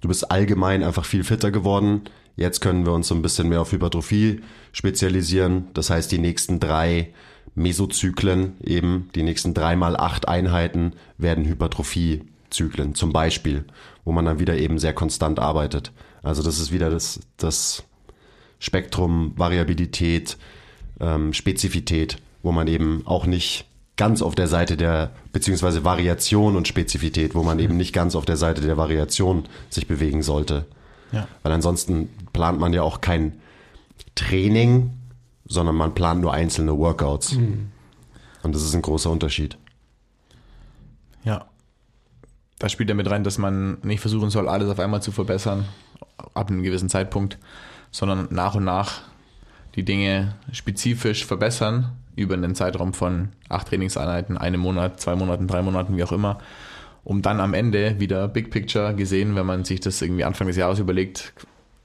du 0.00 0.08
bist 0.08 0.30
allgemein 0.30 0.82
einfach 0.82 1.04
viel 1.04 1.24
fitter 1.24 1.50
geworden. 1.50 2.02
Jetzt 2.36 2.60
können 2.60 2.86
wir 2.86 2.92
uns 2.92 3.08
so 3.08 3.14
ein 3.14 3.22
bisschen 3.22 3.48
mehr 3.48 3.60
auf 3.60 3.72
Hypertrophie 3.72 4.40
spezialisieren. 4.72 5.68
Das 5.74 5.90
heißt, 5.90 6.10
die 6.12 6.18
nächsten 6.18 6.60
drei 6.60 7.12
Mesozyklen 7.54 8.56
eben, 8.62 9.10
die 9.14 9.22
nächsten 9.22 9.54
drei 9.54 9.74
mal 9.76 9.96
acht 9.96 10.28
Einheiten 10.28 10.92
werden 11.16 11.44
Hypertrophie-Zyklen 11.44 12.94
zum 12.94 13.12
Beispiel, 13.12 13.64
wo 14.04 14.12
man 14.12 14.24
dann 14.24 14.38
wieder 14.38 14.56
eben 14.56 14.78
sehr 14.78 14.92
konstant 14.92 15.40
arbeitet. 15.40 15.92
Also 16.22 16.42
das 16.42 16.60
ist 16.60 16.72
wieder 16.72 16.90
das, 16.90 17.20
das 17.36 17.82
Spektrum, 18.60 19.32
Variabilität, 19.36 20.36
ähm, 21.00 21.32
Spezifität, 21.32 22.18
wo 22.42 22.52
man 22.52 22.68
eben 22.68 23.02
auch 23.04 23.26
nicht 23.26 23.66
ganz 23.98 24.22
auf 24.22 24.34
der 24.34 24.46
Seite 24.46 24.78
der, 24.78 25.10
beziehungsweise 25.32 25.84
Variation 25.84 26.56
und 26.56 26.66
Spezifität, 26.66 27.34
wo 27.34 27.42
man 27.42 27.58
eben 27.58 27.76
nicht 27.76 27.92
ganz 27.92 28.14
auf 28.14 28.24
der 28.24 28.38
Seite 28.38 28.62
der 28.62 28.78
Variation 28.78 29.44
sich 29.68 29.86
bewegen 29.86 30.22
sollte. 30.22 30.64
Ja. 31.12 31.28
Weil 31.42 31.52
ansonsten 31.52 32.08
plant 32.32 32.58
man 32.58 32.72
ja 32.72 32.82
auch 32.82 33.02
kein 33.02 33.40
Training, 34.14 34.92
sondern 35.46 35.74
man 35.74 35.94
plant 35.94 36.22
nur 36.22 36.32
einzelne 36.32 36.78
Workouts. 36.78 37.32
Und 38.42 38.54
das 38.54 38.62
ist 38.62 38.74
ein 38.74 38.82
großer 38.82 39.10
Unterschied. 39.10 39.58
Ja. 41.24 41.46
Da 42.58 42.68
spielt 42.68 42.88
ja 42.88 42.94
mit 42.94 43.10
rein, 43.10 43.24
dass 43.24 43.36
man 43.36 43.78
nicht 43.82 44.00
versuchen 44.00 44.30
soll, 44.30 44.48
alles 44.48 44.70
auf 44.70 44.80
einmal 44.80 45.02
zu 45.02 45.12
verbessern, 45.12 45.64
ab 46.34 46.48
einem 46.48 46.62
gewissen 46.62 46.88
Zeitpunkt, 46.88 47.38
sondern 47.90 48.28
nach 48.30 48.54
und 48.54 48.64
nach 48.64 49.02
die 49.74 49.84
Dinge 49.84 50.34
spezifisch 50.52 51.24
verbessern 51.24 51.97
über 52.18 52.34
einen 52.34 52.54
Zeitraum 52.54 52.92
von 52.92 53.30
acht 53.48 53.68
Trainingseinheiten, 53.68 54.36
einem 54.36 54.60
Monat, 54.60 55.00
zwei 55.00 55.14
Monaten, 55.14 55.46
drei 55.46 55.62
Monaten, 55.62 55.96
wie 55.96 56.04
auch 56.04 56.12
immer, 56.12 56.38
um 57.04 57.22
dann 57.22 57.40
am 57.40 57.54
Ende 57.54 58.00
wieder 58.00 58.28
Big 58.28 58.50
Picture 58.50 58.94
gesehen, 58.94 59.36
wenn 59.36 59.46
man 59.46 59.64
sich 59.64 59.80
das 59.80 60.02
irgendwie 60.02 60.24
Anfang 60.24 60.46
des 60.46 60.56
Jahres 60.56 60.78
überlegt, 60.78 61.32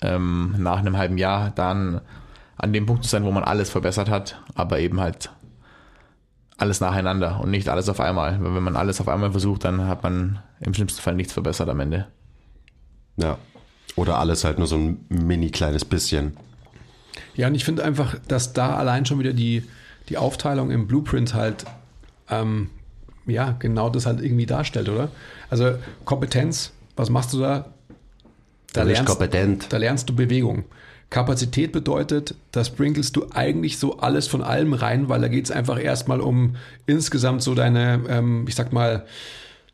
ähm, 0.02 0.56
nach 0.58 0.80
einem 0.80 0.98
halben 0.98 1.17
Jahr 1.17 1.52
dann 1.52 2.02
an 2.58 2.74
dem 2.74 2.86
Punkt 2.86 3.04
zu 3.04 3.10
sein, 3.10 3.24
wo 3.24 3.32
man 3.32 3.43
alles 3.43 3.69
verbessert 3.69 4.10
hat, 4.10 4.41
aber 4.56 4.80
eben 4.80 5.00
halt 5.00 5.32
alles 6.58 6.82
nacheinander 6.82 7.39
und 7.41 7.52
nicht 7.52 7.69
alles 7.69 7.89
auf 7.89 8.00
einmal. 8.00 8.41
Weil 8.43 8.56
wenn 8.56 8.63
man 8.63 8.76
alles 8.76 9.02
auf 9.02 9.08
einmal 9.08 9.32
versucht, 9.32 9.65
dann 9.65 9.88
hat 9.88 10.04
man 10.04 10.39
im 10.60 10.74
schlimmsten 10.74 11.02
Fall 11.02 11.15
nichts 11.15 11.34
verbessert 11.34 11.69
am 11.69 11.80
Ende. 11.80 12.08
Ja. 13.17 13.38
Oder 13.96 14.17
alles 14.17 14.43
halt 14.43 14.58
nur 14.58 14.67
so 14.67 14.78
ein 14.78 15.06
mini 15.10 15.52
kleines 15.52 15.86
bisschen. 15.86 16.38
Ja, 17.36 17.48
und 17.48 17.56
ich 17.56 17.65
finde 17.65 17.84
einfach, 17.84 18.15
dass 18.28 18.54
da 18.54 18.76
allein 18.76 19.06
schon 19.06 19.19
wieder 19.19 19.34
die, 19.34 19.63
die 20.09 20.17
Aufteilung 20.17 20.71
im 20.71 20.87
Blueprint 20.87 21.33
halt, 21.33 21.65
ähm, 22.29 22.69
ja, 23.25 23.55
genau 23.59 23.89
das 23.89 24.05
halt 24.05 24.21
irgendwie 24.21 24.45
darstellt, 24.45 24.89
oder? 24.89 25.09
Also 25.49 25.75
Kompetenz, 26.05 26.71
was 26.95 27.09
machst 27.09 27.33
du 27.33 27.39
da? 27.39 27.73
Da 28.73 28.83
bist 28.83 29.05
kompetent. 29.05 29.71
Da 29.71 29.77
lernst 29.77 30.09
du 30.09 30.15
Bewegung. 30.15 30.65
Kapazität 31.09 31.71
bedeutet, 31.71 32.33
da 32.51 32.63
sprinkelst 32.63 33.15
du 33.15 33.27
eigentlich 33.31 33.77
so 33.77 33.99
alles 33.99 34.27
von 34.27 34.41
allem 34.41 34.73
rein, 34.73 35.09
weil 35.09 35.21
da 35.21 35.27
geht 35.27 35.45
es 35.45 35.51
einfach 35.51 35.79
erstmal 35.79 36.19
um 36.19 36.55
insgesamt 36.87 37.43
so 37.43 37.53
deine, 37.53 38.01
ähm, 38.09 38.45
ich 38.47 38.55
sag 38.55 38.73
mal, 38.73 39.05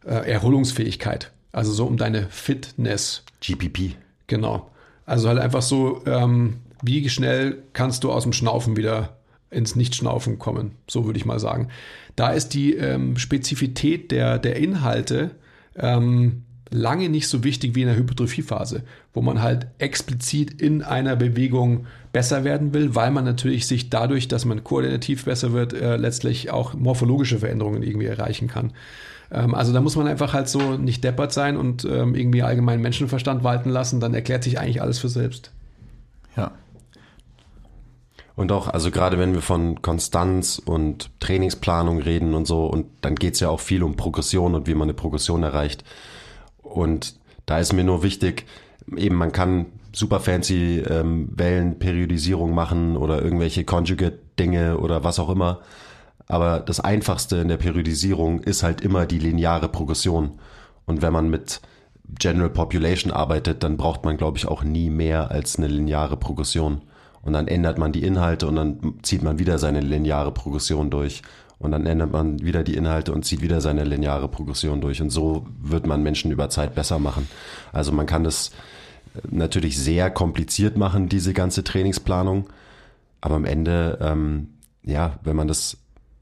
äh, 0.05 0.29
Erholungsfähigkeit. 0.29 1.31
Also 1.53 1.71
so 1.71 1.85
um 1.85 1.95
deine 1.95 2.27
Fitness. 2.29 3.23
GPP. 3.39 3.95
Genau. 4.27 4.69
Also 5.05 5.29
halt 5.29 5.39
einfach 5.39 5.61
so, 5.61 6.03
ähm, 6.05 6.57
wie 6.81 7.07
schnell 7.09 7.63
kannst 7.71 8.03
du 8.03 8.11
aus 8.11 8.23
dem 8.23 8.33
Schnaufen 8.33 8.75
wieder 8.75 9.17
ins 9.51 9.75
Nichtschnaufen 9.75 10.39
kommen, 10.39 10.71
so 10.87 11.05
würde 11.05 11.17
ich 11.17 11.25
mal 11.25 11.39
sagen. 11.39 11.69
Da 12.15 12.31
ist 12.31 12.49
die 12.49 12.75
ähm, 12.75 13.17
Spezifität 13.17 14.11
der, 14.11 14.37
der 14.37 14.57
Inhalte 14.57 15.31
ähm, 15.75 16.43
lange 16.71 17.09
nicht 17.09 17.27
so 17.27 17.43
wichtig 17.43 17.75
wie 17.75 17.81
in 17.81 17.87
der 17.87 17.97
Hypertrophiephase, 17.97 18.83
wo 19.13 19.21
man 19.21 19.41
halt 19.41 19.67
explizit 19.79 20.61
in 20.61 20.83
einer 20.83 21.15
Bewegung 21.15 21.87
besser 22.13 22.43
werden 22.43 22.73
will, 22.73 22.95
weil 22.95 23.11
man 23.11 23.25
natürlich 23.25 23.67
sich 23.67 23.89
dadurch, 23.89 24.27
dass 24.27 24.45
man 24.45 24.63
koordinativ 24.63 25.25
besser 25.25 25.51
wird, 25.51 25.73
äh, 25.73 25.97
letztlich 25.97 26.51
auch 26.51 26.73
morphologische 26.73 27.39
Veränderungen 27.39 27.83
irgendwie 27.83 28.07
erreichen 28.07 28.47
kann. 28.47 28.73
Ähm, 29.31 29.55
also 29.55 29.73
da 29.73 29.81
muss 29.81 29.95
man 29.95 30.07
einfach 30.07 30.33
halt 30.33 30.47
so 30.47 30.77
nicht 30.77 31.03
deppert 31.03 31.33
sein 31.33 31.57
und 31.57 31.85
ähm, 31.85 32.15
irgendwie 32.15 32.43
allgemeinen 32.43 32.81
Menschenverstand 32.81 33.43
walten 33.43 33.69
lassen, 33.69 33.99
dann 33.99 34.13
erklärt 34.13 34.43
sich 34.43 34.59
eigentlich 34.59 34.81
alles 34.81 34.99
für 34.99 35.09
selbst. 35.09 35.51
Ja. 36.35 36.51
Und 38.39 38.53
auch, 38.53 38.69
also 38.69 38.89
gerade 38.89 39.19
wenn 39.19 39.33
wir 39.33 39.41
von 39.41 39.81
Konstanz 39.81 40.61
und 40.63 41.09
Trainingsplanung 41.19 41.99
reden 41.99 42.35
und 42.35 42.47
so, 42.47 42.67
und 42.67 42.85
dann 43.01 43.15
geht's 43.15 43.41
ja 43.41 43.49
auch 43.49 43.59
viel 43.59 43.83
um 43.83 43.97
Progression 43.97 44.55
und 44.55 44.65
wie 44.65 44.75
man 44.75 44.83
eine 44.83 44.93
Progression 44.93 45.43
erreicht. 45.43 45.83
Und 46.59 47.19
da 47.45 47.59
ist 47.59 47.73
mir 47.73 47.83
nur 47.83 48.01
wichtig, 48.01 48.45
eben 48.95 49.15
man 49.15 49.33
kann 49.33 49.65
super 49.91 50.21
fancy 50.21 50.79
ähm, 50.89 51.27
Wellenperiodisierung 51.35 52.55
machen 52.55 52.95
oder 52.95 53.21
irgendwelche 53.21 53.65
Conjugate-Dinge 53.65 54.77
oder 54.77 55.03
was 55.03 55.19
auch 55.19 55.29
immer. 55.29 55.59
Aber 56.27 56.61
das 56.61 56.79
Einfachste 56.79 57.39
in 57.39 57.49
der 57.49 57.57
Periodisierung 57.57 58.39
ist 58.39 58.63
halt 58.63 58.79
immer 58.79 59.05
die 59.05 59.19
lineare 59.19 59.67
Progression. 59.67 60.39
Und 60.85 61.01
wenn 61.01 61.11
man 61.11 61.29
mit 61.29 61.59
General 62.17 62.49
Population 62.49 63.11
arbeitet, 63.11 63.63
dann 63.63 63.75
braucht 63.75 64.05
man, 64.05 64.15
glaube 64.15 64.37
ich, 64.37 64.47
auch 64.47 64.63
nie 64.63 64.89
mehr 64.89 65.29
als 65.29 65.57
eine 65.57 65.67
lineare 65.67 66.15
Progression. 66.15 66.83
Und 67.21 67.33
dann 67.33 67.47
ändert 67.47 67.77
man 67.77 67.91
die 67.91 68.03
Inhalte 68.03 68.47
und 68.47 68.55
dann 68.55 68.95
zieht 69.01 69.23
man 69.23 69.39
wieder 69.39 69.57
seine 69.57 69.81
lineare 69.81 70.31
Progression 70.31 70.89
durch. 70.89 71.21
Und 71.59 71.71
dann 71.71 71.85
ändert 71.85 72.13
man 72.13 72.41
wieder 72.41 72.63
die 72.63 72.75
Inhalte 72.75 73.11
und 73.11 73.25
zieht 73.25 73.41
wieder 73.41 73.59
seine 73.59 73.83
lineare 73.83 74.29
Progression 74.29 74.79
durch. 74.79 75.01
Und 75.01 75.09
so 75.09 75.45
wird 75.61 75.85
man 75.85 76.01
Menschen 76.01 76.31
über 76.31 76.49
Zeit 76.49 76.73
besser 76.73 76.99
machen. 76.99 77.27
Also 77.73 77.91
man 77.91 78.05
kann 78.05 78.23
das 78.23 78.51
natürlich 79.29 79.77
sehr 79.77 80.09
kompliziert 80.09 80.77
machen, 80.77 81.09
diese 81.09 81.33
ganze 81.33 81.63
Trainingsplanung. 81.63 82.49
Aber 83.19 83.35
am 83.35 83.43
Ende, 83.43 83.97
ähm, 84.01 84.53
ja, 84.83 85.19
wenn 85.23 85.35
man 85.35 85.49
das 85.49 85.77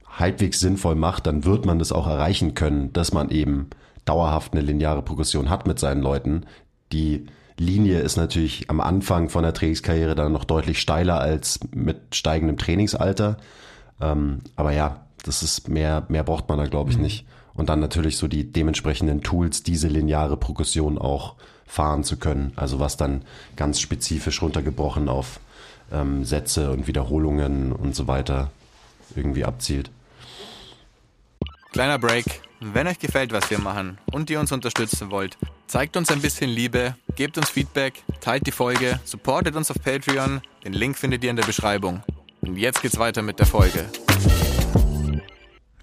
halbwegs 0.09 0.59
sinnvoll 0.59 0.95
macht, 0.95 1.27
dann 1.27 1.45
wird 1.45 1.67
man 1.67 1.77
das 1.77 1.91
auch 1.91 2.07
erreichen 2.07 2.55
können, 2.55 2.91
dass 2.93 3.13
man 3.13 3.29
eben 3.29 3.69
dauerhaft 4.05 4.53
eine 4.53 4.61
lineare 4.61 5.03
Progression 5.03 5.49
hat 5.49 5.67
mit 5.67 5.77
seinen 5.77 6.01
Leuten. 6.01 6.45
Die 6.91 7.27
Linie 7.57 7.99
ist 7.99 8.17
natürlich 8.17 8.69
am 8.69 8.79
Anfang 8.79 9.29
von 9.29 9.43
der 9.43 9.53
Trainingskarriere 9.53 10.15
dann 10.15 10.31
noch 10.31 10.45
deutlich 10.45 10.79
steiler 10.79 11.19
als 11.19 11.59
mit 11.73 12.15
steigendem 12.15 12.57
Trainingsalter. 12.57 13.37
Ähm, 13.99 14.41
aber 14.55 14.71
ja, 14.71 15.05
das 15.23 15.43
ist 15.43 15.67
mehr, 15.67 16.05
mehr 16.09 16.23
braucht 16.23 16.47
man 16.49 16.59
da, 16.59 16.67
glaube 16.67 16.91
ich, 16.91 16.97
nicht. 16.97 17.25
Und 17.55 17.69
dann 17.69 17.79
natürlich 17.79 18.17
so 18.17 18.27
die 18.27 18.51
dementsprechenden 18.51 19.23
Tools, 19.23 19.63
diese 19.63 19.87
lineare 19.87 20.37
Progression 20.37 20.99
auch 20.99 21.35
fahren 21.65 22.03
zu 22.03 22.17
können. 22.17 22.53
Also 22.55 22.79
was 22.79 22.97
dann 22.97 23.23
ganz 23.55 23.79
spezifisch 23.81 24.41
runtergebrochen 24.41 25.09
auf 25.09 25.39
ähm, 25.91 26.23
Sätze 26.23 26.71
und 26.71 26.87
Wiederholungen 26.87 27.71
und 27.71 27.95
so 27.95 28.07
weiter 28.07 28.51
irgendwie 29.15 29.45
abzielt. 29.45 29.89
Kleiner 31.71 31.97
Break. 31.97 32.46
Wenn 32.59 32.87
euch 32.87 32.97
gefällt, 32.97 33.31
was 33.33 33.51
wir 33.51 33.59
machen 33.59 33.99
und 34.11 34.31
ihr 34.31 34.39
uns 34.39 34.51
unterstützen 34.51 35.11
wollt, 35.11 35.37
zeigt 35.67 35.95
uns 35.95 36.09
ein 36.09 36.21
bisschen 36.21 36.49
Liebe, 36.49 36.95
gebt 37.15 37.37
uns 37.37 37.51
Feedback, 37.51 38.03
teilt 38.19 38.47
die 38.47 38.51
Folge, 38.51 38.99
supportet 39.03 39.55
uns 39.55 39.69
auf 39.69 39.77
Patreon. 39.79 40.41
Den 40.63 40.73
Link 40.73 40.97
findet 40.97 41.23
ihr 41.23 41.29
in 41.29 41.35
der 41.35 41.45
Beschreibung. 41.45 42.01
Und 42.41 42.57
jetzt 42.57 42.81
geht's 42.81 42.97
weiter 42.97 43.21
mit 43.21 43.37
der 43.37 43.45
Folge. 43.45 43.85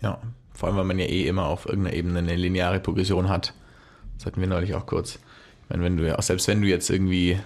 Ja, 0.02 0.20
vor 0.52 0.68
allem, 0.68 0.76
weil 0.76 0.84
man 0.84 0.98
ja 0.98 1.06
eh 1.06 1.28
immer 1.28 1.46
auf 1.46 1.66
irgendeiner 1.66 1.96
Ebene 1.96 2.18
eine 2.18 2.34
lineare 2.34 2.80
Progression 2.80 3.28
hat. 3.28 3.54
Das 4.16 4.26
hatten 4.26 4.40
wir 4.40 4.48
neulich 4.48 4.74
auch 4.74 4.86
kurz. 4.86 5.20
Ich 5.62 5.70
meine, 5.70 5.84
wenn 5.84 5.96
du 5.96 6.04
ja, 6.04 6.20
selbst 6.20 6.48
wenn 6.48 6.60
du 6.60 6.66
jetzt 6.66 6.90
irgendwie 6.90 7.38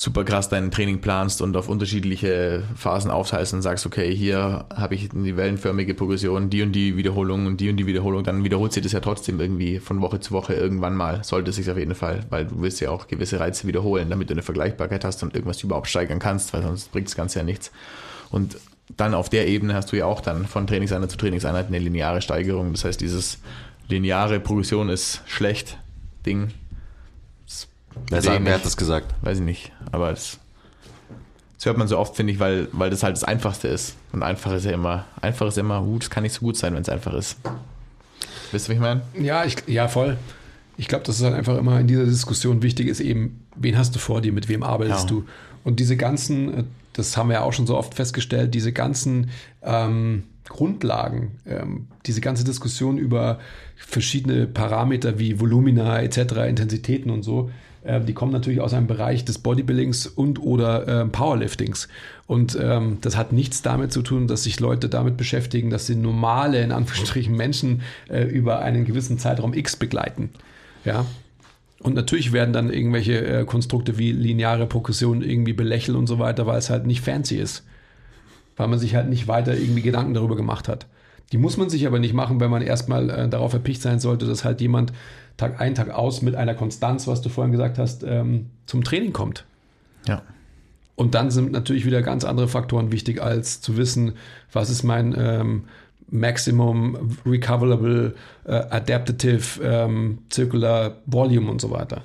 super 0.00 0.22
krass 0.22 0.48
dein 0.48 0.70
Training 0.70 1.00
planst 1.00 1.42
und 1.42 1.56
auf 1.56 1.68
unterschiedliche 1.68 2.62
Phasen 2.76 3.10
aufteilst 3.10 3.52
und 3.52 3.62
sagst, 3.62 3.84
okay, 3.84 4.14
hier 4.14 4.64
habe 4.72 4.94
ich 4.94 5.08
die 5.12 5.36
wellenförmige 5.36 5.92
Progression, 5.92 6.50
die 6.50 6.62
und 6.62 6.70
die 6.70 6.96
Wiederholung 6.96 7.46
und 7.46 7.60
die 7.60 7.68
und 7.68 7.78
die 7.78 7.86
Wiederholung, 7.86 8.22
dann 8.22 8.44
wiederholt 8.44 8.72
sich 8.72 8.84
das 8.84 8.92
ja 8.92 9.00
trotzdem 9.00 9.40
irgendwie 9.40 9.80
von 9.80 10.00
Woche 10.00 10.20
zu 10.20 10.30
Woche 10.30 10.54
irgendwann 10.54 10.94
mal, 10.94 11.24
sollte 11.24 11.50
es 11.50 11.56
sich 11.56 11.68
auf 11.68 11.76
jeden 11.76 11.96
Fall, 11.96 12.20
weil 12.30 12.46
du 12.46 12.62
willst 12.62 12.80
ja 12.80 12.90
auch 12.90 13.08
gewisse 13.08 13.40
Reize 13.40 13.66
wiederholen, 13.66 14.08
damit 14.08 14.30
du 14.30 14.34
eine 14.34 14.42
Vergleichbarkeit 14.42 15.04
hast 15.04 15.24
und 15.24 15.34
irgendwas 15.34 15.64
überhaupt 15.64 15.88
steigern 15.88 16.20
kannst, 16.20 16.52
weil 16.52 16.62
sonst 16.62 16.92
bringt 16.92 17.08
das 17.08 17.16
Ganze 17.16 17.40
ja 17.40 17.44
nichts. 17.44 17.72
Und 18.30 18.56
dann 18.96 19.14
auf 19.14 19.28
der 19.28 19.48
Ebene 19.48 19.74
hast 19.74 19.90
du 19.90 19.96
ja 19.96 20.06
auch 20.06 20.20
dann 20.20 20.46
von 20.46 20.68
Trainingseinheit 20.68 21.10
zu 21.10 21.16
Trainingseinheit 21.16 21.66
eine 21.66 21.78
lineare 21.80 22.22
Steigerung. 22.22 22.70
Das 22.70 22.84
heißt, 22.84 23.00
dieses 23.00 23.40
lineare 23.88 24.38
Progression 24.38 24.90
ist 24.90 25.22
schlecht 25.26 25.76
Ding 26.24 26.52
Wer, 28.08 28.22
sagt, 28.22 28.44
wer 28.44 28.54
hat 28.54 28.64
das 28.64 28.76
gesagt? 28.76 29.14
Weiß 29.22 29.38
ich 29.38 29.44
nicht. 29.44 29.72
Aber 29.92 30.10
das, 30.10 30.38
das 31.56 31.66
hört 31.66 31.76
man 31.76 31.88
so 31.88 31.98
oft, 31.98 32.16
finde 32.16 32.32
ich, 32.32 32.40
weil, 32.40 32.68
weil 32.72 32.90
das 32.90 33.02
halt 33.02 33.16
das 33.16 33.24
Einfachste 33.24 33.68
ist. 33.68 33.96
Und 34.12 34.22
einfach 34.22 34.52
ist 34.52 34.64
ja 34.64 34.72
immer, 34.72 35.06
einfach 35.20 35.46
ist 35.46 35.58
immer, 35.58 35.82
uh, 35.82 35.98
das 35.98 36.10
kann 36.10 36.22
nicht 36.22 36.32
so 36.32 36.40
gut 36.40 36.56
sein, 36.56 36.74
wenn 36.74 36.82
es 36.82 36.88
einfach 36.88 37.14
ist. 37.14 37.36
Wisst 38.52 38.68
ihr, 38.68 38.70
wie 38.70 38.74
ich 38.74 38.80
meine? 38.80 39.02
Ja, 39.18 39.44
ich, 39.44 39.56
ja, 39.66 39.88
voll. 39.88 40.16
Ich 40.76 40.88
glaube, 40.88 41.04
dass 41.04 41.16
es 41.16 41.24
halt 41.24 41.34
einfach 41.34 41.58
immer 41.58 41.80
in 41.80 41.86
dieser 41.86 42.04
Diskussion 42.04 42.62
wichtig 42.62 42.88
ist, 42.88 43.00
eben, 43.00 43.44
wen 43.56 43.76
hast 43.76 43.94
du 43.94 43.98
vor 43.98 44.20
dir, 44.20 44.32
mit 44.32 44.48
wem 44.48 44.62
arbeitest 44.62 45.10
ja. 45.10 45.16
du? 45.16 45.24
Und 45.64 45.80
diese 45.80 45.96
ganzen, 45.96 46.54
äh, 46.54 46.64
das 46.92 47.16
haben 47.16 47.28
wir 47.28 47.34
ja 47.34 47.42
auch 47.42 47.52
schon 47.52 47.66
so 47.66 47.76
oft 47.76 47.94
festgestellt, 47.94 48.54
diese 48.54 48.72
ganzen 48.72 49.30
ähm, 49.62 50.24
Grundlagen, 50.48 51.32
ähm, 51.46 51.88
diese 52.06 52.20
ganze 52.20 52.44
Diskussion 52.44 52.98
über 52.98 53.38
verschiedene 53.76 54.46
Parameter 54.46 55.18
wie 55.18 55.40
Volumina 55.40 56.00
etc., 56.00 56.18
Intensitäten 56.48 57.10
und 57.10 57.22
so, 57.22 57.50
äh, 57.84 58.00
die 58.00 58.14
kommen 58.14 58.32
natürlich 58.32 58.60
aus 58.60 58.74
einem 58.74 58.86
Bereich 58.86 59.24
des 59.24 59.38
Bodybuildings 59.38 60.06
und 60.06 60.40
oder 60.40 60.86
äh, 60.86 61.06
Powerliftings. 61.06 61.88
Und 62.26 62.58
ähm, 62.60 62.98
das 63.00 63.16
hat 63.16 63.32
nichts 63.32 63.62
damit 63.62 63.92
zu 63.92 64.02
tun, 64.02 64.26
dass 64.26 64.44
sich 64.44 64.60
Leute 64.60 64.88
damit 64.88 65.16
beschäftigen, 65.16 65.70
dass 65.70 65.86
sie 65.86 65.96
normale, 65.96 66.62
in 66.62 66.72
Anführungsstrichen, 66.72 67.34
Menschen 67.34 67.82
äh, 68.08 68.24
über 68.24 68.60
einen 68.60 68.84
gewissen 68.84 69.18
Zeitraum 69.18 69.54
X 69.54 69.76
begleiten. 69.76 70.30
Ja. 70.84 71.06
Und 71.80 71.94
natürlich 71.94 72.32
werden 72.32 72.52
dann 72.52 72.70
irgendwelche 72.70 73.24
äh, 73.24 73.44
Konstrukte 73.44 73.98
wie 73.98 74.12
lineare 74.12 74.66
Progression 74.66 75.22
irgendwie 75.22 75.52
belächelt 75.52 75.96
und 75.96 76.06
so 76.06 76.18
weiter, 76.18 76.46
weil 76.46 76.58
es 76.58 76.70
halt 76.70 76.86
nicht 76.86 77.02
fancy 77.02 77.36
ist. 77.36 77.64
Weil 78.56 78.68
man 78.68 78.78
sich 78.78 78.96
halt 78.96 79.08
nicht 79.08 79.28
weiter 79.28 79.56
irgendwie 79.56 79.82
Gedanken 79.82 80.14
darüber 80.14 80.34
gemacht 80.34 80.66
hat. 80.66 80.86
Die 81.32 81.38
muss 81.38 81.56
man 81.56 81.68
sich 81.68 81.86
aber 81.86 81.98
nicht 81.98 82.14
machen, 82.14 82.40
wenn 82.40 82.50
man 82.50 82.62
erstmal 82.62 83.10
äh, 83.10 83.28
darauf 83.28 83.52
erpicht 83.52 83.82
sein 83.82 84.00
sollte, 84.00 84.26
dass 84.26 84.44
halt 84.44 84.60
jemand 84.60 84.92
Tag 85.36 85.60
ein, 85.60 85.74
Tag 85.74 85.90
aus 85.90 86.22
mit 86.22 86.34
einer 86.34 86.54
Konstanz, 86.54 87.06
was 87.06 87.20
du 87.20 87.28
vorhin 87.28 87.52
gesagt 87.52 87.78
hast, 87.78 88.02
ähm, 88.02 88.46
zum 88.66 88.82
Training 88.82 89.12
kommt. 89.12 89.44
Ja. 90.06 90.22
Und 90.96 91.14
dann 91.14 91.30
sind 91.30 91.52
natürlich 91.52 91.86
wieder 91.86 92.02
ganz 92.02 92.24
andere 92.24 92.48
Faktoren 92.48 92.90
wichtig, 92.90 93.22
als 93.22 93.60
zu 93.60 93.76
wissen, 93.76 94.14
was 94.52 94.68
ist 94.68 94.82
mein 94.82 95.14
ähm, 95.16 95.64
Maximum 96.10 97.18
Recoverable, 97.24 98.14
äh, 98.44 98.52
Adaptative, 98.52 99.62
ähm, 99.62 100.18
Circular 100.32 100.96
Volume 101.06 101.50
und 101.50 101.60
so 101.60 101.70
weiter. 101.70 102.02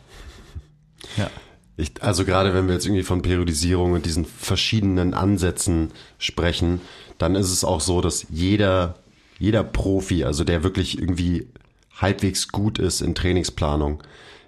Ja. 1.17 1.29
Ich, 1.75 1.91
also 2.01 2.23
gerade 2.23 2.53
wenn 2.53 2.67
wir 2.67 2.75
jetzt 2.75 2.85
irgendwie 2.85 3.03
von 3.03 3.23
Periodisierung 3.23 3.93
und 3.93 4.05
diesen 4.05 4.25
verschiedenen 4.25 5.15
Ansätzen 5.15 5.89
sprechen, 6.19 6.81
dann 7.17 7.33
ist 7.33 7.51
es 7.51 7.63
auch 7.63 7.81
so, 7.81 7.99
dass 7.99 8.27
jeder, 8.29 8.95
jeder 9.43 9.65
Profi, 9.65 10.23
also 10.23 10.45
der 10.45 10.63
wirklich 10.63 10.97
irgendwie 10.97 11.47
halbwegs 11.97 12.47
gut 12.47 12.79
ist 12.79 13.01
in 13.01 13.13
Trainingsplanung, 13.13 14.01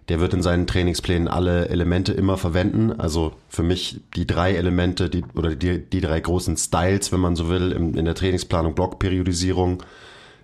der 0.07 0.21
wird 0.21 0.33
in 0.33 0.41
seinen 0.41 0.67
Trainingsplänen 0.67 1.27
alle 1.27 1.67
Elemente 1.67 2.13
immer 2.13 2.37
verwenden. 2.37 2.93
Also 2.97 3.33
für 3.49 3.63
mich 3.63 3.99
die 4.15 4.25
drei 4.25 4.53
Elemente, 4.53 5.09
die, 5.09 5.25
oder 5.35 5.53
die, 5.53 5.79
die 5.79 5.99
drei 5.99 6.21
großen 6.21 6.55
Styles, 6.55 7.11
wenn 7.11 7.19
man 7.19 7.35
so 7.35 7.49
will, 7.49 7.73
in, 7.73 7.95
in 7.95 8.05
der 8.05 8.15
Trainingsplanung, 8.15 8.73
Blockperiodisierung, 8.73 9.83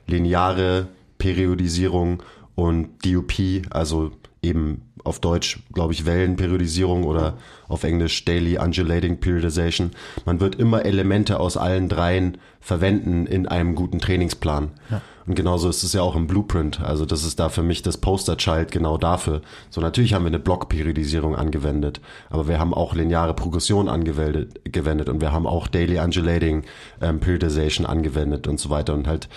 lineare 0.06 0.90
Periodisierung 1.18 2.22
und 2.54 3.06
DUP, 3.06 3.32
also 3.70 4.12
eben 4.44 4.82
auf 5.04 5.20
Deutsch, 5.20 5.60
glaube 5.74 5.94
ich, 5.94 6.06
Wellenperiodisierung 6.06 7.04
oder 7.04 7.38
auf 7.68 7.84
Englisch 7.84 8.24
Daily 8.26 8.58
Undulating 8.58 9.20
Periodization. 9.20 9.92
Man 10.26 10.40
wird 10.40 10.56
immer 10.56 10.86
Elemente 10.86 11.40
aus 11.40 11.58
allen 11.58 11.90
dreien 11.90 12.38
verwenden 12.60 13.26
in 13.26 13.48
einem 13.48 13.76
guten 13.76 14.00
Trainingsplan. 14.00 14.72
Ja. 14.90 15.02
Und 15.28 15.36
genauso 15.36 15.70
ist 15.70 15.84
es 15.84 15.94
ja 15.94 16.02
auch 16.02 16.16
im 16.16 16.28
Blueprint. 16.28 16.82
Also 16.82 17.06
das 17.06 17.24
ist 17.24 17.40
da 17.40 17.50
für 17.50 17.64
mich 17.64 17.82
das 17.82 17.98
Posterchild 17.98 18.72
genau 18.72 18.98
dafür. 18.98 19.42
So 19.70 19.80
natürlich 19.82 20.14
haben 20.14 20.24
wir 20.24 20.28
eine 20.28 20.40
Blockperiodisierung 20.40 21.36
angewendet, 21.36 22.02
aber 22.30 22.48
wir 22.48 22.60
haben 22.60 22.74
auch 22.74 22.96
lineare 22.96 23.34
Progression 23.34 23.88
angewendet 23.88 25.10
und 25.10 25.22
wir 25.22 25.32
haben 25.32 25.48
auch 25.48 25.68
Daily 25.68 26.00
Undulating 26.00 26.64
ähm, 27.02 27.20
Periodization 27.20 27.86
angewendet 27.86 28.48
und 28.48 28.60
so 28.60 28.70
weiter. 28.70 28.94
Und 28.94 29.08
halt 29.08 29.30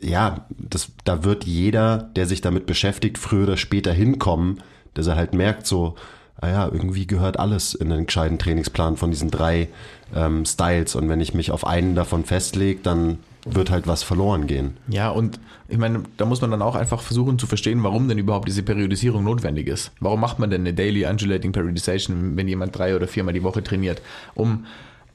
ja, 0.00 0.46
das, 0.50 0.88
da 1.04 1.24
wird 1.24 1.44
jeder, 1.44 1.98
der 2.16 2.26
sich 2.26 2.40
damit 2.40 2.66
beschäftigt, 2.66 3.18
früher 3.18 3.44
oder 3.44 3.56
später 3.56 3.92
hinkommen, 3.92 4.60
dass 4.94 5.06
er 5.06 5.16
halt 5.16 5.34
merkt, 5.34 5.66
so, 5.66 5.94
ah 6.40 6.48
ja, 6.48 6.64
irgendwie 6.66 7.06
gehört 7.06 7.38
alles 7.38 7.74
in 7.74 7.92
einen 7.92 8.06
gescheiten 8.06 8.38
Trainingsplan 8.38 8.96
von 8.96 9.10
diesen 9.10 9.30
drei 9.30 9.68
ähm, 10.14 10.44
Styles. 10.44 10.94
Und 10.94 11.08
wenn 11.08 11.20
ich 11.20 11.34
mich 11.34 11.50
auf 11.50 11.66
einen 11.66 11.94
davon 11.94 12.24
festlege, 12.24 12.80
dann 12.82 13.18
wird 13.44 13.70
halt 13.70 13.86
was 13.86 14.02
verloren 14.02 14.46
gehen. 14.46 14.76
Ja, 14.88 15.10
und 15.10 15.38
ich 15.68 15.78
meine, 15.78 16.02
da 16.16 16.24
muss 16.24 16.40
man 16.40 16.50
dann 16.50 16.62
auch 16.62 16.74
einfach 16.74 17.00
versuchen 17.00 17.38
zu 17.38 17.46
verstehen, 17.46 17.82
warum 17.82 18.08
denn 18.08 18.18
überhaupt 18.18 18.48
diese 18.48 18.62
Periodisierung 18.62 19.24
notwendig 19.24 19.68
ist. 19.68 19.92
Warum 20.00 20.20
macht 20.20 20.38
man 20.38 20.50
denn 20.50 20.62
eine 20.62 20.74
Daily 20.74 21.06
Undulating 21.06 21.52
Periodization, 21.52 22.36
wenn 22.36 22.48
jemand 22.48 22.76
drei 22.76 22.96
oder 22.96 23.06
viermal 23.06 23.34
die 23.34 23.42
Woche 23.42 23.62
trainiert? 23.62 24.02
Um 24.34 24.66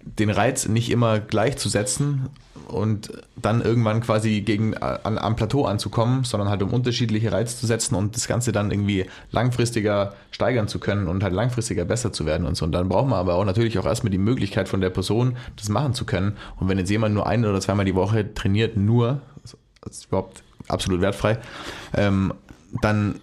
den 0.04 0.30
Reiz 0.30 0.68
nicht 0.68 0.90
immer 0.90 1.20
gleichzusetzen 1.20 2.30
und 2.68 3.12
dann 3.36 3.62
irgendwann 3.62 4.02
quasi 4.02 4.42
gegen 4.42 4.76
an, 4.78 5.18
am 5.18 5.36
Plateau 5.36 5.66
anzukommen, 5.66 6.24
sondern 6.24 6.50
halt 6.50 6.64
um 6.64 6.74
unterschiedliche 6.74 7.32
Reize 7.32 7.58
zu 7.58 7.68
setzen 7.68 7.96
und 7.96 8.16
das 8.16 8.28
Ganze 8.28 8.52
dann 8.52 8.72
irgendwie 8.72 9.06
langfristiger 9.32 10.14
steigern 10.32 10.68
zu 10.68 10.80
können 10.80 11.08
und 11.08 11.24
halt 11.24 11.34
langfristiger 11.34 11.86
besser 11.86 12.14
zu 12.14 12.26
werden 12.26 12.48
und 12.48 12.56
so. 12.56 12.66
Und 12.66 12.72
dann 12.72 12.90
braucht 12.90 13.08
man 13.08 13.20
aber 13.20 13.36
auch 13.36 13.46
natürlich 13.46 13.78
auch 13.78 13.86
erstmal 13.86 14.12
die 14.12 14.18
Möglichkeit 14.18 14.70
von 14.70 14.82
der 14.82 14.90
Person, 14.90 15.38
das 15.56 15.70
machen 15.70 15.94
zu 15.94 16.06
können. 16.06 16.38
Und 16.60 16.70
wenn 16.70 16.78
jetzt 16.78 16.90
jemand 16.90 17.14
nur 17.14 17.28
ein 17.28 17.46
oder 17.46 17.60
zweimal 17.60 17.86
die 17.86 17.96
Woche 17.96 18.34
trainiert, 18.34 18.78
nur, 18.78 19.22
das 19.44 19.98
ist 19.98 20.06
überhaupt 20.06 20.44
absolut 20.68 21.02
wertfrei, 21.02 21.38
ähm, 21.94 22.34
dann 22.82 23.20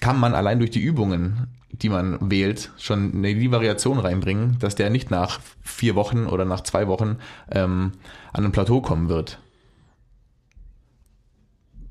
kann 0.00 0.18
man 0.18 0.34
allein 0.34 0.58
durch 0.58 0.70
die 0.70 0.82
Übungen 0.82 1.48
die 1.82 1.88
man 1.88 2.30
wählt, 2.30 2.72
schon 2.78 3.12
eine 3.14 3.34
die 3.34 3.50
Variation 3.50 3.98
reinbringen, 3.98 4.58
dass 4.58 4.74
der 4.74 4.90
nicht 4.90 5.10
nach 5.10 5.40
vier 5.62 5.94
Wochen 5.94 6.26
oder 6.26 6.44
nach 6.44 6.62
zwei 6.62 6.88
Wochen 6.88 7.18
ähm, 7.50 7.92
an 8.32 8.44
ein 8.44 8.52
Plateau 8.52 8.80
kommen 8.80 9.08
wird. 9.08 9.38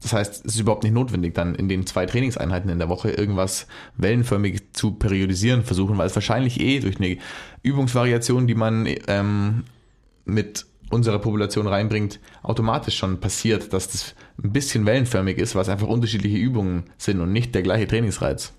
Das 0.02 0.14
heißt, 0.14 0.46
es 0.46 0.54
ist 0.54 0.60
überhaupt 0.60 0.84
nicht 0.84 0.94
notwendig, 0.94 1.34
dann 1.34 1.56
in 1.56 1.68
den 1.68 1.88
zwei 1.88 2.06
Trainingseinheiten 2.06 2.70
in 2.70 2.78
der 2.78 2.90
Woche 2.90 3.10
irgendwas 3.10 3.66
wellenförmig 3.98 4.74
zu 4.74 4.92
periodisieren 4.92 5.64
versuchen, 5.64 5.98
weil 5.98 6.06
es 6.06 6.14
wahrscheinlich 6.14 6.60
eh 6.60 6.80
durch 6.80 6.98
eine 6.98 7.18
Übungsvariation, 7.64 8.46
die 8.46 8.54
man 8.54 8.88
ähm, 9.08 9.64
mit 10.26 10.68
unserer 10.92 11.18
Population 11.18 11.66
reinbringt, 11.66 12.20
automatisch 12.44 12.98
schon 12.98 13.20
passiert, 13.20 13.74
dass 13.74 13.90
das 13.90 14.16
ein 14.44 14.54
bisschen 14.54 14.86
wellenförmig 14.86 15.40
ist, 15.40 15.56
was 15.56 15.70
einfach 15.70 15.88
unterschiedliche 15.88 16.38
Übungen 16.38 16.84
sind 17.00 17.20
und 17.20 17.34
nicht 17.34 17.56
der 17.56 17.64
gleiche 17.64 17.88
Trainingsreiz. 17.88 18.54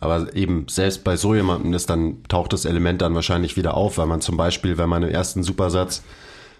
Aber 0.00 0.34
eben 0.34 0.66
selbst 0.68 1.04
bei 1.04 1.16
so 1.16 1.34
jemandem 1.34 1.72
ist 1.74 1.88
dann, 1.88 2.22
taucht 2.28 2.52
das 2.52 2.64
Element 2.64 3.02
dann 3.02 3.14
wahrscheinlich 3.14 3.56
wieder 3.56 3.74
auf, 3.74 3.98
weil 3.98 4.06
man 4.06 4.20
zum 4.20 4.36
Beispiel, 4.36 4.78
wenn 4.78 4.88
man 4.88 5.02
im 5.02 5.10
ersten 5.10 5.42
Supersatz 5.42 6.02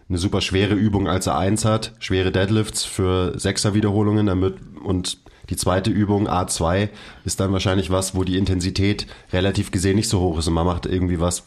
eine 0.09 0.19
super 0.19 0.41
schwere 0.41 0.75
Übung 0.75 1.09
als 1.09 1.27
A1 1.27 1.65
hat, 1.65 1.93
schwere 1.99 2.31
Deadlifts 2.31 2.85
für 2.85 3.39
Sechser 3.39 3.75
Wiederholungen 3.75 4.27
damit 4.27 4.57
und 4.85 5.19
die 5.51 5.57
zweite 5.57 5.91
Übung 5.91 6.29
A2 6.29 6.89
ist 7.25 7.41
dann 7.41 7.53
wahrscheinlich 7.53 7.91
was, 7.91 8.15
wo 8.15 8.23
die 8.25 8.39
Intensität 8.39 9.07
relativ 9.33 9.71
gesehen 9.71 9.97
nicht 9.97 10.09
so 10.09 10.21
hoch 10.21 10.39
ist 10.39 10.49
und 10.49 10.55
man 10.55 10.67
macht 10.67 10.87
irgendwie 10.87 11.21
was 11.21 11.45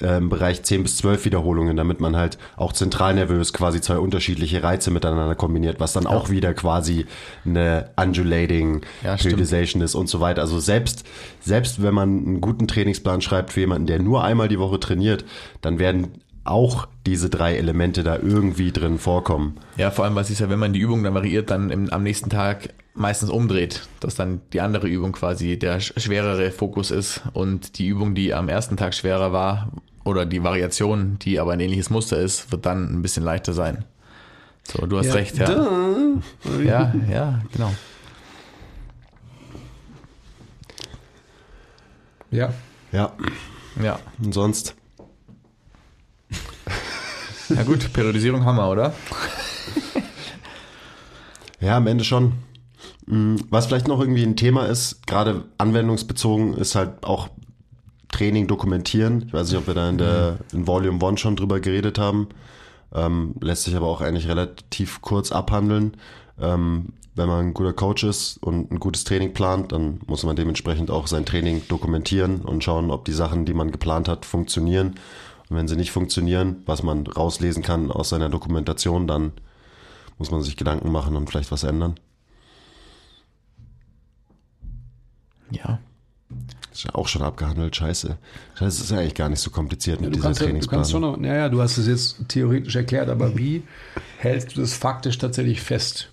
im 0.00 0.28
Bereich 0.28 0.62
10 0.62 0.84
bis 0.84 0.98
12 0.98 1.24
Wiederholungen, 1.24 1.76
damit 1.76 2.00
man 2.00 2.16
halt 2.16 2.38
auch 2.56 2.72
zentral 2.72 3.14
nervös 3.14 3.52
quasi 3.52 3.80
zwei 3.80 3.98
unterschiedliche 3.98 4.62
Reize 4.62 4.90
miteinander 4.90 5.34
kombiniert, 5.34 5.80
was 5.80 5.92
dann 5.92 6.04
ja. 6.04 6.10
auch 6.10 6.30
wieder 6.30 6.54
quasi 6.54 7.06
eine 7.44 7.90
undulating 7.96 8.82
ja, 9.02 9.16
Periodization 9.16 9.82
ist 9.82 9.94
und 9.94 10.08
so 10.08 10.20
weiter. 10.20 10.42
Also 10.42 10.60
selbst, 10.60 11.04
selbst 11.40 11.82
wenn 11.82 11.94
man 11.94 12.08
einen 12.08 12.40
guten 12.40 12.68
Trainingsplan 12.68 13.20
schreibt 13.20 13.52
für 13.52 13.60
jemanden, 13.60 13.86
der 13.86 13.98
nur 13.98 14.22
einmal 14.22 14.48
die 14.48 14.58
Woche 14.58 14.78
trainiert, 14.78 15.24
dann 15.62 15.78
werden 15.78 16.22
auch 16.44 16.86
diese 17.06 17.28
drei 17.28 17.56
Elemente 17.56 18.02
da 18.02 18.16
irgendwie 18.16 18.72
drin 18.72 18.98
vorkommen. 18.98 19.56
Ja, 19.76 19.90
vor 19.90 20.04
allem, 20.04 20.14
was 20.14 20.30
ist 20.30 20.38
ja, 20.38 20.48
wenn 20.48 20.58
man 20.58 20.72
die 20.72 20.80
Übung 20.80 21.02
dann 21.02 21.14
variiert, 21.14 21.50
dann 21.50 21.70
im, 21.70 21.90
am 21.90 22.02
nächsten 22.02 22.30
Tag 22.30 22.70
meistens 22.94 23.30
umdreht, 23.30 23.82
dass 24.00 24.14
dann 24.14 24.40
die 24.52 24.60
andere 24.60 24.88
Übung 24.88 25.12
quasi 25.12 25.58
der 25.58 25.80
schwerere 25.80 26.50
Fokus 26.50 26.90
ist 26.90 27.22
und 27.32 27.78
die 27.78 27.86
Übung, 27.86 28.14
die 28.14 28.34
am 28.34 28.48
ersten 28.48 28.76
Tag 28.76 28.94
schwerer 28.94 29.32
war 29.32 29.72
oder 30.08 30.26
die 30.26 30.42
Variation, 30.42 31.18
die 31.20 31.38
aber 31.38 31.52
ein 31.52 31.60
ähnliches 31.60 31.90
Muster 31.90 32.18
ist, 32.18 32.50
wird 32.50 32.66
dann 32.66 32.92
ein 32.92 33.02
bisschen 33.02 33.22
leichter 33.24 33.52
sein. 33.52 33.84
So, 34.64 34.86
du 34.86 34.98
hast 34.98 35.06
ja, 35.06 35.14
recht, 35.14 35.38
ja. 35.38 35.50
Ja, 36.62 36.94
ja, 37.10 37.40
genau. 37.52 37.72
Ja. 42.30 42.52
Ja, 42.92 43.12
Ja. 43.82 43.98
und 44.22 44.32
sonst? 44.32 44.74
Na 47.48 47.62
gut, 47.62 47.92
Periodisierung 47.92 48.44
haben 48.44 48.56
wir, 48.56 48.68
oder? 48.70 48.94
Ja, 51.60 51.76
am 51.76 51.88
Ende 51.88 52.04
schon. 52.04 52.34
Mm, 53.06 53.34
Was 53.50 53.66
vielleicht 53.66 53.88
noch 53.88 53.98
irgendwie 54.00 54.22
ein 54.22 54.36
Thema 54.36 54.66
ist, 54.66 55.04
gerade 55.08 55.44
anwendungsbezogen, 55.58 56.54
ist 56.54 56.76
halt 56.76 57.02
auch 57.02 57.30
Training 58.10 58.46
dokumentieren. 58.46 59.24
Ich 59.26 59.32
weiß 59.32 59.50
nicht, 59.50 59.58
ob 59.58 59.66
wir 59.66 59.74
da 59.74 59.88
in 59.88 59.98
der 59.98 60.38
in 60.52 60.66
Volume 60.66 61.04
1 61.04 61.20
schon 61.20 61.36
drüber 61.36 61.60
geredet 61.60 61.98
haben. 61.98 62.28
Ähm, 62.94 63.34
lässt 63.40 63.64
sich 63.64 63.76
aber 63.76 63.86
auch 63.86 64.00
eigentlich 64.00 64.28
relativ 64.28 65.02
kurz 65.02 65.30
abhandeln. 65.30 65.96
Ähm, 66.40 66.92
wenn 67.14 67.28
man 67.28 67.46
ein 67.46 67.54
guter 67.54 67.72
Coach 67.72 68.04
ist 68.04 68.38
und 68.38 68.70
ein 68.70 68.78
gutes 68.78 69.04
Training 69.04 69.34
plant, 69.34 69.72
dann 69.72 70.00
muss 70.06 70.22
man 70.22 70.36
dementsprechend 70.36 70.90
auch 70.90 71.08
sein 71.08 71.26
Training 71.26 71.62
dokumentieren 71.68 72.42
und 72.42 72.62
schauen, 72.62 72.90
ob 72.90 73.04
die 73.04 73.12
Sachen, 73.12 73.44
die 73.44 73.54
man 73.54 73.72
geplant 73.72 74.08
hat, 74.08 74.24
funktionieren. 74.24 74.94
Und 75.48 75.56
wenn 75.56 75.68
sie 75.68 75.76
nicht 75.76 75.90
funktionieren, 75.90 76.62
was 76.64 76.82
man 76.82 77.06
rauslesen 77.06 77.62
kann 77.62 77.90
aus 77.90 78.10
seiner 78.10 78.28
Dokumentation, 78.28 79.06
dann 79.06 79.32
muss 80.18 80.30
man 80.30 80.42
sich 80.42 80.56
Gedanken 80.56 80.92
machen 80.92 81.16
und 81.16 81.28
vielleicht 81.28 81.50
was 81.50 81.64
ändern. 81.64 81.98
Ja. 85.50 85.80
Ist 86.78 86.84
ja 86.84 86.94
auch 86.94 87.08
schon 87.08 87.22
abgehandelt, 87.22 87.74
scheiße. 87.74 88.18
Das 88.60 88.78
ist 88.78 88.92
ja 88.92 88.98
eigentlich 88.98 89.16
gar 89.16 89.28
nicht 89.28 89.40
so 89.40 89.50
kompliziert 89.50 90.00
mit 90.00 90.10
Du 90.10 90.12
dieser 90.12 90.28
ja, 90.28 90.34
du 90.60 90.68
kannst 90.68 90.92
schon 90.92 91.02
Trainingsplanung. 91.02 91.20
naja, 91.22 91.48
du 91.48 91.60
hast 91.60 91.76
es 91.76 91.88
jetzt 91.88 92.28
theoretisch 92.28 92.76
erklärt, 92.76 93.08
aber 93.08 93.36
wie 93.36 93.64
hältst 94.18 94.56
du 94.56 94.60
das 94.60 94.74
faktisch 94.74 95.18
tatsächlich 95.18 95.60
fest? 95.60 96.12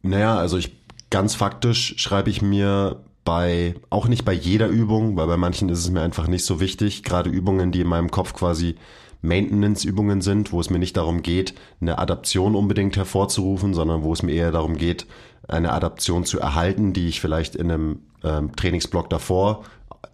Naja, 0.00 0.38
also 0.38 0.56
ich 0.56 0.78
ganz 1.10 1.34
faktisch 1.34 1.96
schreibe 1.98 2.30
ich 2.30 2.40
mir 2.40 3.04
bei, 3.26 3.74
auch 3.90 4.08
nicht 4.08 4.24
bei 4.24 4.32
jeder 4.32 4.68
Übung, 4.68 5.18
weil 5.18 5.26
bei 5.26 5.36
manchen 5.36 5.68
ist 5.68 5.80
es 5.80 5.90
mir 5.90 6.00
einfach 6.00 6.26
nicht 6.26 6.46
so 6.46 6.60
wichtig, 6.60 7.02
gerade 7.02 7.28
Übungen, 7.28 7.70
die 7.70 7.82
in 7.82 7.86
meinem 7.86 8.10
Kopf 8.10 8.32
quasi 8.32 8.76
Maintenance-Übungen 9.20 10.20
sind, 10.20 10.52
wo 10.52 10.60
es 10.60 10.70
mir 10.70 10.78
nicht 10.78 10.96
darum 10.96 11.22
geht, 11.22 11.54
eine 11.80 11.98
Adaption 11.98 12.54
unbedingt 12.54 12.96
hervorzurufen, 12.96 13.74
sondern 13.74 14.02
wo 14.02 14.12
es 14.12 14.22
mir 14.22 14.32
eher 14.32 14.52
darum 14.52 14.76
geht, 14.76 15.06
eine 15.48 15.72
Adaption 15.72 16.24
zu 16.24 16.38
erhalten, 16.38 16.92
die 16.92 17.08
ich 17.08 17.20
vielleicht 17.20 17.56
in 17.56 17.70
einem 17.70 18.00
ähm, 18.22 18.54
Trainingsblock 18.54 19.10
davor 19.10 19.64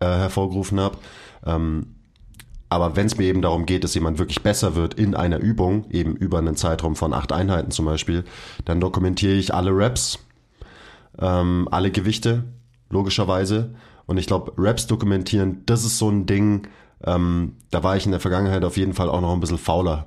äh, 0.01 0.07
hervorgerufen 0.07 0.81
habe. 0.81 0.99
Ähm, 1.45 1.95
aber 2.71 2.97
wenn 2.97 3.07
es 3.07 3.19
mir 3.19 3.27
eben 3.27 3.43
darum 3.43 3.67
geht, 3.67 3.85
dass 3.85 3.95
jemand 3.95 4.19
wirklich 4.19 4.43
besser 4.43 4.75
wird 4.75 4.95
in 4.95 5.15
einer 5.15 5.39
Übung, 5.39 5.87
eben 5.91 6.17
über 6.17 6.39
einen 6.39 6.57
Zeitraum 6.57 6.97
von 6.97 7.13
acht 7.13 7.33
Einheiten 7.33 7.71
zum 7.71 7.85
Beispiel, 7.85 8.25
dann 8.65 8.81
dokumentiere 8.81 9.35
ich 9.35 9.55
alle 9.55 9.71
Reps, 9.71 10.19
ähm, 11.19 11.69
alle 11.71 11.91
Gewichte, 11.91 12.45
logischerweise. 12.91 13.75
Und 14.07 14.19
ich 14.19 14.27
glaube, 14.27 14.53
Reps 14.59 14.87
dokumentieren, 14.87 15.63
das 15.67 15.85
ist 15.85 15.99
so 15.99 16.11
ein 16.11 16.27
Ding, 16.27 16.67
ähm, 17.07 17.57
da 17.71 17.83
war 17.83 17.97
ich 17.97 18.07
in 18.07 18.13
der 18.13 18.21
Vergangenheit 18.21 18.65
auf 18.65 18.77
jeden 18.77 18.95
Fall 18.95 19.09
auch 19.09 19.21
noch 19.21 19.33
ein 19.33 19.41
bisschen 19.41 19.59
fauler. 19.59 20.07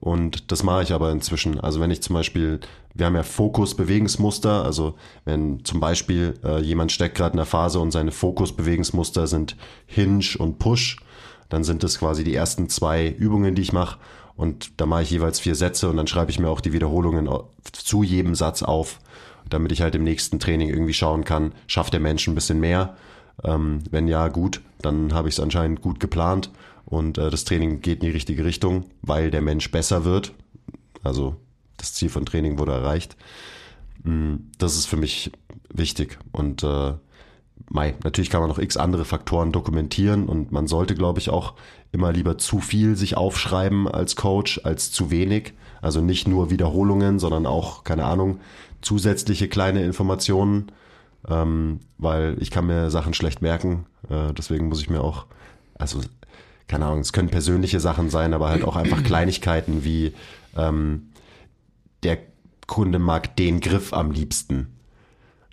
Und 0.00 0.50
das 0.50 0.62
mache 0.62 0.82
ich 0.82 0.92
aber 0.92 1.12
inzwischen. 1.12 1.60
Also 1.60 1.80
wenn 1.80 1.90
ich 1.90 2.02
zum 2.02 2.14
Beispiel, 2.14 2.60
wir 2.94 3.06
haben 3.06 3.16
ja 3.16 3.22
Fokus-Bewegungsmuster, 3.22 4.64
also 4.64 4.94
wenn 5.26 5.62
zum 5.64 5.78
Beispiel 5.78 6.34
äh, 6.42 6.60
jemand 6.62 6.90
steckt 6.90 7.16
gerade 7.16 7.32
in 7.32 7.36
der 7.36 7.46
Phase 7.46 7.80
und 7.80 7.90
seine 7.90 8.10
Fokus-Bewegungsmuster 8.10 9.26
sind 9.26 9.56
Hinge 9.86 10.24
und 10.38 10.58
Push, 10.58 10.96
dann 11.50 11.64
sind 11.64 11.82
das 11.82 11.98
quasi 11.98 12.24
die 12.24 12.34
ersten 12.34 12.70
zwei 12.70 13.08
Übungen, 13.08 13.54
die 13.54 13.62
ich 13.62 13.74
mache. 13.74 13.98
Und 14.36 14.80
da 14.80 14.86
mache 14.86 15.02
ich 15.02 15.10
jeweils 15.10 15.38
vier 15.38 15.54
Sätze 15.54 15.90
und 15.90 15.98
dann 15.98 16.06
schreibe 16.06 16.30
ich 16.30 16.38
mir 16.38 16.48
auch 16.48 16.62
die 16.62 16.72
Wiederholungen 16.72 17.28
zu 17.72 18.02
jedem 18.02 18.34
Satz 18.34 18.62
auf, 18.62 19.00
damit 19.50 19.70
ich 19.70 19.82
halt 19.82 19.94
im 19.94 20.04
nächsten 20.04 20.38
Training 20.38 20.70
irgendwie 20.70 20.94
schauen 20.94 21.24
kann, 21.24 21.52
schafft 21.66 21.92
der 21.92 22.00
Mensch 22.00 22.26
ein 22.26 22.34
bisschen 22.34 22.58
mehr. 22.58 22.96
Ähm, 23.44 23.80
wenn 23.90 24.08
ja, 24.08 24.28
gut, 24.28 24.60
dann 24.82 25.12
habe 25.14 25.28
ich 25.28 25.34
es 25.34 25.40
anscheinend 25.40 25.80
gut 25.82 26.00
geplant 26.00 26.50
und 26.84 27.18
äh, 27.18 27.30
das 27.30 27.44
Training 27.44 27.80
geht 27.80 28.00
in 28.02 28.06
die 28.08 28.14
richtige 28.14 28.44
Richtung, 28.44 28.86
weil 29.02 29.30
der 29.30 29.42
Mensch 29.42 29.70
besser 29.70 30.04
wird. 30.04 30.32
Also 31.02 31.36
das 31.76 31.94
Ziel 31.94 32.10
von 32.10 32.26
Training 32.26 32.58
wurde 32.58 32.72
erreicht. 32.72 33.16
Mm, 34.04 34.36
Das 34.58 34.76
ist 34.76 34.86
für 34.86 34.96
mich 34.96 35.30
wichtig 35.72 36.18
und 36.32 36.62
äh, 36.64 36.94
Mei, 37.72 37.94
natürlich 38.02 38.30
kann 38.30 38.40
man 38.40 38.48
noch 38.48 38.58
x 38.58 38.76
andere 38.76 39.04
Faktoren 39.04 39.52
dokumentieren 39.52 40.28
und 40.28 40.50
man 40.50 40.66
sollte, 40.66 40.96
glaube 40.96 41.20
ich, 41.20 41.30
auch 41.30 41.54
immer 41.92 42.12
lieber 42.12 42.36
zu 42.36 42.58
viel 42.58 42.96
sich 42.96 43.16
aufschreiben 43.16 43.86
als 43.86 44.16
Coach 44.16 44.60
als 44.64 44.90
zu 44.90 45.10
wenig. 45.12 45.52
Also 45.80 46.00
nicht 46.00 46.26
nur 46.26 46.50
Wiederholungen, 46.50 47.20
sondern 47.20 47.46
auch, 47.46 47.84
keine 47.84 48.06
Ahnung, 48.06 48.40
zusätzliche 48.82 49.48
kleine 49.48 49.84
Informationen, 49.84 50.72
ähm, 51.28 51.80
weil 51.98 52.36
ich 52.40 52.50
kann 52.50 52.66
mir 52.66 52.90
Sachen 52.90 53.14
schlecht 53.14 53.42
merken. 53.42 53.86
Äh, 54.08 54.32
deswegen 54.32 54.68
muss 54.68 54.80
ich 54.80 54.90
mir 54.90 55.02
auch, 55.02 55.26
also 55.78 56.00
keine 56.68 56.86
Ahnung, 56.86 57.00
es 57.00 57.12
können 57.12 57.28
persönliche 57.28 57.80
Sachen 57.80 58.10
sein, 58.10 58.32
aber 58.32 58.48
halt 58.48 58.64
auch 58.64 58.76
einfach 58.76 59.02
Kleinigkeiten 59.04 59.84
wie 59.84 60.14
ähm, 60.56 61.10
der 62.02 62.18
Kunde 62.66 62.98
mag 62.98 63.36
den 63.36 63.60
Griff 63.60 63.92
am 63.92 64.12
liebsten. 64.12 64.76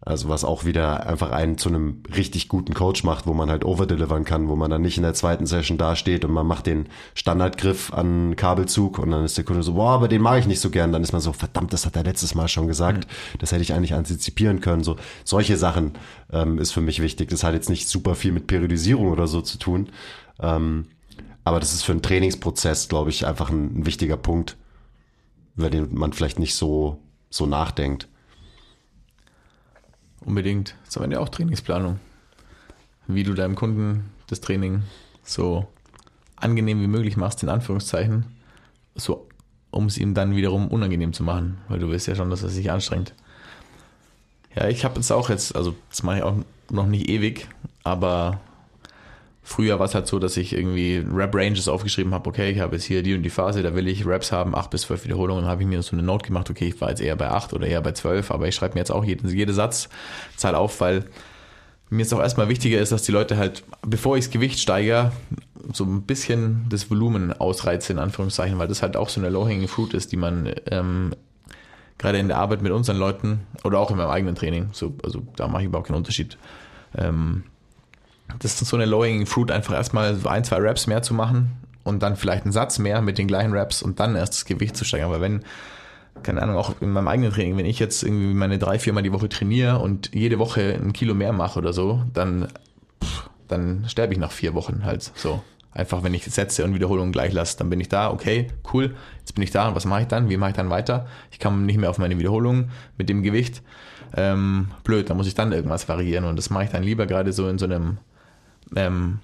Also 0.02 0.30
was 0.30 0.43
auch 0.43 0.64
wieder 0.64 1.08
einfach 1.08 1.32
einen 1.32 1.58
zu 1.58 1.70
einem 1.70 2.04
richtig 2.16 2.50
guten 2.50 2.76
Coach 2.76 3.04
macht, 3.04 3.26
wo 3.26 3.34
man 3.34 3.50
halt 3.50 3.66
overdelivern 3.66 4.26
kann, 4.26 4.48
wo 4.48 4.56
man 4.56 4.70
dann 4.70 4.84
nicht 4.84 4.98
in 4.98 5.04
der 5.04 5.16
zweiten 5.16 5.48
Session 5.48 5.80
dasteht 5.80 6.24
und 6.24 6.32
man 6.32 6.45
macht 6.45 6.68
den 6.68 6.88
Standardgriff 7.16 7.91
an 7.93 8.36
Kabelzug 8.36 9.00
und 9.00 9.10
dann 9.10 9.26
ist 9.26 9.38
der 9.38 9.43
Kunde 9.43 9.64
so, 9.64 9.74
boah, 9.74 9.93
aber 9.93 10.08
den 10.08 10.22
mag 10.22 10.39
ich 10.39 10.45
nicht 10.45 10.60
so 10.60 10.70
gern. 10.70 10.91
Dann 10.91 11.02
ist 11.02 11.14
man 11.14 11.22
so, 11.22 11.34
verdammt, 11.34 11.74
das 11.74 11.86
hat 11.86 11.95
er 11.95 12.04
letztes 12.04 12.36
Mal 12.36 12.48
schon 12.48 12.68
gesagt. 12.68 13.08
Das 13.39 13.52
hätte 13.52 13.64
ich 13.64 13.74
eigentlich 13.74 13.95
antizipieren 13.95 14.62
können. 14.62 14.84
So 14.84 14.98
solche 15.24 15.58
Sachen 15.58 15.93
ähm, 16.32 16.60
ist 16.60 16.72
für 16.72 16.82
mich 16.82 17.02
wichtig. 17.02 17.30
Das 17.30 17.43
hat 17.43 17.56
jetzt 17.56 17.70
nicht 17.70 17.89
super 17.89 18.14
viel 18.14 18.32
mit 18.32 18.45
Periodisierung 18.45 19.10
oder 19.10 19.26
so 19.26 19.41
zu 19.41 19.58
tun. 19.58 19.89
Ähm, 20.39 20.86
aber 21.43 21.60
das 21.60 21.74
ist 21.74 21.84
für 21.84 21.93
einen 21.93 22.04
Trainingsprozess, 22.04 22.88
glaube 22.88 23.10
ich, 23.10 23.26
einfach 23.26 23.50
ein, 23.50 23.80
ein 23.80 23.86
wichtiger 23.88 24.18
Punkt, 24.18 24.58
über 25.56 25.72
den 25.72 25.95
man 25.95 26.14
vielleicht 26.14 26.38
nicht 26.38 26.54
so, 26.54 27.00
so 27.32 27.48
nachdenkt. 27.48 28.08
Unbedingt. 30.28 30.75
Das 30.84 30.97
ist 30.97 31.01
Ende 31.01 31.21
auch 31.21 31.30
Trainingsplanung. 31.30 32.01
Wie 33.07 33.23
du 33.23 33.34
deinem 33.34 33.55
Kunden 33.55 34.11
das 34.28 34.41
Training 34.41 34.84
so 35.23 35.65
angenehm 36.36 36.82
wie 36.82 36.88
möglich 36.88 37.15
machst, 37.15 37.43
in 37.43 37.49
Anführungszeichen, 37.49 38.25
so, 38.93 39.25
um 39.71 39.86
es 39.86 39.97
ihm 39.97 40.13
dann 40.13 40.36
wiederum 40.36 40.67
unangenehm 40.67 41.13
zu 41.13 41.23
machen, 41.23 41.59
weil 41.69 41.80
du 41.80 41.89
weißt 41.89 42.07
ja 42.07 42.15
schon, 42.15 42.30
dass 42.30 42.43
er 42.43 42.49
sich 42.49 42.69
anstrengt. 42.69 43.13
Ja, 44.53 44.67
ich 44.67 44.84
habe 44.84 44.95
jetzt 44.95 45.11
auch 45.11 45.30
jetzt, 45.30 45.55
also 45.55 45.75
das 45.89 46.03
mache 46.03 46.17
ich 46.17 46.23
auch 46.23 46.36
noch 46.69 46.88
nicht 46.88 47.07
ewig, 47.07 47.47
aber 47.86 48.41
früher 49.48 49.80
war 49.80 49.86
es 49.86 49.95
halt 49.95 50.08
so, 50.08 50.20
dass 50.20 50.36
ich 50.36 50.52
irgendwie 50.52 51.06
Rap-Ranges 51.10 51.70
aufgeschrieben 51.70 52.14
habe, 52.14 52.30
okay, 52.30 52.52
ich 52.52 52.60
habe 52.60 52.76
jetzt 52.76 52.84
hier 52.84 53.02
die 53.02 53.16
und 53.16 53.24
die 53.24 53.30
Phase, 53.30 53.64
da 53.64 53.74
will 53.74 53.88
ich 53.88 54.06
Raps 54.06 54.34
haben, 54.34 54.54
8 54.54 54.70
bis 54.70 54.82
12 54.82 55.06
Wiederholungen, 55.06 55.43
dann 55.43 55.50
habe 55.50 55.62
ich 55.62 55.68
mir 55.70 55.82
so 55.82 55.95
eine 55.95 56.04
Note 56.04 56.28
gemacht, 56.28 56.50
okay, 56.50 56.68
ich 56.68 56.82
war 56.82 56.89
jetzt 56.89 57.00
eher 57.00 57.16
bei 57.16 57.30
8 57.30 57.54
oder 57.54 57.66
eher 57.66 57.80
bei 57.80 57.93
12, 57.93 58.30
aber 58.30 58.50
ich 58.50 58.56
schreibe 58.56 58.74
mir 58.74 58.82
jetzt 58.82 58.91
auch 58.91 59.06
jede, 59.06 59.26
jede 59.30 59.54
Satzzahl 59.54 60.54
auf, 60.54 60.82
weil 60.82 61.06
mir 61.89 62.00
jetzt 62.02 62.14
auch 62.14 62.20
erstmal 62.20 62.50
wichtiger 62.50 62.80
ist, 62.80 62.91
dass 62.91 63.04
die 63.04 63.14
Leute 63.14 63.38
halt, 63.38 63.64
bevor 63.84 64.18
ich 64.18 64.26
das 64.26 64.34
Gewicht 64.34 64.60
steigere, 64.60 65.14
so 65.72 65.86
ein 65.86 66.02
bisschen 66.02 66.66
das 66.70 66.91
Volumen 66.91 67.32
ausreize, 67.32 67.93
in 67.93 68.00
Anführungszeichen, 68.00 68.60
weil 68.60 68.68
das 68.68 68.82
halt 68.82 68.98
auch 68.98 69.08
so 69.08 69.22
eine 69.22 69.30
Low-Hanging 69.30 69.70
Fruit 69.70 69.93
ist, 69.93 70.12
die 70.12 70.18
man 70.18 70.54
ähm, 70.70 71.14
gerade 71.98 72.18
in 72.18 72.28
der 72.28 72.38
Arbeit 72.38 72.62
mit 72.62 72.74
unseren 72.74 72.98
Leuten 72.98 73.48
oder 73.64 73.80
auch 73.80 73.91
in 73.91 73.98
meinem 73.98 74.10
eigenen 74.10 74.36
Training, 74.36 74.72
so, 74.74 74.93
also 75.06 75.22
da 75.38 75.48
mache 75.48 75.62
ich 75.62 75.68
überhaupt 75.70 75.88
keinen 75.88 75.95
Unterschied. 75.95 76.38
Ähm, 76.98 77.43
das 78.39 78.61
ist 78.61 78.69
so 78.69 78.75
eine 78.78 78.86
Low-Hanging 78.86 79.25
Fruit, 79.25 79.51
einfach 79.51 79.73
erstmal 79.73 80.17
ein, 80.25 80.43
zwei 80.43 80.57
Raps 80.57 80.88
mehr 80.88 81.01
zu 81.01 81.13
machen 81.13 81.51
und 81.84 82.03
dann 82.03 82.15
vielleicht 82.15 82.43
einen 82.43 82.51
Satz 82.51 82.80
mehr 82.80 83.01
mit 83.01 83.17
den 83.17 83.28
gleichen 83.28 83.53
Raps 83.53 83.82
und 83.82 83.99
dann 83.99 84.15
erst 84.15 84.34
das 84.34 84.45
Gewicht 84.45 84.75
zu 84.75 84.86
steigern. 84.86 85.09
Aber 85.09 85.21
wenn, 85.21 85.43
keine 86.23 86.41
Ahnung, 86.41 86.57
auch 86.57 86.75
in 86.82 86.91
meinem 86.91 87.07
eigenen 87.07 87.32
Training, 87.32 87.57
wenn 87.57 87.65
ich 87.65 87.80
jetzt 87.80 88.03
irgendwie 88.03 88.34
meine 88.34 88.59
drei, 88.59 88.80
viermal 88.80 89.03
die 89.03 89.13
Woche 89.13 89.30
trainiere 89.30 89.80
und 89.80 90.13
jede 90.13 90.39
Woche 90.39 90.73
ein 90.73 90.93
Kilo 90.93 91.13
mehr 91.13 91.34
mache 91.34 91.57
oder 91.57 91.73
so, 91.73 92.03
dann, 92.13 92.47
dann 93.47 93.86
sterbe 93.88 94.13
ich 94.13 94.19
nach 94.19 94.32
vier 94.32 94.53
Wochen 94.53 94.84
halt 94.84 95.11
so. 95.15 95.41
Einfach, 95.71 96.03
wenn 96.03 96.13
ich 96.15 96.25
Sätze 96.25 96.63
und 96.65 96.73
Wiederholungen 96.73 97.11
gleich 97.11 97.34
lasse, 97.34 97.57
dann 97.59 97.69
bin 97.69 97.80
ich 97.80 97.88
da, 97.88 98.09
okay, 98.09 98.47
cool, 98.73 98.95
jetzt 99.19 99.36
bin 99.36 99.43
ich 99.43 99.51
da 99.51 99.67
und 99.67 99.75
was 99.75 99.86
mache 99.86 100.01
ich 100.01 100.07
dann? 100.07 100.28
Wie 100.28 100.36
mache 100.36 100.49
ich 100.49 100.55
dann 100.55 100.71
weiter? 100.71 101.05
Ich 101.30 101.38
kann 101.38 101.67
nicht 101.67 101.78
mehr 101.78 101.91
auf 101.91 101.99
meine 101.99 102.17
Wiederholungen 102.17 102.71
mit 102.97 103.09
dem 103.09 103.21
Gewicht. 103.21 103.61
Ähm, 104.15 104.71
blöd, 104.84 105.09
da 105.09 105.13
muss 105.13 105.28
ich 105.28 105.36
dann 105.36 105.51
irgendwas 105.51 105.88
variieren 105.88 106.25
und 106.25 106.36
das 106.36 106.49
mache 106.49 106.63
ich 106.63 106.69
dann 106.71 106.82
lieber 106.82 107.05
gerade 107.05 107.32
so 107.32 107.47
in 107.47 107.59
so 107.59 107.65
einem 107.65 107.99
ähm, 108.76 109.20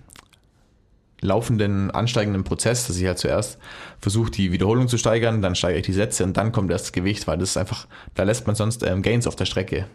laufenden, 1.22 1.90
ansteigenden 1.92 2.44
Prozess, 2.44 2.88
dass 2.88 2.98
ich 2.98 3.06
halt 3.06 3.18
zuerst 3.18 3.58
versuche, 4.00 4.32
die 4.32 4.52
Wiederholung 4.52 4.88
zu 4.88 4.98
steigern, 4.98 5.42
dann 5.42 5.56
steigere 5.56 5.80
ich 5.80 5.86
die 5.86 5.94
Sätze 5.94 6.24
und 6.24 6.38
dann 6.38 6.52
kommt 6.52 6.70
erst 6.72 6.86
das 6.86 6.92
Gewicht, 6.92 7.28
weil 7.28 7.38
das 7.38 7.52
ist 7.52 7.58
einfach, 7.58 7.88
da 8.14 8.24
lässt 8.24 8.46
man 8.46 8.56
sonst 8.56 8.84
ähm, 8.84 9.02
Gains 9.02 9.28
auf 9.28 9.36
der 9.36 9.46
Strecke. 9.46 9.88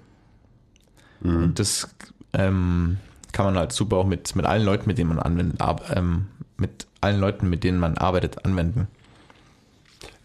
Und 1.20 1.59
das 1.59 1.88
ähm, 2.32 2.99
kann 3.32 3.44
man 3.44 3.57
halt 3.57 3.72
super 3.72 3.96
auch 3.96 4.07
mit, 4.07 4.34
mit 4.36 4.46
allen 4.46 4.64
Leuten, 4.64 4.86
mit 4.86 4.99
denen 4.99 5.11
man 5.11 5.18
anwendet, 5.18 5.61
ähm, 5.94 6.26
mit 6.57 6.86
allen 7.01 7.20
Leuten, 7.20 7.49
mit 7.49 7.64
denen 7.64 7.78
man 7.78 7.99
arbeitet, 7.99 8.44
anwenden. 8.44 8.88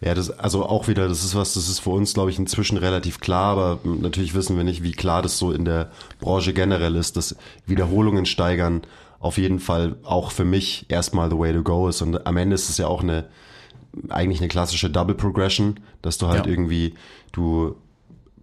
Ja, 0.00 0.14
das, 0.14 0.30
also 0.30 0.66
auch 0.66 0.86
wieder, 0.88 1.08
das 1.08 1.24
ist 1.24 1.34
was, 1.34 1.54
das 1.54 1.68
ist 1.68 1.80
für 1.80 1.90
uns, 1.90 2.14
glaube 2.14 2.30
ich, 2.30 2.38
inzwischen 2.38 2.76
relativ 2.76 3.20
klar, 3.20 3.56
aber 3.56 3.78
natürlich 3.84 4.34
wissen 4.34 4.56
wir 4.56 4.64
nicht, 4.64 4.82
wie 4.82 4.92
klar 4.92 5.22
das 5.22 5.38
so 5.38 5.50
in 5.50 5.64
der 5.64 5.90
Branche 6.20 6.52
generell 6.52 6.94
ist, 6.96 7.16
dass 7.16 7.36
Wiederholungen 7.66 8.26
steigern 8.26 8.82
auf 9.24 9.38
jeden 9.38 9.58
Fall 9.58 9.96
auch 10.02 10.32
für 10.32 10.44
mich 10.44 10.84
erstmal 10.90 11.30
the 11.30 11.38
way 11.38 11.52
to 11.54 11.62
go 11.62 11.88
ist. 11.88 12.02
Und 12.02 12.26
am 12.26 12.36
Ende 12.36 12.54
ist 12.54 12.68
es 12.68 12.76
ja 12.76 12.86
auch 12.88 13.02
eine, 13.02 13.24
eigentlich 14.10 14.40
eine 14.40 14.48
klassische 14.48 14.90
Double 14.90 15.14
Progression, 15.14 15.80
dass 16.02 16.18
du 16.18 16.28
halt 16.28 16.44
Ja. 16.44 16.52
irgendwie, 16.52 16.92
du 17.32 17.74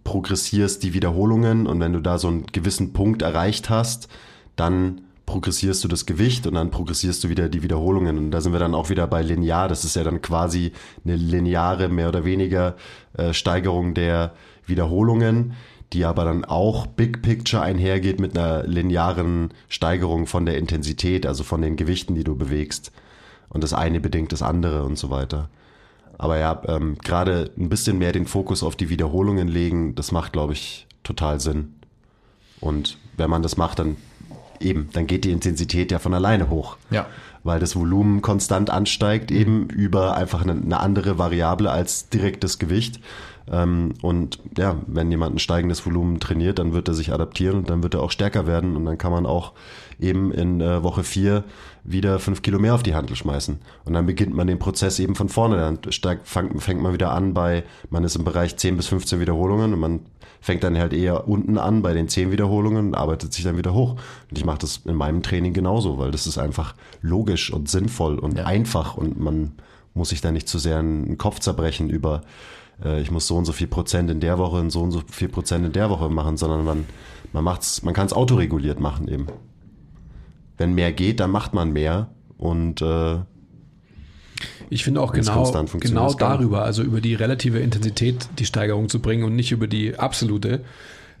progressierst 0.02 0.82
die 0.82 0.92
Wiederholungen 0.92 1.68
und 1.68 1.78
wenn 1.78 1.92
du 1.92 2.00
da 2.00 2.18
so 2.18 2.26
einen 2.26 2.46
gewissen 2.50 2.92
Punkt 2.92 3.22
erreicht 3.22 3.70
hast, 3.70 4.08
dann 4.56 5.02
progressierst 5.24 5.84
du 5.84 5.88
das 5.88 6.04
Gewicht 6.04 6.48
und 6.48 6.54
dann 6.54 6.72
progressierst 6.72 7.22
du 7.22 7.28
wieder 7.28 7.48
die 7.48 7.62
Wiederholungen. 7.62 8.18
Und 8.18 8.30
da 8.32 8.40
sind 8.40 8.52
wir 8.52 8.58
dann 8.58 8.74
auch 8.74 8.90
wieder 8.90 9.06
bei 9.06 9.22
linear. 9.22 9.68
Das 9.68 9.84
ist 9.84 9.94
ja 9.94 10.02
dann 10.02 10.20
quasi 10.20 10.72
eine 11.04 11.14
lineare, 11.14 11.88
mehr 11.90 12.08
oder 12.08 12.24
weniger 12.24 12.74
äh, 13.16 13.32
Steigerung 13.32 13.94
der 13.94 14.32
Wiederholungen, 14.66 15.52
die 15.92 16.04
aber 16.04 16.24
dann 16.24 16.44
auch 16.44 16.86
Big 16.86 17.22
Picture 17.22 17.62
einhergeht 17.62 18.20
mit 18.20 18.36
einer 18.36 18.64
linearen 18.64 19.52
Steigerung 19.68 20.26
von 20.26 20.46
der 20.46 20.58
Intensität, 20.58 21.26
also 21.26 21.44
von 21.44 21.62
den 21.62 21.76
Gewichten, 21.76 22.14
die 22.14 22.24
du 22.24 22.36
bewegst. 22.36 22.92
Und 23.48 23.62
das 23.62 23.74
eine 23.74 24.00
bedingt 24.00 24.32
das 24.32 24.42
andere 24.42 24.84
und 24.84 24.96
so 24.96 25.10
weiter. 25.10 25.48
Aber 26.18 26.38
ja, 26.38 26.62
ähm, 26.66 26.96
gerade 27.02 27.50
ein 27.58 27.68
bisschen 27.68 27.98
mehr 27.98 28.12
den 28.12 28.26
Fokus 28.26 28.62
auf 28.62 28.76
die 28.76 28.88
Wiederholungen 28.88 29.48
legen, 29.48 29.94
das 29.94 30.12
macht, 30.12 30.32
glaube 30.32 30.52
ich, 30.52 30.86
total 31.02 31.40
Sinn. 31.40 31.74
Und 32.60 32.96
wenn 33.16 33.28
man 33.28 33.42
das 33.42 33.56
macht, 33.56 33.80
dann 33.80 33.96
eben, 34.60 34.88
dann 34.92 35.06
geht 35.06 35.24
die 35.24 35.32
Intensität 35.32 35.90
ja 35.90 35.98
von 35.98 36.14
alleine 36.14 36.48
hoch. 36.48 36.76
Ja. 36.90 37.06
Weil 37.44 37.58
das 37.58 37.74
Volumen 37.74 38.22
konstant 38.22 38.70
ansteigt, 38.70 39.30
eben 39.32 39.68
über 39.68 40.16
einfach 40.16 40.42
eine, 40.42 40.52
eine 40.52 40.78
andere 40.78 41.18
Variable 41.18 41.70
als 41.70 42.08
direktes 42.08 42.58
Gewicht. 42.58 43.00
Ähm, 43.50 43.94
und 44.02 44.38
ja, 44.56 44.76
wenn 44.86 45.10
jemand 45.10 45.36
ein 45.36 45.38
steigendes 45.38 45.84
Volumen 45.84 46.20
trainiert, 46.20 46.58
dann 46.58 46.72
wird 46.72 46.88
er 46.88 46.94
sich 46.94 47.12
adaptieren 47.12 47.58
und 47.58 47.70
dann 47.70 47.82
wird 47.82 47.94
er 47.94 48.02
auch 48.02 48.10
stärker 48.10 48.46
werden 48.46 48.76
und 48.76 48.84
dann 48.84 48.98
kann 48.98 49.12
man 49.12 49.26
auch 49.26 49.52
eben 50.00 50.32
in 50.32 50.60
äh, 50.60 50.82
Woche 50.82 51.04
vier 51.04 51.44
wieder 51.84 52.18
fünf 52.18 52.42
Kilo 52.42 52.58
mehr 52.58 52.74
auf 52.74 52.82
die 52.82 52.94
Handel 52.94 53.16
schmeißen. 53.16 53.58
Und 53.84 53.92
dann 53.94 54.06
beginnt 54.06 54.34
man 54.34 54.46
den 54.46 54.58
Prozess 54.58 54.98
eben 54.98 55.14
von 55.14 55.28
vorne. 55.28 55.56
Dann 55.56 55.92
steigt, 55.92 56.28
fängt, 56.28 56.62
fängt 56.62 56.80
man 56.80 56.92
wieder 56.92 57.12
an 57.12 57.34
bei, 57.34 57.64
man 57.90 58.04
ist 58.04 58.16
im 58.16 58.24
Bereich 58.24 58.56
10 58.56 58.76
bis 58.76 58.86
15 58.86 59.20
Wiederholungen 59.20 59.72
und 59.72 59.80
man 59.80 60.00
fängt 60.40 60.64
dann 60.64 60.76
halt 60.76 60.92
eher 60.92 61.28
unten 61.28 61.56
an 61.58 61.82
bei 61.82 61.92
den 61.92 62.08
10 62.08 62.32
Wiederholungen 62.32 62.88
und 62.88 62.94
arbeitet 62.94 63.32
sich 63.32 63.44
dann 63.44 63.56
wieder 63.56 63.74
hoch. 63.74 63.92
Und 64.30 64.38
ich 64.38 64.44
mache 64.44 64.58
das 64.58 64.80
in 64.84 64.96
meinem 64.96 65.22
Training 65.22 65.52
genauso, 65.52 65.98
weil 65.98 66.10
das 66.10 66.26
ist 66.26 66.38
einfach 66.38 66.74
logisch 67.00 67.52
und 67.52 67.68
sinnvoll 67.68 68.18
und 68.18 68.38
Ja. 68.38 68.44
einfach 68.46 68.96
und 68.96 69.20
man 69.20 69.52
muss 69.94 70.08
sich 70.08 70.20
da 70.20 70.32
nicht 70.32 70.48
zu 70.48 70.58
sehr 70.58 70.78
einen 70.78 71.18
Kopf 71.18 71.38
zerbrechen 71.40 71.90
über, 71.90 72.22
ich 73.00 73.10
muss 73.10 73.26
so 73.26 73.36
und 73.36 73.44
so 73.44 73.52
viel 73.52 73.66
Prozent 73.66 74.10
in 74.10 74.20
der 74.20 74.38
Woche 74.38 74.56
und 74.56 74.70
so 74.70 74.80
und 74.80 74.90
so 74.90 75.02
viel 75.08 75.28
Prozent 75.28 75.64
in 75.64 75.72
der 75.72 75.90
Woche 75.90 76.08
machen, 76.08 76.36
sondern 76.36 76.64
man, 76.64 76.84
man 77.32 77.44
macht's, 77.44 77.82
man 77.82 77.94
kann 77.94 78.06
es 78.06 78.12
autoreguliert 78.12 78.80
machen 78.80 79.08
eben. 79.08 79.26
Wenn 80.58 80.74
mehr 80.74 80.92
geht, 80.92 81.20
dann 81.20 81.30
macht 81.30 81.54
man 81.54 81.72
mehr 81.72 82.08
und 82.38 82.82
äh, 82.82 83.18
Ich 84.68 84.84
finde 84.84 85.00
auch 85.00 85.12
genau, 85.12 85.52
genau 85.78 86.14
darüber, 86.14 86.64
also 86.64 86.82
über 86.82 87.00
die 87.00 87.14
relative 87.14 87.58
Intensität 87.58 88.28
die 88.38 88.46
Steigerung 88.46 88.88
zu 88.88 89.00
bringen 89.00 89.24
und 89.24 89.36
nicht 89.36 89.52
über 89.52 89.66
die 89.66 89.98
absolute, 89.98 90.64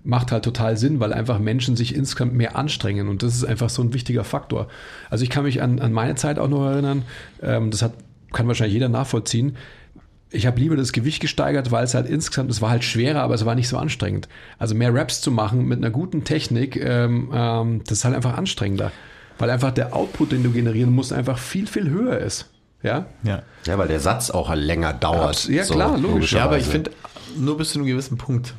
macht 0.04 0.32
halt 0.32 0.44
total 0.44 0.76
Sinn, 0.76 1.00
weil 1.00 1.12
einfach 1.12 1.38
Menschen 1.38 1.76
sich 1.76 1.94
insgesamt 1.94 2.34
mehr 2.34 2.56
anstrengen 2.56 3.08
und 3.08 3.22
das 3.22 3.36
ist 3.36 3.44
einfach 3.44 3.70
so 3.70 3.82
ein 3.82 3.94
wichtiger 3.94 4.24
Faktor. 4.24 4.68
Also 5.10 5.22
ich 5.22 5.30
kann 5.30 5.44
mich 5.44 5.62
an, 5.62 5.78
an 5.78 5.92
meine 5.92 6.14
Zeit 6.16 6.38
auch 6.38 6.48
noch 6.48 6.64
erinnern, 6.64 7.04
ähm, 7.40 7.70
das 7.70 7.82
hat, 7.82 7.92
kann 8.32 8.48
wahrscheinlich 8.48 8.74
jeder 8.74 8.88
nachvollziehen. 8.88 9.56
Ich 10.32 10.46
habe 10.46 10.58
lieber 10.58 10.76
das 10.76 10.92
Gewicht 10.92 11.20
gesteigert, 11.20 11.70
weil 11.70 11.84
es 11.84 11.94
halt 11.94 12.08
insgesamt, 12.08 12.50
es 12.50 12.62
war 12.62 12.70
halt 12.70 12.84
schwerer, 12.84 13.20
aber 13.20 13.34
es 13.34 13.44
war 13.44 13.54
nicht 13.54 13.68
so 13.68 13.76
anstrengend. 13.76 14.28
Also 14.58 14.74
mehr 14.74 14.94
Raps 14.94 15.20
zu 15.20 15.30
machen 15.30 15.66
mit 15.66 15.78
einer 15.78 15.90
guten 15.90 16.24
Technik, 16.24 16.76
ähm, 16.76 17.30
ähm, 17.32 17.82
das 17.86 17.98
ist 17.98 18.04
halt 18.04 18.16
einfach 18.16 18.36
anstrengender. 18.36 18.92
Weil 19.38 19.50
einfach 19.50 19.72
der 19.72 19.94
Output, 19.94 20.32
den 20.32 20.42
du 20.42 20.50
generieren 20.50 20.92
musst, 20.92 21.12
einfach 21.12 21.38
viel, 21.38 21.66
viel 21.66 21.90
höher 21.90 22.18
ist. 22.18 22.48
Ja? 22.82 23.06
Ja. 23.22 23.42
ja, 23.66 23.78
weil 23.78 23.88
der 23.88 24.00
Satz 24.00 24.30
auch 24.30 24.54
länger 24.54 24.92
dauert. 24.92 25.48
Ja, 25.48 25.64
klar, 25.64 25.98
logisch. 25.98 26.32
Ja, 26.32 26.44
aber 26.44 26.58
ich 26.58 26.66
finde, 26.66 26.90
nur 27.36 27.56
bis 27.56 27.70
zu 27.70 27.78
einem 27.78 27.86
gewissen 27.86 28.18
Punkt. 28.18 28.54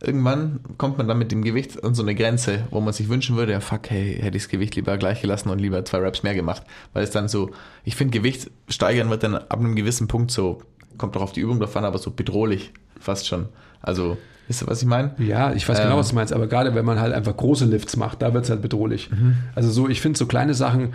Irgendwann 0.00 0.60
kommt 0.78 0.98
man 0.98 1.06
dann 1.06 1.18
mit 1.18 1.30
dem 1.30 1.42
Gewicht 1.42 1.82
an 1.84 1.94
so 1.94 2.02
eine 2.02 2.16
Grenze, 2.16 2.64
wo 2.70 2.80
man 2.80 2.92
sich 2.92 3.08
wünschen 3.08 3.36
würde, 3.36 3.52
ja 3.52 3.60
fuck, 3.60 3.88
hey, 3.88 4.18
hätte 4.20 4.36
ich 4.36 4.42
das 4.42 4.48
Gewicht 4.48 4.74
lieber 4.74 4.98
gleich 4.98 5.20
gelassen 5.20 5.48
und 5.48 5.60
lieber 5.60 5.84
zwei 5.84 5.98
Reps 5.98 6.24
mehr 6.24 6.34
gemacht. 6.34 6.64
Weil 6.92 7.04
es 7.04 7.10
dann 7.10 7.28
so, 7.28 7.52
ich 7.84 7.94
finde, 7.94 8.18
Gewicht 8.18 8.50
steigern 8.68 9.10
wird 9.10 9.22
dann 9.22 9.36
ab 9.36 9.60
einem 9.60 9.76
gewissen 9.76 10.08
Punkt 10.08 10.32
so, 10.32 10.60
kommt 10.98 11.16
doch 11.16 11.22
auf 11.22 11.32
die 11.32 11.40
Übung 11.40 11.58
drauf 11.60 11.76
an, 11.76 11.84
aber 11.84 11.98
so 11.98 12.10
bedrohlich 12.10 12.72
fast 13.00 13.26
schon. 13.26 13.46
Also, 13.80 14.16
wisst 14.46 14.62
ihr, 14.62 14.66
was 14.68 14.80
ich 14.82 14.88
meine? 14.88 15.12
Ja, 15.18 15.52
ich 15.52 15.68
weiß 15.68 15.78
genau, 15.78 15.92
Ähm. 15.92 15.98
was 15.98 16.08
du 16.10 16.14
meinst, 16.14 16.32
aber 16.32 16.46
gerade 16.46 16.74
wenn 16.74 16.84
man 16.84 17.00
halt 17.00 17.12
einfach 17.12 17.36
große 17.36 17.64
Lifts 17.64 17.96
macht, 17.96 18.22
da 18.22 18.32
wird 18.34 18.44
es 18.44 18.50
halt 18.50 18.62
bedrohlich. 18.62 19.10
Mhm. 19.10 19.36
Also 19.54 19.70
so, 19.70 19.88
ich 19.88 20.00
finde 20.00 20.18
so 20.18 20.26
kleine 20.26 20.54
Sachen, 20.54 20.94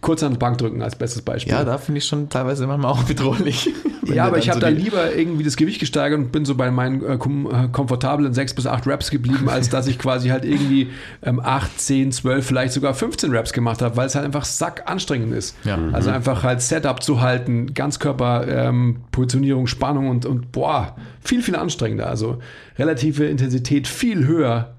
kurz 0.00 0.22
an 0.22 0.32
die 0.32 0.38
Bank 0.38 0.56
drücken 0.58 0.80
als 0.82 0.96
bestes 0.96 1.20
Beispiel. 1.22 1.52
Ja, 1.52 1.62
da 1.64 1.76
finde 1.76 1.98
ich 1.98 2.06
schon 2.06 2.28
teilweise 2.30 2.66
manchmal 2.66 2.90
auch 2.92 3.02
bedrohlich. 3.04 3.68
Ja, 4.06 4.24
aber 4.26 4.38
ich 4.38 4.48
habe 4.48 4.58
so 4.60 4.66
die- 4.66 4.72
lieber 4.72 5.14
irgendwie 5.14 5.44
das 5.44 5.56
Gewicht 5.56 5.78
gesteigert 5.78 6.18
und 6.18 6.32
bin 6.32 6.44
so 6.46 6.54
bei 6.54 6.70
meinen 6.70 7.04
äh, 7.04 7.18
kom 7.18 7.46
äh, 7.46 7.68
komfortablen 7.68 8.32
6 8.32 8.54
bis 8.54 8.66
8 8.66 8.86
Reps 8.86 9.10
geblieben, 9.10 9.48
als 9.50 9.68
dass 9.68 9.86
ich 9.86 9.98
quasi 9.98 10.28
halt 10.30 10.44
irgendwie 10.44 10.90
ähm, 11.22 11.38
8, 11.38 11.80
10, 11.80 12.12
12, 12.12 12.46
vielleicht 12.46 12.72
sogar 12.72 12.94
15 12.94 13.30
Reps 13.30 13.52
gemacht 13.52 13.82
habe, 13.82 13.96
weil 13.96 14.06
es 14.06 14.14
halt 14.14 14.24
einfach 14.24 14.44
sack 14.46 14.84
anstrengend 14.86 15.34
ist. 15.34 15.54
Ja. 15.64 15.78
Also 15.92 16.10
einfach 16.10 16.42
halt 16.42 16.62
Setup 16.62 17.02
zu 17.02 17.20
halten, 17.20 17.74
Ganzkörper, 17.74 18.48
ähm, 18.48 19.00
Positionierung, 19.12 19.66
Spannung 19.66 20.08
und, 20.08 20.24
und 20.24 20.50
boah, 20.50 20.96
viel, 21.22 21.42
viel 21.42 21.56
anstrengender. 21.56 22.08
Also 22.08 22.38
relative 22.78 23.26
Intensität 23.26 23.86
viel 23.86 24.26
höher 24.26 24.72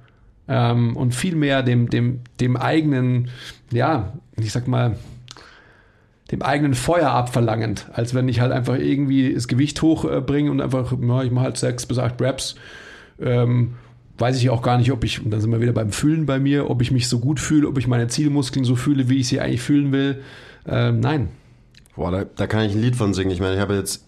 ähm, 0.48 0.98
und 0.98 1.14
viel 1.14 1.36
mehr 1.36 1.62
dem, 1.62 1.90
dem, 1.92 2.22
dem 2.40 2.58
eigenen, 2.58 3.30
ja, 3.72 4.14
ich 4.38 4.52
sag 4.52 4.68
mal, 4.68 4.98
dem 6.32 6.42
eigenen 6.42 6.74
Feuer 6.74 7.10
abverlangend, 7.12 7.88
als 7.94 8.14
wenn 8.14 8.30
ich 8.30 8.40
halt 8.40 8.52
einfach 8.52 8.78
irgendwie 8.78 9.34
das 9.34 9.48
Gewicht 9.48 9.82
hochbringe 9.82 10.50
und 10.50 10.62
einfach, 10.62 10.92
ja, 10.92 11.24
ich 11.24 11.32
mache 11.32 11.46
halt 11.46 11.58
sechs 11.58 11.86
bis 11.86 11.98
acht 11.98 12.22
Reps. 12.22 12.56
Ähm, 13.20 13.76
weiß 14.18 14.38
ich 14.38 14.50
auch 14.50 14.62
gar 14.62 14.78
nicht, 14.78 14.92
ob 14.92 15.04
ich, 15.04 15.24
und 15.24 15.32
dann 15.32 15.42
sind 15.42 15.52
wir 15.52 15.62
wieder 15.62 15.74
beim 15.74 15.92
Fühlen 15.92 16.26
bei 16.26 16.40
mir, 16.40 16.70
ob 16.70 16.82
ich 16.82 16.92
mich 16.92 17.10
so 17.10 17.20
gut 17.20 17.40
fühle, 17.40 17.68
ob 17.68 17.78
ich 17.78 17.88
meine 17.88 18.08
Zielmuskeln 18.08 18.64
so 18.64 18.76
fühle, 18.76 19.10
wie 19.10 19.18
ich 19.18 19.28
sie 19.28 19.42
eigentlich 19.42 19.62
fühlen 19.62 19.92
will. 19.92 20.22
Ähm, 20.68 21.00
nein. 21.00 21.30
Boah, 21.96 22.12
da, 22.12 22.24
da 22.24 22.48
kann 22.48 22.66
ich 22.66 22.74
ein 22.74 22.82
Lied 22.82 22.96
von 22.96 23.14
singen. 23.14 23.32
Ich 23.32 23.42
meine, 23.42 23.56
ich 23.56 23.60
habe 23.60 23.76
jetzt 23.76 24.06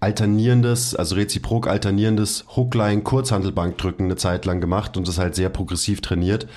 alternierendes, 0.00 0.94
also 0.96 1.14
reziprok 1.14 1.68
alternierendes 1.68 2.46
Hookline 2.56 3.02
Kurzhantelbankdrücken 3.02 4.06
eine 4.06 4.16
Zeit 4.16 4.46
lang 4.46 4.60
gemacht 4.60 4.96
und 4.96 5.06
das 5.06 5.18
halt 5.18 5.34
sehr 5.34 5.50
progressiv 5.50 6.00
trainiert. 6.00 6.48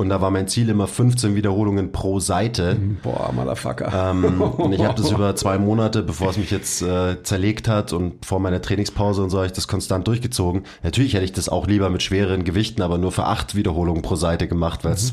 Und 0.00 0.08
da 0.08 0.22
war 0.22 0.30
mein 0.30 0.48
Ziel 0.48 0.70
immer 0.70 0.86
15 0.86 1.34
Wiederholungen 1.34 1.92
pro 1.92 2.20
Seite. 2.20 2.74
Boah, 3.02 3.32
Motherfucker. 3.34 4.12
Ähm, 4.12 4.40
und 4.40 4.72
ich 4.72 4.82
habe 4.82 4.94
das 4.94 5.10
über 5.10 5.36
zwei 5.36 5.58
Monate, 5.58 6.02
bevor 6.02 6.30
es 6.30 6.38
mich 6.38 6.50
jetzt 6.50 6.80
äh, 6.80 7.22
zerlegt 7.22 7.68
hat 7.68 7.92
und 7.92 8.24
vor 8.24 8.40
meiner 8.40 8.62
Trainingspause 8.62 9.22
und 9.22 9.28
so, 9.28 9.36
habe 9.36 9.48
ich 9.48 9.52
das 9.52 9.68
konstant 9.68 10.08
durchgezogen. 10.08 10.62
Natürlich 10.82 11.12
hätte 11.12 11.26
ich 11.26 11.34
das 11.34 11.50
auch 11.50 11.66
lieber 11.66 11.90
mit 11.90 12.02
schwereren 12.02 12.44
Gewichten, 12.44 12.80
aber 12.80 12.96
nur 12.96 13.12
für 13.12 13.24
acht 13.26 13.56
Wiederholungen 13.56 14.00
pro 14.00 14.16
Seite 14.16 14.48
gemacht, 14.48 14.84
weil 14.84 14.94
es 14.94 15.12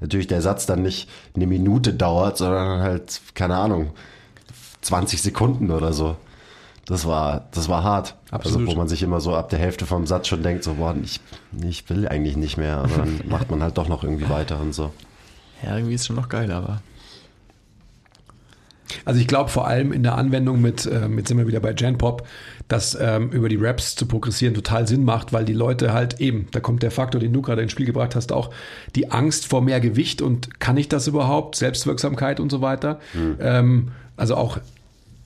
natürlich 0.00 0.26
der 0.26 0.42
Satz 0.42 0.66
dann 0.66 0.82
nicht 0.82 1.08
eine 1.36 1.46
Minute 1.46 1.94
dauert, 1.94 2.36
sondern 2.36 2.80
halt, 2.80 3.20
keine 3.34 3.54
Ahnung, 3.54 3.92
20 4.80 5.22
Sekunden 5.22 5.70
oder 5.70 5.92
so. 5.92 6.16
Das 6.86 7.06
war, 7.06 7.46
das 7.52 7.68
war 7.68 7.82
hart. 7.82 8.16
Absolut. 8.30 8.60
Also, 8.60 8.72
wo 8.72 8.78
man 8.78 8.88
sich 8.88 9.02
immer 9.02 9.20
so 9.20 9.34
ab 9.34 9.48
der 9.48 9.58
Hälfte 9.58 9.86
vom 9.86 10.06
Satz 10.06 10.28
schon 10.28 10.42
denkt, 10.42 10.64
so, 10.64 10.74
boah, 10.74 10.94
ich, 11.02 11.20
ich 11.62 11.88
will 11.88 12.06
eigentlich 12.08 12.36
nicht 12.36 12.56
mehr, 12.56 12.78
aber 12.78 12.96
dann 12.96 13.20
macht 13.28 13.50
man 13.50 13.62
halt 13.62 13.78
doch 13.78 13.88
noch 13.88 14.04
irgendwie 14.04 14.28
weiter 14.28 14.60
und 14.60 14.74
so. 14.74 14.92
Ja, 15.62 15.76
irgendwie 15.76 15.94
ist 15.94 16.06
schon 16.06 16.16
noch 16.16 16.28
geil, 16.28 16.50
aber. 16.52 16.82
Also 19.04 19.20
ich 19.20 19.26
glaube 19.26 19.50
vor 19.50 19.66
allem 19.66 19.92
in 19.92 20.02
der 20.02 20.16
Anwendung 20.16 20.60
mit, 20.60 20.86
ähm, 20.86 21.18
jetzt 21.18 21.28
sind 21.28 21.38
wir 21.38 21.46
wieder 21.46 21.60
bei 21.60 21.72
Genpop, 21.72 22.26
dass 22.68 22.96
ähm, 23.00 23.30
über 23.30 23.48
die 23.48 23.56
Raps 23.56 23.96
zu 23.96 24.06
progressieren 24.06 24.54
total 24.54 24.86
Sinn 24.86 25.04
macht, 25.04 25.32
weil 25.32 25.44
die 25.44 25.52
Leute 25.52 25.92
halt 25.92 26.20
eben, 26.20 26.48
da 26.52 26.60
kommt 26.60 26.82
der 26.82 26.90
Faktor, 26.90 27.20
den 27.20 27.32
du 27.32 27.42
gerade 27.42 27.62
ins 27.62 27.72
Spiel 27.72 27.86
gebracht 27.86 28.14
hast, 28.14 28.30
auch 28.30 28.50
die 28.94 29.10
Angst 29.10 29.46
vor 29.46 29.62
mehr 29.62 29.80
Gewicht 29.80 30.22
und 30.22 30.60
kann 30.60 30.76
ich 30.76 30.88
das 30.88 31.06
überhaupt, 31.06 31.56
Selbstwirksamkeit 31.56 32.40
und 32.40 32.50
so 32.50 32.60
weiter. 32.60 33.00
Ähm, 33.40 33.92
also 34.16 34.36
auch 34.36 34.58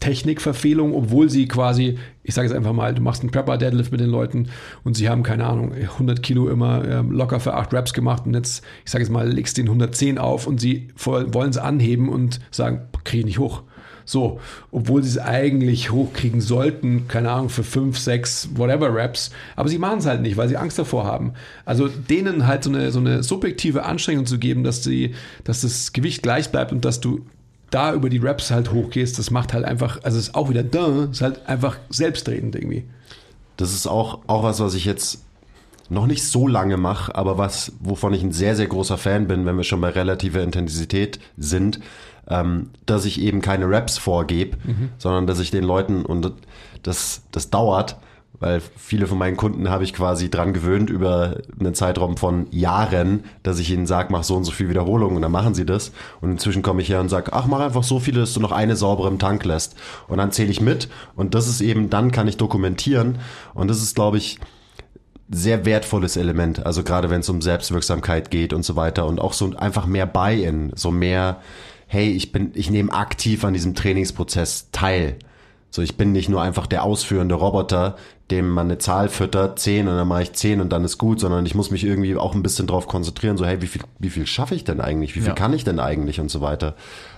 Technikverfehlung, 0.00 0.94
obwohl 0.94 1.28
sie 1.28 1.48
quasi, 1.48 1.98
ich 2.22 2.34
sage 2.34 2.48
jetzt 2.48 2.56
einfach 2.56 2.72
mal, 2.72 2.94
du 2.94 3.02
machst 3.02 3.22
einen 3.22 3.30
Prepper-Deadlift 3.30 3.90
mit 3.90 4.00
den 4.00 4.10
Leuten 4.10 4.48
und 4.84 4.96
sie 4.96 5.08
haben, 5.08 5.22
keine 5.22 5.44
Ahnung, 5.44 5.72
100 5.72 6.22
Kilo 6.22 6.48
immer 6.48 6.86
ähm, 6.86 7.10
locker 7.10 7.40
für 7.40 7.54
8 7.54 7.72
Reps 7.72 7.92
gemacht 7.92 8.24
und 8.26 8.34
jetzt, 8.34 8.64
ich 8.84 8.90
sage 8.90 9.02
jetzt 9.02 9.10
mal, 9.10 9.28
legst 9.28 9.58
den 9.58 9.66
110 9.66 10.18
auf 10.18 10.46
und 10.46 10.60
sie 10.60 10.88
wollen 10.96 11.50
es 11.50 11.58
anheben 11.58 12.08
und 12.08 12.40
sagen, 12.50 12.82
kriege 13.04 13.20
ich 13.20 13.26
nicht 13.26 13.38
hoch. 13.38 13.62
So, 14.04 14.40
obwohl 14.70 15.02
sie 15.02 15.10
es 15.10 15.18
eigentlich 15.18 15.90
hochkriegen 15.90 16.40
sollten, 16.40 17.08
keine 17.08 17.30
Ahnung, 17.30 17.50
für 17.50 17.62
5, 17.62 17.98
6, 17.98 18.50
whatever 18.54 18.94
Reps, 18.94 19.32
aber 19.54 19.68
sie 19.68 19.76
machen 19.76 19.98
es 19.98 20.06
halt 20.06 20.22
nicht, 20.22 20.38
weil 20.38 20.48
sie 20.48 20.56
Angst 20.56 20.78
davor 20.78 21.04
haben. 21.04 21.34
Also 21.66 21.88
denen 21.88 22.46
halt 22.46 22.64
so 22.64 22.70
eine, 22.70 22.90
so 22.90 23.00
eine 23.00 23.22
subjektive 23.22 23.84
Anstrengung 23.84 24.24
zu 24.24 24.38
geben, 24.38 24.64
dass, 24.64 24.82
sie, 24.82 25.14
dass 25.44 25.60
das 25.60 25.92
Gewicht 25.92 26.22
gleich 26.22 26.50
bleibt 26.50 26.72
und 26.72 26.86
dass 26.86 27.00
du 27.00 27.26
da 27.70 27.92
über 27.92 28.08
die 28.08 28.18
Raps 28.18 28.50
halt 28.50 28.72
hochgehst, 28.72 29.18
das 29.18 29.30
macht 29.30 29.52
halt 29.52 29.64
einfach, 29.64 30.02
also 30.02 30.18
es 30.18 30.28
ist 30.28 30.34
auch 30.34 30.48
wieder 30.48 30.62
da, 30.62 31.08
ist 31.10 31.20
halt 31.20 31.46
einfach 31.46 31.76
selbstredend 31.90 32.54
irgendwie. 32.54 32.84
Das 33.56 33.72
ist 33.72 33.86
auch, 33.86 34.20
auch 34.26 34.42
was, 34.42 34.60
was 34.60 34.74
ich 34.74 34.84
jetzt 34.84 35.24
noch 35.90 36.06
nicht 36.06 36.24
so 36.24 36.46
lange 36.46 36.76
mache, 36.76 37.14
aber 37.14 37.38
was, 37.38 37.72
wovon 37.80 38.12
ich 38.14 38.22
ein 38.22 38.32
sehr, 38.32 38.56
sehr 38.56 38.66
großer 38.66 38.98
Fan 38.98 39.26
bin, 39.26 39.46
wenn 39.46 39.56
wir 39.56 39.64
schon 39.64 39.80
bei 39.80 39.90
relativer 39.90 40.42
Intensität 40.42 41.18
sind, 41.36 41.80
ähm, 42.28 42.70
dass 42.86 43.04
ich 43.04 43.20
eben 43.20 43.40
keine 43.40 43.70
Raps 43.70 43.98
vorgebe, 43.98 44.58
mhm. 44.64 44.90
sondern 44.98 45.26
dass 45.26 45.40
ich 45.40 45.50
den 45.50 45.64
Leuten, 45.64 46.04
und 46.04 46.32
das, 46.82 47.22
das 47.32 47.50
dauert, 47.50 47.96
weil 48.40 48.60
viele 48.76 49.06
von 49.06 49.18
meinen 49.18 49.36
Kunden 49.36 49.68
habe 49.68 49.84
ich 49.84 49.92
quasi 49.92 50.30
dran 50.30 50.52
gewöhnt 50.52 50.90
über 50.90 51.38
einen 51.58 51.74
Zeitraum 51.74 52.16
von 52.16 52.46
Jahren, 52.50 53.24
dass 53.42 53.58
ich 53.58 53.70
ihnen 53.70 53.86
sage, 53.86 54.08
mach 54.12 54.24
so 54.24 54.36
und 54.36 54.44
so 54.44 54.52
viel 54.52 54.68
Wiederholungen 54.68 55.16
und 55.16 55.22
dann 55.22 55.32
machen 55.32 55.54
sie 55.54 55.66
das. 55.66 55.92
Und 56.20 56.30
inzwischen 56.30 56.62
komme 56.62 56.82
ich 56.82 56.88
her 56.88 57.00
und 57.00 57.08
sage, 57.08 57.32
ach, 57.32 57.46
mach 57.46 57.60
einfach 57.60 57.82
so 57.82 57.98
viele, 57.98 58.20
dass 58.20 58.34
du 58.34 58.40
noch 58.40 58.52
eine 58.52 58.76
saubere 58.76 59.08
im 59.08 59.18
Tank 59.18 59.44
lässt. 59.44 59.76
Und 60.06 60.18
dann 60.18 60.32
zähle 60.32 60.50
ich 60.50 60.60
mit 60.60 60.88
und 61.16 61.34
das 61.34 61.48
ist 61.48 61.60
eben, 61.60 61.90
dann 61.90 62.12
kann 62.12 62.28
ich 62.28 62.36
dokumentieren. 62.36 63.18
Und 63.54 63.68
das 63.68 63.82
ist, 63.82 63.94
glaube 63.94 64.18
ich, 64.18 64.38
sehr 65.30 65.64
wertvolles 65.64 66.16
Element. 66.16 66.64
Also 66.64 66.82
gerade 66.82 67.10
wenn 67.10 67.20
es 67.20 67.28
um 67.28 67.42
Selbstwirksamkeit 67.42 68.30
geht 68.30 68.52
und 68.52 68.64
so 68.64 68.76
weiter 68.76 69.06
und 69.06 69.20
auch 69.20 69.32
so 69.32 69.54
einfach 69.56 69.86
mehr 69.86 70.06
Buy-in, 70.06 70.72
so 70.74 70.90
mehr, 70.90 71.40
hey, 71.86 72.10
ich 72.10 72.32
bin, 72.32 72.52
ich 72.54 72.70
nehme 72.70 72.92
aktiv 72.92 73.44
an 73.44 73.52
diesem 73.52 73.74
Trainingsprozess 73.74 74.68
teil. 74.72 75.16
So, 75.70 75.82
ich 75.82 75.96
bin 75.96 76.12
nicht 76.12 76.30
nur 76.30 76.40
einfach 76.40 76.66
der 76.66 76.82
ausführende 76.82 77.34
Roboter, 77.34 77.96
dem 78.30 78.50
man 78.50 78.66
eine 78.66 78.78
Zahl 78.78 79.08
füttert, 79.08 79.58
10 79.58 79.88
und 79.88 79.96
dann 79.96 80.06
mache 80.06 80.22
ich 80.22 80.32
10 80.34 80.60
und 80.60 80.70
dann 80.70 80.84
ist 80.84 80.98
gut, 80.98 81.18
sondern 81.18 81.46
ich 81.46 81.54
muss 81.54 81.70
mich 81.70 81.84
irgendwie 81.84 82.14
auch 82.16 82.34
ein 82.34 82.42
bisschen 82.42 82.66
drauf 82.66 82.86
konzentrieren, 82.86 83.38
so 83.38 83.46
hey, 83.46 83.62
wie 83.62 83.66
viel, 83.66 83.82
wie 83.98 84.10
viel 84.10 84.26
schaffe 84.26 84.54
ich 84.54 84.64
denn 84.64 84.80
eigentlich? 84.80 85.16
Wie 85.16 85.20
viel 85.20 85.28
ja. 85.28 85.34
kann 85.34 85.54
ich 85.54 85.64
denn 85.64 85.80
eigentlich 85.80 86.20
und 86.20 86.30
so 86.30 86.40
weiter. 86.40 86.74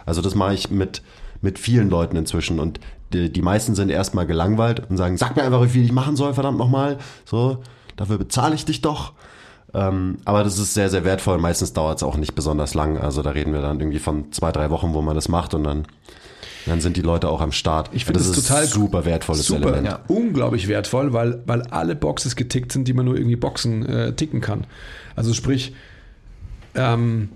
Also 0.07 0.23
das 0.23 0.35
mache 0.37 0.55
ich 0.55 0.71
mit, 0.71 1.03
mit 1.41 1.59
vielen 1.59 1.91
Leuten 1.91 2.17
inzwischen 2.17 2.61
und 2.61 2.79
die, 3.13 3.33
die 3.33 3.43
meisten 3.43 3.75
sind 3.75 3.91
erstmal 3.91 4.27
gelangweilt 4.27 4.89
und 4.89 4.97
sagen, 4.97 5.17
sag 5.17 5.35
mir 5.35 5.43
einfach, 5.43 5.63
wie 5.63 5.69
viel 5.69 5.85
ich 5.85 5.93
machen 5.93 6.15
soll, 6.15 6.33
verdammt 6.33 6.59
nochmal. 6.59 6.99
So, 7.25 7.59
dafür 7.97 8.19
bezahle 8.19 8.55
ich 8.55 8.65
dich 8.65 8.81
doch. 8.81 9.13
Ähm, 9.75 10.19
aber 10.25 10.45
das 10.45 10.59
ist 10.59 10.75
sehr, 10.75 10.91
sehr 10.91 11.05
wertvoll. 11.05 11.39
Meistens 11.39 11.73
dauert 11.73 11.99
es 11.99 12.03
auch 12.03 12.17
nicht 12.17 12.35
besonders 12.35 12.75
lang. 12.75 12.99
Also 12.99 13.23
da 13.23 13.31
reden 13.31 13.53
wir 13.53 13.63
dann 13.63 13.81
irgendwie 13.81 13.99
von 13.99 14.31
zwei, 14.33 14.53
drei 14.53 14.71
Wochen, 14.71 14.95
wo 14.95 15.03
man 15.03 15.15
das 15.15 15.29
macht 15.29 15.55
und 15.55 15.65
dann 15.65 15.87
dann 16.67 16.81
sind 16.81 16.97
die 16.97 17.03
Leute 17.03 17.29
auch 17.29 17.41
am 17.41 17.53
Start. 17.53 17.91
Ich 17.93 18.05
finde 18.05 18.21
das, 18.21 18.33
das 18.33 18.47
total 18.47 18.67
super 18.67 19.05
wertvolles 19.05 19.47
super, 19.47 19.69
Element. 19.69 19.87
Ja. 19.87 20.01
Unglaublich 20.09 20.69
wertvoll, 20.69 21.13
weil, 21.13 21.43
weil 21.47 21.63
alle 21.63 21.97
Boxes 21.97 22.37
getickt 22.37 22.73
sind, 22.73 22.87
die 22.87 22.93
man 22.93 23.07
nur 23.07 23.17
irgendwie 23.17 23.37
Boxen 23.37 23.87
äh, 23.87 24.13
ticken 24.13 24.41
kann. 24.41 24.67
Also 25.17 25.33
sprich, 25.33 25.75
ähm, 26.75 27.31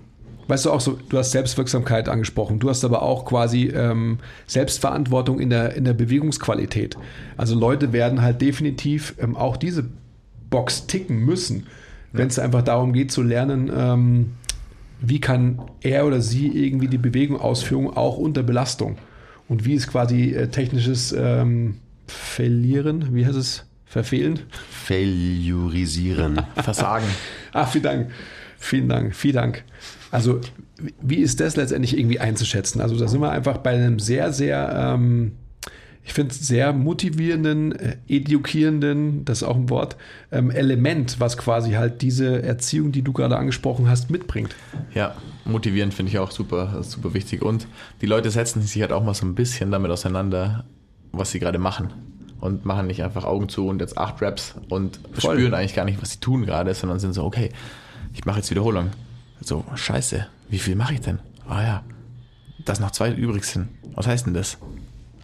weißt 0.47 0.65
du 0.65 0.71
auch 0.71 0.81
so, 0.81 0.99
du 1.09 1.17
hast 1.17 1.31
Selbstwirksamkeit 1.31 2.07
angesprochen, 2.07 2.59
du 2.59 2.69
hast 2.69 2.85
aber 2.85 3.01
auch 3.01 3.25
quasi 3.25 3.67
ähm, 3.67 4.19
Selbstverantwortung 4.47 5.39
in 5.39 5.49
der, 5.49 5.75
in 5.75 5.85
der 5.85 5.93
Bewegungsqualität. 5.93 6.97
Also 7.35 7.57
Leute 7.57 7.93
werden 7.93 8.21
halt 8.21 8.41
definitiv 8.41 9.15
ähm, 9.19 9.35
auch 9.35 9.57
diese 9.57 9.85
Box 10.49 10.85
ticken 10.87 11.25
müssen, 11.25 11.61
ja. 12.13 12.19
wenn 12.19 12.27
es 12.27 12.37
einfach 12.37 12.61
darum 12.61 12.93
geht 12.93 13.11
zu 13.11 13.23
lernen, 13.23 13.71
ähm, 13.75 14.33
wie 15.01 15.19
kann 15.19 15.59
er 15.81 16.05
oder 16.05 16.21
sie 16.21 16.47
irgendwie 16.47 16.87
die 16.87 16.97
Bewegung 16.97 17.39
ausführen, 17.39 17.87
auch 17.87 18.17
unter 18.17 18.43
Belastung 18.43 18.97
und 19.47 19.65
wie 19.65 19.73
ist 19.73 19.87
quasi 19.87 20.31
äh, 20.31 20.47
technisches 20.47 21.13
ähm, 21.17 21.79
Verlieren, 22.07 23.15
wie 23.15 23.25
heißt 23.25 23.37
es? 23.37 23.65
Verfehlen? 23.85 24.39
Failurisieren. 24.69 26.41
Versagen. 26.55 27.05
Ach, 27.53 27.67
vielen 27.71 27.83
Dank. 27.83 28.11
Vielen 28.57 28.89
Dank, 28.89 29.15
vielen 29.15 29.35
Dank. 29.35 29.63
Also, 30.11 30.41
wie 31.01 31.17
ist 31.17 31.39
das 31.39 31.55
letztendlich 31.55 31.97
irgendwie 31.97 32.19
einzuschätzen? 32.19 32.81
Also, 32.81 32.97
da 32.97 33.07
sind 33.07 33.21
wir 33.21 33.31
einfach 33.31 33.57
bei 33.59 33.71
einem 33.71 33.99
sehr, 33.99 34.33
sehr, 34.33 34.95
ähm, 34.95 35.33
ich 36.05 36.13
finde 36.13 36.33
es 36.33 36.47
sehr 36.47 36.71
motivierenden, 36.71 37.71
äh, 37.71 37.97
edukierenden, 38.07 39.25
das 39.25 39.41
ist 39.41 39.43
auch 39.47 39.55
ein 39.55 39.69
Wort, 39.71 39.97
ähm, 40.31 40.51
Element, 40.51 41.19
was 41.19 41.35
quasi 41.35 41.71
halt 41.71 42.03
diese 42.03 42.43
Erziehung, 42.43 42.91
die 42.91 43.01
du 43.01 43.11
gerade 43.11 43.37
angesprochen 43.37 43.89
hast, 43.89 44.11
mitbringt. 44.11 44.55
Ja, 44.93 45.15
motivierend 45.45 45.95
finde 45.95 46.11
ich 46.11 46.19
auch 46.19 46.29
super, 46.29 46.83
super 46.83 47.15
wichtig. 47.15 47.41
Und 47.41 47.67
die 48.01 48.05
Leute 48.05 48.29
setzen 48.29 48.61
sich 48.61 48.79
halt 48.81 48.91
auch 48.91 49.03
mal 49.03 49.15
so 49.15 49.25
ein 49.25 49.33
bisschen 49.33 49.71
damit 49.71 49.89
auseinander, 49.89 50.65
was 51.11 51.31
sie 51.31 51.39
gerade 51.39 51.57
machen. 51.57 51.89
Und 52.39 52.65
machen 52.65 52.85
nicht 52.85 53.01
einfach 53.01 53.23
Augen 53.23 53.49
zu 53.49 53.67
und 53.67 53.81
jetzt 53.81 53.97
acht 53.97 54.21
Raps 54.21 54.53
und 54.69 54.99
Voll. 55.13 55.37
spüren 55.37 55.55
eigentlich 55.55 55.73
gar 55.73 55.85
nicht, 55.85 55.99
was 55.99 56.11
sie 56.11 56.19
tun 56.19 56.45
gerade, 56.45 56.71
sondern 56.75 56.99
sind 56.99 57.13
so, 57.13 57.23
okay, 57.23 57.49
ich 58.13 58.25
mache 58.25 58.37
jetzt 58.37 58.51
Wiederholung. 58.51 58.91
So, 59.41 59.65
scheiße, 59.73 60.27
wie 60.49 60.59
viel 60.59 60.75
mache 60.75 60.93
ich 60.93 61.01
denn? 61.01 61.17
Ah 61.47 61.63
ja, 61.63 61.83
dass 62.63 62.79
noch 62.79 62.91
zwei 62.91 63.11
übrig 63.11 63.45
sind. 63.45 63.69
Was 63.95 64.05
heißt 64.05 64.27
denn 64.27 64.35
das? 64.35 64.59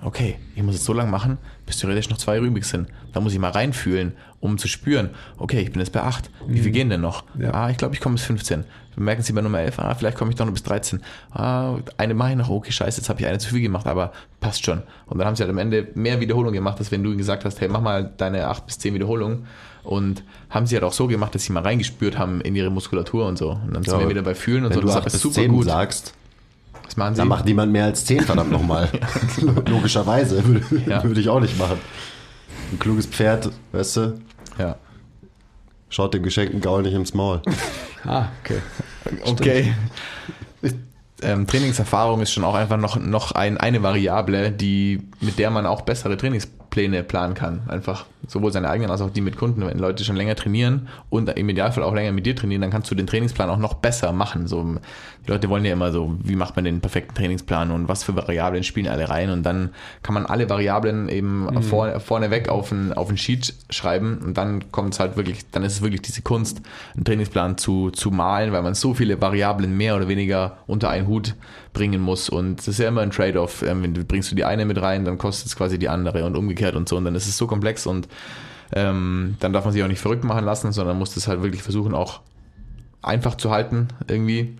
Okay, 0.03 0.37
ich 0.55 0.63
muss 0.63 0.75
es 0.75 0.85
so 0.85 0.93
lange 0.93 1.11
machen, 1.11 1.37
bis 1.65 1.77
theoretisch 1.77 2.09
noch 2.09 2.17
zwei 2.17 2.37
übrig 2.39 2.65
sind. 2.65 2.87
Da 3.13 3.19
muss 3.19 3.33
ich 3.33 3.39
mal 3.39 3.51
reinfühlen, 3.51 4.13
um 4.39 4.57
zu 4.57 4.67
spüren, 4.67 5.11
okay, 5.37 5.59
ich 5.61 5.71
bin 5.71 5.79
jetzt 5.79 5.91
bei 5.91 6.01
8. 6.01 6.29
Wie 6.47 6.59
viel 6.59 6.69
mhm. 6.69 6.73
gehen 6.73 6.89
denn 6.89 7.01
noch? 7.01 7.23
Ja. 7.37 7.53
Ah, 7.53 7.69
ich 7.69 7.77
glaube, 7.77 7.93
ich 7.93 8.01
komme 8.01 8.15
bis 8.15 8.23
15. 8.23 8.63
Merken 8.97 9.23
Sie 9.23 9.31
bei 9.31 9.41
Nummer 9.41 9.59
11, 9.59 9.79
ah, 9.79 9.95
vielleicht 9.95 10.17
komme 10.17 10.31
ich 10.31 10.37
doch 10.37 10.45
noch 10.45 10.53
bis 10.53 10.63
13. 10.63 11.01
Ah, 11.31 11.77
eine 11.97 12.13
mache 12.13 12.31
ich 12.31 12.35
noch, 12.35 12.49
okay, 12.49 12.71
scheiße, 12.71 12.99
jetzt 12.99 13.09
habe 13.09 13.21
ich 13.21 13.27
eine 13.27 13.39
zu 13.39 13.49
viel 13.49 13.61
gemacht, 13.61 13.87
aber 13.87 14.11
passt 14.39 14.65
schon. 14.65 14.81
Und 15.05 15.17
dann 15.17 15.27
haben 15.27 15.35
sie 15.35 15.43
halt 15.43 15.51
am 15.51 15.57
Ende 15.57 15.87
mehr 15.95 16.19
Wiederholungen 16.19 16.53
gemacht, 16.53 16.79
als 16.79 16.91
wenn 16.91 17.03
du 17.03 17.09
ihnen 17.09 17.17
gesagt 17.17 17.45
hast, 17.45 17.61
hey, 17.61 17.69
mach 17.69 17.81
mal 17.81 18.11
deine 18.17 18.47
8 18.47 18.65
bis 18.65 18.79
10 18.79 18.93
Wiederholungen. 18.93 19.45
Und 19.83 20.23
haben 20.49 20.67
sie 20.67 20.75
halt 20.75 20.83
auch 20.83 20.93
so 20.93 21.07
gemacht, 21.07 21.33
dass 21.33 21.43
sie 21.43 21.53
mal 21.53 21.63
reingespürt 21.63 22.17
haben 22.17 22.41
in 22.41 22.55
ihre 22.55 22.69
Muskulatur 22.69 23.25
und 23.25 23.37
so. 23.37 23.51
Und 23.51 23.73
dann 23.73 23.83
sind 23.83 23.93
ja, 23.93 23.99
wir 23.99 24.09
wieder 24.09 24.21
bei 24.21 24.35
Fühlen 24.35 24.65
und 24.65 24.69
wenn 24.69 24.75
so. 24.75 24.81
Du 24.81 24.87
das 24.87 25.13
ist 25.13 25.21
super 25.21 25.47
gut. 25.47 25.65
sagst, 25.65 26.13
was 26.91 26.97
machen 26.97 27.15
Sie? 27.15 27.19
Da 27.19 27.25
macht 27.25 27.45
niemand 27.45 27.71
mehr 27.71 27.85
als 27.85 28.05
10, 28.05 28.21
verdammt 28.21 28.51
nochmal. 28.51 28.89
Logischerweise. 29.67 30.45
Würde, 30.45 30.65
ja. 30.85 31.03
würde 31.03 31.21
ich 31.21 31.29
auch 31.29 31.39
nicht 31.39 31.57
machen. 31.57 31.79
Ein 32.71 32.79
kluges 32.79 33.05
Pferd, 33.05 33.49
weißt 33.71 33.97
du? 33.97 34.21
Ja. 34.57 34.75
Schaut 35.89 36.13
dem 36.13 36.23
geschenkten 36.23 36.61
Gaul 36.61 36.83
nicht 36.83 36.93
ins 36.93 37.13
Maul. 37.13 37.41
ah, 38.05 38.27
okay. 38.43 38.61
Okay. 39.25 39.73
Ähm, 41.23 41.45
Trainingserfahrung 41.45 42.21
ist 42.21 42.31
schon 42.31 42.43
auch 42.43 42.55
einfach 42.55 42.77
noch, 42.77 42.97
noch 42.97 43.33
ein, 43.33 43.57
eine 43.57 43.83
Variable, 43.83 44.51
die, 44.51 45.07
mit 45.19 45.37
der 45.37 45.51
man 45.51 45.67
auch 45.67 45.81
bessere 45.81 46.17
Trainingspläne 46.71 47.03
planen 47.03 47.33
kann. 47.35 47.61
Einfach 47.67 48.05
sowohl 48.27 48.51
seine 48.51 48.69
eigenen 48.69 48.91
als 48.91 49.01
auch 49.01 49.09
die 49.09 49.21
mit 49.21 49.35
Kunden. 49.35 49.65
Wenn 49.65 49.77
Leute 49.77 50.03
schon 50.03 50.15
länger 50.15 50.35
trainieren 50.35 50.87
und 51.09 51.29
im 51.29 51.49
Idealfall 51.49 51.83
auch 51.83 51.93
länger 51.93 52.11
mit 52.11 52.25
dir 52.25 52.35
trainieren, 52.35 52.61
dann 52.61 52.71
kannst 52.71 52.89
du 52.89 52.95
den 52.95 53.07
Trainingsplan 53.07 53.49
auch 53.49 53.57
noch 53.57 53.75
besser 53.75 54.11
machen. 54.13 54.47
So, 54.47 54.63
die 54.63 55.31
Leute 55.31 55.49
wollen 55.49 55.65
ja 55.65 55.73
immer 55.73 55.91
so, 55.91 56.17
wie 56.23 56.35
macht 56.35 56.55
man 56.55 56.65
den 56.65 56.79
perfekten 56.79 57.13
Trainingsplan 57.13 57.71
und 57.71 57.87
was 57.87 58.03
für 58.03 58.15
Variablen 58.15 58.63
spielen 58.63 58.87
alle 58.87 59.09
rein 59.09 59.29
und 59.29 59.43
dann 59.43 59.71
kann 60.01 60.13
man 60.13 60.25
alle 60.25 60.49
Variablen 60.49 61.09
eben 61.09 61.45
mhm. 61.45 61.61
vor, 61.61 61.99
vorneweg 61.99 62.49
auf 62.49 62.71
ein, 62.71 62.93
auf 62.93 63.09
ein 63.09 63.17
Sheet 63.17 63.53
schreiben 63.69 64.19
und 64.23 64.37
dann 64.37 64.71
kommt 64.71 64.93
es 64.93 64.99
halt 64.99 65.17
wirklich, 65.17 65.49
dann 65.51 65.63
ist 65.63 65.73
es 65.73 65.81
wirklich 65.81 66.01
diese 66.01 66.21
Kunst, 66.21 66.61
einen 66.95 67.03
Trainingsplan 67.03 67.57
zu, 67.57 67.91
zu 67.91 68.11
malen, 68.11 68.51
weil 68.53 68.61
man 68.61 68.75
so 68.75 68.93
viele 68.93 69.19
Variablen 69.19 69.75
mehr 69.75 69.95
oder 69.95 70.07
weniger 70.07 70.57
unter 70.67 70.89
einen 70.89 71.07
Hut 71.07 71.35
bringen 71.73 72.01
muss 72.01 72.29
und 72.29 72.59
es 72.59 72.67
ist 72.67 72.79
ja 72.79 72.87
immer 72.87 73.01
ein 73.01 73.11
Trade-off. 73.11 73.61
Ähm, 73.63 73.93
bringst 74.07 74.31
du 74.31 74.35
die 74.35 74.45
eine 74.45 74.65
mit 74.65 74.81
rein, 74.81 75.05
dann 75.05 75.17
kostet 75.17 75.47
es 75.47 75.55
quasi 75.55 75.79
die 75.79 75.89
andere 75.89 76.25
und 76.25 76.35
umgekehrt 76.35 76.75
und 76.75 76.89
so 76.89 76.97
und 76.97 77.05
dann 77.05 77.15
ist 77.15 77.27
es 77.27 77.37
so 77.37 77.47
komplex 77.47 77.85
und 77.85 78.07
ähm, 78.73 79.35
dann 79.39 79.53
darf 79.53 79.65
man 79.65 79.73
sich 79.73 79.83
auch 79.83 79.87
nicht 79.87 80.01
verrückt 80.01 80.23
machen 80.23 80.45
lassen, 80.45 80.71
sondern 80.71 80.97
muss 80.97 81.13
das 81.13 81.27
halt 81.27 81.41
wirklich 81.41 81.63
versuchen, 81.63 81.93
auch 81.93 82.21
einfach 83.01 83.35
zu 83.35 83.51
halten 83.51 83.89
irgendwie. 84.07 84.57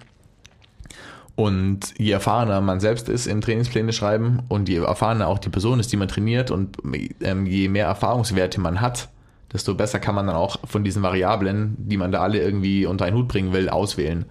Und 1.36 1.98
je 1.98 2.12
erfahrener 2.12 2.62
man 2.62 2.80
selbst 2.80 3.10
ist 3.10 3.26
im 3.26 3.42
Trainingspläne 3.42 3.94
schreiben 3.94 4.44
und 4.50 4.70
je 4.70 4.78
erfahrener 4.78 5.28
auch 5.28 5.40
die 5.40 5.50
Person 5.50 5.80
ist, 5.80 5.92
die 5.92 5.98
man 5.98 6.08
trainiert 6.08 6.52
und 6.52 6.78
ähm, 7.22 7.46
je 7.46 7.70
mehr 7.70 7.86
Erfahrungswerte 7.88 8.60
man 8.60 8.82
hat, 8.82 9.10
desto 9.52 9.76
besser 9.76 10.00
kann 10.00 10.16
man 10.16 10.28
dann 10.28 10.36
auch 10.36 10.58
von 10.66 10.84
diesen 10.84 11.04
Variablen, 11.04 11.76
die 11.78 11.98
man 11.98 12.12
da 12.12 12.22
alle 12.22 12.40
irgendwie 12.40 12.86
unter 12.86 13.06
einen 13.06 13.18
Hut 13.18 13.28
bringen 13.28 13.54
will, 13.54 13.70
auswählen. 13.70 14.26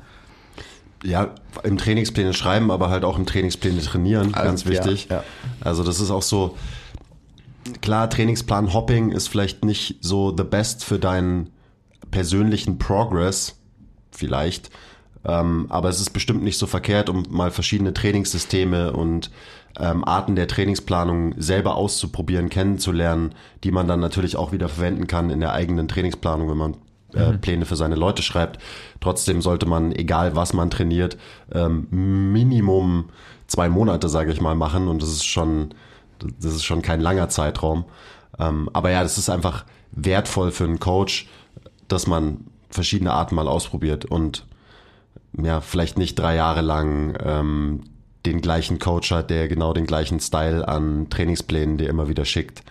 Ja, 1.03 1.34
im 1.62 1.78
Trainingspläne 1.78 2.34
schreiben, 2.34 2.70
aber 2.70 2.90
halt 2.90 3.05
auch 3.05 3.18
im 3.18 3.26
Trainingspläne 3.26 3.80
trainieren, 3.80 4.34
also, 4.34 4.46
ganz 4.46 4.66
wichtig. 4.66 5.09
Ja, 5.09 5.16
ja. 5.16 5.24
Also 5.61 5.82
das 5.82 5.98
ist 5.98 6.11
auch 6.11 6.22
so, 6.22 6.57
klar, 7.80 8.11
Trainingsplan 8.11 8.74
Hopping 8.74 9.11
ist 9.11 9.28
vielleicht 9.28 9.64
nicht 9.64 9.96
so 10.01 10.34
the 10.36 10.44
best 10.44 10.84
für 10.84 10.98
deinen 10.98 11.51
persönlichen 12.11 12.78
Progress, 12.78 13.57
vielleicht. 14.11 14.70
Ähm, 15.24 15.66
aber 15.68 15.88
es 15.88 16.01
ist 16.01 16.11
bestimmt 16.11 16.42
nicht 16.42 16.59
so 16.59 16.66
verkehrt, 16.66 17.09
um 17.09 17.24
mal 17.30 17.51
verschiedene 17.51 17.92
Trainingssysteme 17.92 18.92
und 18.92 19.30
ähm, 19.78 20.05
Arten 20.05 20.34
der 20.34 20.48
Trainingsplanung 20.48 21.34
selber 21.36 21.76
auszuprobieren, 21.76 22.48
kennenzulernen, 22.48 23.34
die 23.62 23.70
man 23.70 23.86
dann 23.86 24.01
natürlich 24.01 24.36
auch 24.36 24.53
wieder 24.53 24.68
verwenden 24.68 25.07
kann 25.07 25.30
in 25.30 25.40
der 25.40 25.53
eigenen 25.53 25.88
Trainingsplanung, 25.88 26.51
wenn 26.51 26.57
man 26.57 26.76
äh, 27.15 27.33
mhm. 27.33 27.41
Pläne 27.41 27.67
für 27.67 27.77
seine 27.77 27.97
Leute 27.97 28.23
schreibt. 28.23 28.61
Trotzdem 29.01 29.43
sollte 29.43 29.67
man, 29.67 29.93
egal 29.93 30.37
was 30.37 30.53
man 30.53 30.71
trainiert, 30.71 31.17
ähm, 31.53 31.89
Minimum 31.91 33.11
zwei 33.47 33.69
Monate, 33.69 34.09
sage 34.09 34.33
ich 34.33 34.41
mal, 34.41 34.55
machen. 34.55 34.89
Und 34.89 35.03
das 35.03 35.11
ist 35.11 35.27
schon 35.27 35.75
das 36.39 36.55
ist 36.55 36.65
schon 36.65 36.83
kein 36.83 37.01
langer 37.01 37.29
Zeitraum. 37.29 37.85
Ähm, 38.39 38.69
aber 38.73 38.91
ja, 38.91 39.03
das 39.03 39.19
ist 39.19 39.31
einfach 39.31 39.65
wertvoll 39.93 40.51
für 40.53 40.65
einen 40.65 40.81
Coach, 40.81 41.29
dass 41.89 42.07
man 42.07 42.47
verschiedene 42.71 43.13
Arten 43.13 43.35
mal 43.35 43.49
ausprobiert 43.49 44.05
und 44.05 44.47
ja, 45.41 45.61
vielleicht 45.61 45.99
nicht 45.99 46.19
drei 46.19 46.37
Jahre 46.37 46.61
lang 46.61 47.17
ähm, 47.23 47.85
den 48.27 48.41
gleichen 48.41 48.79
Coach 48.79 49.11
hat, 49.11 49.31
der 49.31 49.49
genau 49.49 49.73
den 49.73 49.87
gleichen 49.87 50.21
Style 50.21 50.67
an 50.67 51.09
Trainingsplänen 51.09 51.79
dir 51.79 51.89
immer 51.89 52.09
wieder 52.09 52.25
schickt 52.25 52.63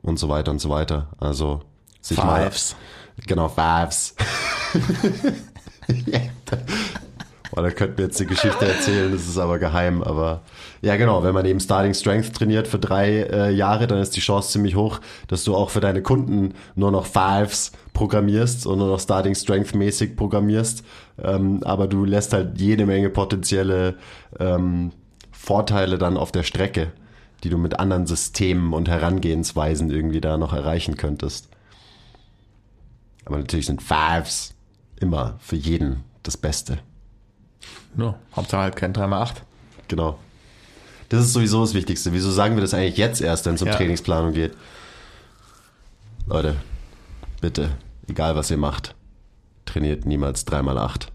und 0.00 0.18
so 0.18 0.28
weiter 0.28 0.50
und 0.50 0.60
so 0.60 0.70
weiter. 0.70 1.08
Also 1.18 1.62
sich 2.00 2.18
Fives. 2.18 2.72
mal 2.72 2.78
genau 3.26 3.48
Fives. 3.48 4.14
Boah, 7.54 7.62
da 7.62 7.70
könnten 7.70 7.98
wir 7.98 8.06
jetzt 8.06 8.18
die 8.18 8.24
Geschichte 8.24 8.66
erzählen, 8.66 9.12
das 9.12 9.28
ist 9.28 9.36
aber 9.36 9.58
geheim. 9.58 10.02
Aber 10.02 10.40
ja, 10.80 10.96
genau, 10.96 11.22
wenn 11.22 11.34
man 11.34 11.44
eben 11.44 11.60
Starting 11.60 11.92
Strength 11.92 12.32
trainiert 12.34 12.66
für 12.66 12.78
drei 12.78 13.24
äh, 13.24 13.50
Jahre, 13.50 13.86
dann 13.86 13.98
ist 13.98 14.16
die 14.16 14.20
Chance 14.20 14.52
ziemlich 14.52 14.74
hoch, 14.74 15.00
dass 15.28 15.44
du 15.44 15.54
auch 15.54 15.68
für 15.68 15.80
deine 15.80 16.00
Kunden 16.00 16.54
nur 16.76 16.90
noch 16.90 17.04
Fives 17.04 17.72
programmierst 17.92 18.66
und 18.66 18.78
nur 18.78 18.88
noch 18.88 19.00
Starting 19.00 19.34
Strength 19.34 19.74
mäßig 19.74 20.16
programmierst. 20.16 20.82
Ähm, 21.22 21.60
aber 21.62 21.88
du 21.88 22.06
lässt 22.06 22.32
halt 22.32 22.58
jede 22.58 22.86
Menge 22.86 23.10
potenzielle 23.10 23.96
ähm, 24.40 24.92
Vorteile 25.30 25.98
dann 25.98 26.16
auf 26.16 26.32
der 26.32 26.44
Strecke, 26.44 26.92
die 27.44 27.50
du 27.50 27.58
mit 27.58 27.78
anderen 27.78 28.06
Systemen 28.06 28.72
und 28.72 28.88
Herangehensweisen 28.88 29.90
irgendwie 29.90 30.22
da 30.22 30.38
noch 30.38 30.54
erreichen 30.54 30.96
könntest. 30.96 31.51
Aber 33.24 33.38
natürlich 33.38 33.66
sind 33.66 33.82
Fives 33.82 34.54
immer 35.00 35.36
für 35.40 35.56
jeden 35.56 36.04
das 36.22 36.36
Beste. 36.36 36.78
No, 37.94 38.16
Hauptsache 38.34 38.62
halt 38.62 38.76
kein 38.76 38.92
3x8. 38.94 39.36
Genau. 39.88 40.18
Das 41.08 41.24
ist 41.24 41.32
sowieso 41.34 41.60
das 41.60 41.74
Wichtigste. 41.74 42.12
Wieso 42.12 42.30
sagen 42.30 42.54
wir 42.56 42.62
das 42.62 42.72
eigentlich 42.72 42.96
jetzt 42.96 43.20
erst, 43.20 43.44
wenn 43.46 43.54
es 43.54 43.62
um 43.62 43.68
Ja. 43.68 43.74
Trainingsplanung 43.74 44.32
geht? 44.32 44.56
Leute, 46.26 46.56
bitte, 47.40 47.76
egal 48.08 48.34
was 48.34 48.50
ihr 48.50 48.56
macht, 48.56 48.94
trainiert 49.66 50.06
niemals 50.06 50.46
3x8. 50.46 51.08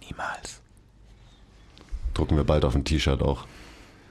Niemals. 0.00 0.60
Drucken 2.14 2.36
wir 2.36 2.44
bald 2.44 2.64
auf 2.64 2.74
ein 2.74 2.84
T-Shirt 2.84 3.22
auch. 3.22 3.46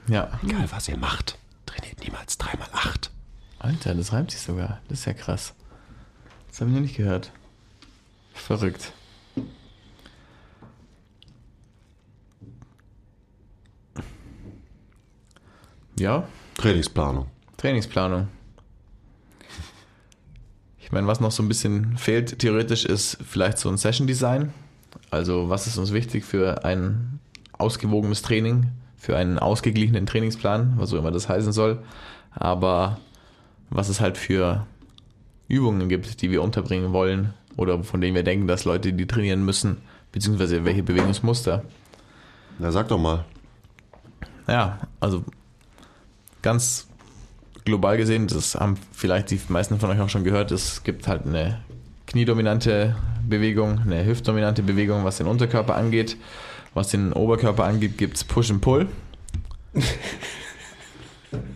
Ja. 0.07 0.39
Egal 0.43 0.71
was 0.71 0.87
ihr 0.87 0.97
macht, 0.97 1.37
trainiert 1.65 1.99
niemals 1.99 2.39
3x8. 2.39 3.09
Alter, 3.59 3.95
das 3.95 4.13
reimt 4.13 4.31
sich 4.31 4.39
sogar. 4.39 4.79
Das 4.87 4.99
ist 4.99 5.05
ja 5.05 5.13
krass. 5.13 5.53
Das 6.47 6.61
habe 6.61 6.69
ich 6.69 6.75
noch 6.75 6.81
nicht 6.81 6.97
gehört. 6.97 7.31
Verrückt. 8.33 8.93
Ja, 15.99 16.27
Trainingsplanung. 16.55 17.27
Trainingsplanung. 17.57 18.27
Ich 20.79 20.91
meine, 20.91 21.07
was 21.07 21.19
noch 21.19 21.31
so 21.31 21.43
ein 21.43 21.47
bisschen 21.47 21.97
fehlt, 21.97 22.39
theoretisch, 22.39 22.85
ist 22.85 23.17
vielleicht 23.27 23.57
so 23.57 23.67
ein 23.69 23.77
Session-Design. 23.77 24.53
Also, 25.09 25.49
was 25.49 25.67
ist 25.67 25.77
uns 25.77 25.91
wichtig 25.91 26.23
für 26.23 26.63
ein 26.63 27.19
ausgewogenes 27.57 28.21
Training, 28.21 28.67
für 28.95 29.17
einen 29.17 29.39
ausgeglichenen 29.39 30.05
Trainingsplan, 30.05 30.73
was 30.77 30.93
auch 30.93 30.99
immer 30.99 31.11
das 31.11 31.27
heißen 31.27 31.51
soll. 31.51 31.83
Aber 32.31 32.99
was 33.69 33.89
es 33.89 33.99
halt 33.99 34.17
für 34.17 34.65
Übungen 35.47 35.89
gibt, 35.89 36.21
die 36.21 36.31
wir 36.31 36.41
unterbringen 36.41 36.93
wollen 36.93 37.33
oder 37.55 37.83
von 37.83 38.01
denen 38.01 38.15
wir 38.15 38.23
denken, 38.23 38.47
dass 38.47 38.65
Leute 38.65 38.93
die 38.93 39.07
trainieren 39.07 39.43
müssen, 39.43 39.77
beziehungsweise 40.11 40.65
welche 40.65 40.83
Bewegungsmuster. 40.83 41.63
Na, 42.59 42.71
sag 42.71 42.87
doch 42.87 42.99
mal. 42.99 43.25
Ja, 44.47 44.79
also 44.99 45.23
ganz 46.41 46.87
global 47.65 47.97
gesehen, 47.97 48.27
das 48.27 48.55
haben 48.55 48.77
vielleicht 48.93 49.31
die 49.31 49.39
meisten 49.49 49.79
von 49.79 49.89
euch 49.89 49.99
auch 49.99 50.09
schon 50.09 50.23
gehört, 50.23 50.51
es 50.51 50.83
gibt 50.83 51.07
halt 51.07 51.25
eine 51.25 51.59
kniedominante 52.05 52.95
Bewegung, 53.27 53.79
eine 53.79 54.05
hüftdominante 54.05 54.63
Bewegung, 54.63 55.03
was 55.03 55.17
den 55.17 55.27
Unterkörper 55.27 55.75
angeht. 55.75 56.17
Was 56.73 56.89
den 56.89 57.11
Oberkörper 57.11 57.65
angeht, 57.65 57.97
gibt 57.97 58.17
es 58.17 58.23
Push 58.23 58.51
and 58.51 58.61
Pull. 58.61 58.87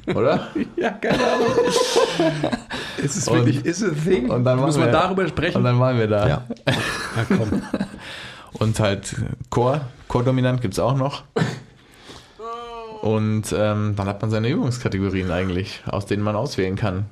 Oder? 0.07 0.47
Ja, 0.75 0.91
keine 0.91 1.17
Ahnung. 1.31 1.47
ist 3.03 3.15
es 3.17 3.27
Und- 3.27 3.37
wirklich, 3.37 3.65
ist 3.65 3.81
es 3.81 3.91
ein 3.93 4.03
Thing? 4.03 4.29
Und 4.29 4.43
dann 4.43 4.59
Muss 4.59 4.77
man 4.77 4.87
wir- 4.87 4.91
darüber 4.91 5.27
sprechen? 5.27 5.57
Und 5.57 5.63
dann 5.63 5.79
waren 5.79 5.97
wir 5.97 6.07
da. 6.07 6.27
Ja. 6.27 6.43
ja, 6.67 7.25
komm. 7.27 7.61
Und 8.53 8.79
halt 8.79 9.15
Core, 9.49 9.81
Core-dominant 10.07 10.61
gibt 10.61 10.73
es 10.75 10.79
auch 10.79 10.95
noch. 10.95 11.23
Und 13.01 13.51
ähm, 13.57 13.93
dann 13.95 14.07
hat 14.07 14.21
man 14.21 14.29
seine 14.29 14.49
Übungskategorien 14.49 15.31
eigentlich, 15.31 15.81
aus 15.87 16.05
denen 16.05 16.21
man 16.23 16.35
auswählen 16.35 16.75
kann. 16.75 17.05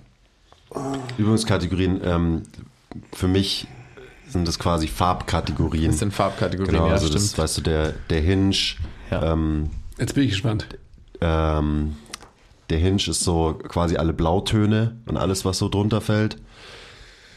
Übungskategorien, 1.17 2.01
ähm, 2.03 2.43
für 3.13 3.27
mich 3.27 3.67
sind 4.27 4.47
das 4.47 4.59
quasi 4.59 4.87
Farbkategorien. 4.87 5.87
Das 5.89 5.97
sind 5.99 6.13
Farbkategorien, 6.13 6.73
genau, 6.75 6.87
ja, 6.87 6.93
also 6.93 7.07
stimmt. 7.07 7.23
das, 7.23 7.37
weißt 7.39 7.57
du, 7.57 7.61
der, 7.61 7.93
der 8.11 8.21
Hinge, 8.21 8.55
Ja. 9.09 9.33
ähm, 9.33 9.71
Jetzt 9.97 10.13
bin 10.13 10.23
ich 10.25 10.29
gespannt. 10.29 10.67
Ähm, 11.21 11.95
der 12.69 12.79
Hinge 12.79 13.07
ist 13.07 13.21
so 13.21 13.59
quasi 13.67 13.97
alle 13.97 14.13
Blautöne 14.13 15.01
und 15.05 15.17
alles, 15.17 15.45
was 15.45 15.57
so 15.57 15.69
drunter 15.69 16.01
fällt. 16.01 16.37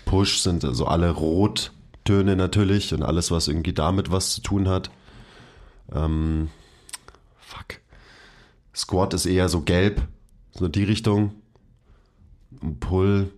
Push 0.04 0.40
sind 0.40 0.62
so 0.62 0.86
alle 0.86 1.10
Rottöne 1.10 2.36
natürlich 2.36 2.92
und 2.92 3.02
alles, 3.02 3.30
was 3.30 3.48
irgendwie 3.48 3.72
damit 3.72 4.10
was 4.10 4.34
zu 4.34 4.42
tun 4.42 4.68
hat. 4.68 4.90
Ähm, 5.92 6.50
fuck. 7.38 7.80
Squat 8.74 9.14
ist 9.14 9.26
eher 9.26 9.48
so 9.48 9.62
gelb, 9.62 10.06
so 10.52 10.68
die 10.68 10.84
Richtung. 10.84 11.32
Und 12.60 12.80
Pull. 12.80 13.30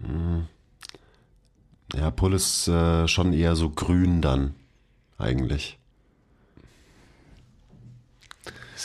hm. 0.00 0.46
Ja, 1.94 2.10
Pull 2.10 2.34
ist 2.34 2.66
äh, 2.66 3.06
schon 3.06 3.32
eher 3.32 3.54
so 3.54 3.70
grün 3.70 4.20
dann, 4.20 4.54
eigentlich. 5.16 5.78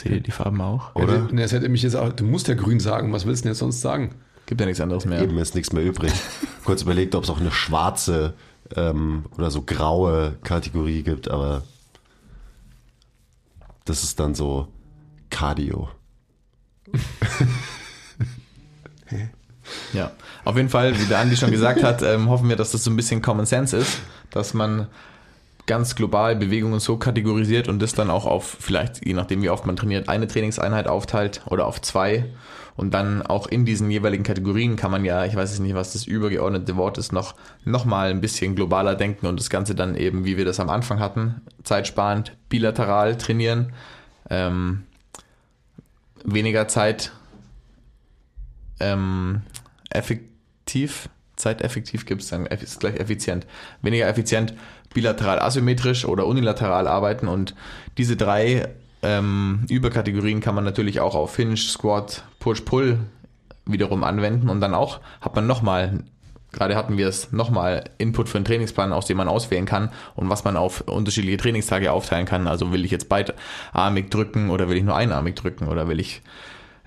Seht 0.00 0.12
ihr 0.12 0.20
die 0.20 0.30
Farben 0.30 0.60
auch? 0.62 0.94
Oder? 0.94 1.28
Ja, 1.30 1.42
das 1.42 1.52
hätte 1.52 1.68
mich 1.68 1.82
jetzt 1.82 1.94
auch, 1.94 2.10
du 2.10 2.24
musst 2.24 2.48
ja 2.48 2.54
grün 2.54 2.80
sagen. 2.80 3.12
Was 3.12 3.26
willst 3.26 3.42
du 3.42 3.44
denn 3.44 3.52
jetzt 3.52 3.58
sonst 3.58 3.82
sagen? 3.82 4.14
Gibt 4.46 4.60
ja 4.60 4.66
nichts 4.66 4.80
anderes 4.80 5.04
mehr. 5.04 5.20
Eben 5.20 5.36
ist 5.38 5.54
nichts 5.54 5.72
mehr 5.72 5.84
übrig. 5.84 6.12
Kurz 6.64 6.82
überlegt, 6.82 7.14
ob 7.14 7.24
es 7.24 7.30
auch 7.30 7.38
eine 7.38 7.50
schwarze 7.50 8.32
ähm, 8.74 9.26
oder 9.36 9.50
so 9.50 9.62
graue 9.62 10.38
Kategorie 10.42 11.02
gibt, 11.02 11.30
aber 11.30 11.64
das 13.84 14.02
ist 14.02 14.18
dann 14.18 14.34
so 14.34 14.68
Cardio. 15.28 15.88
Ja, 19.92 20.12
auf 20.44 20.56
jeden 20.56 20.68
Fall, 20.68 20.98
wie 20.98 21.04
der 21.04 21.18
Andi 21.18 21.36
schon 21.36 21.50
gesagt 21.50 21.82
hat, 21.82 22.02
ähm, 22.02 22.28
hoffen 22.28 22.48
wir, 22.48 22.56
dass 22.56 22.72
das 22.72 22.82
so 22.84 22.90
ein 22.90 22.96
bisschen 22.96 23.22
Common 23.22 23.46
Sense 23.46 23.76
ist, 23.76 23.98
dass 24.30 24.54
man 24.54 24.86
ganz 25.70 25.94
global 25.94 26.34
Bewegungen 26.34 26.80
so 26.80 26.96
kategorisiert 26.96 27.68
und 27.68 27.80
das 27.80 27.92
dann 27.92 28.10
auch 28.10 28.26
auf 28.26 28.56
vielleicht, 28.58 29.06
je 29.06 29.14
nachdem 29.14 29.40
wie 29.40 29.50
oft 29.50 29.66
man 29.66 29.76
trainiert, 29.76 30.08
eine 30.08 30.26
Trainingseinheit 30.26 30.88
aufteilt 30.88 31.42
oder 31.46 31.64
auf 31.64 31.80
zwei. 31.80 32.24
Und 32.74 32.92
dann 32.92 33.22
auch 33.22 33.46
in 33.46 33.64
diesen 33.64 33.88
jeweiligen 33.88 34.24
Kategorien 34.24 34.74
kann 34.74 34.90
man 34.90 35.04
ja, 35.04 35.24
ich 35.26 35.36
weiß 35.36 35.48
jetzt 35.50 35.60
nicht, 35.60 35.76
was 35.76 35.92
das 35.92 36.08
übergeordnete 36.08 36.76
Wort 36.76 36.98
ist, 36.98 37.12
noch, 37.12 37.36
noch 37.64 37.84
mal 37.84 38.10
ein 38.10 38.20
bisschen 38.20 38.56
globaler 38.56 38.96
denken 38.96 39.26
und 39.26 39.38
das 39.38 39.48
Ganze 39.48 39.76
dann 39.76 39.94
eben, 39.94 40.24
wie 40.24 40.36
wir 40.36 40.44
das 40.44 40.58
am 40.58 40.70
Anfang 40.70 40.98
hatten, 40.98 41.40
zeitsparend, 41.62 42.32
bilateral 42.48 43.16
trainieren, 43.16 43.72
ähm, 44.28 44.82
weniger 46.24 46.66
Zeit 46.66 47.12
ähm, 48.80 49.42
effektiv, 49.90 51.08
zeiteffektiv 51.36 52.06
gibt 52.06 52.22
es 52.22 52.30
dann, 52.30 52.46
ist 52.46 52.80
gleich 52.80 52.96
effizient, 52.96 53.46
weniger 53.82 54.08
effizient, 54.08 54.52
bilateral 54.94 55.38
asymmetrisch 55.40 56.04
oder 56.04 56.26
unilateral 56.26 56.88
arbeiten 56.88 57.28
und 57.28 57.54
diese 57.98 58.16
drei 58.16 58.68
ähm, 59.02 59.64
Überkategorien 59.68 60.40
kann 60.40 60.54
man 60.54 60.64
natürlich 60.64 61.00
auch 61.00 61.14
auf 61.14 61.36
Hinge, 61.36 61.56
Squat, 61.56 62.24
Push-Pull 62.38 62.98
wiederum 63.66 64.04
anwenden 64.04 64.48
und 64.48 64.60
dann 64.60 64.74
auch 64.74 65.00
hat 65.20 65.36
man 65.36 65.46
nochmal, 65.46 66.04
gerade 66.52 66.76
hatten 66.76 66.96
wir 66.96 67.08
es, 67.08 67.32
nochmal 67.32 67.84
Input 67.98 68.28
für 68.28 68.38
einen 68.38 68.44
Trainingsplan, 68.44 68.92
aus 68.92 69.06
dem 69.06 69.16
man 69.16 69.28
auswählen 69.28 69.66
kann 69.66 69.90
und 70.16 70.28
was 70.28 70.44
man 70.44 70.56
auf 70.56 70.82
unterschiedliche 70.82 71.38
Trainingstage 71.38 71.92
aufteilen 71.92 72.26
kann. 72.26 72.46
Also 72.46 72.72
will 72.72 72.84
ich 72.84 72.90
jetzt 72.90 73.08
beidarmig 73.08 74.10
drücken 74.10 74.50
oder 74.50 74.68
will 74.68 74.76
ich 74.76 74.84
nur 74.84 74.96
einarmig 74.96 75.36
drücken 75.36 75.68
oder 75.68 75.88
will 75.88 76.00
ich 76.00 76.22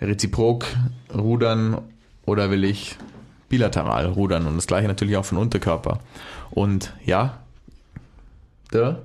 reziprok 0.02 0.66
rudern 1.16 1.82
oder 2.26 2.52
will 2.52 2.64
ich 2.64 2.98
bilateral 3.50 4.08
rudern 4.08 4.48
und 4.48 4.56
das 4.56 4.68
gleiche 4.68 4.88
natürlich 4.88 5.16
auch 5.16 5.26
den 5.26 5.38
Unterkörper. 5.38 6.00
Und 6.52 6.94
ja, 7.06 7.43
da, 8.74 9.04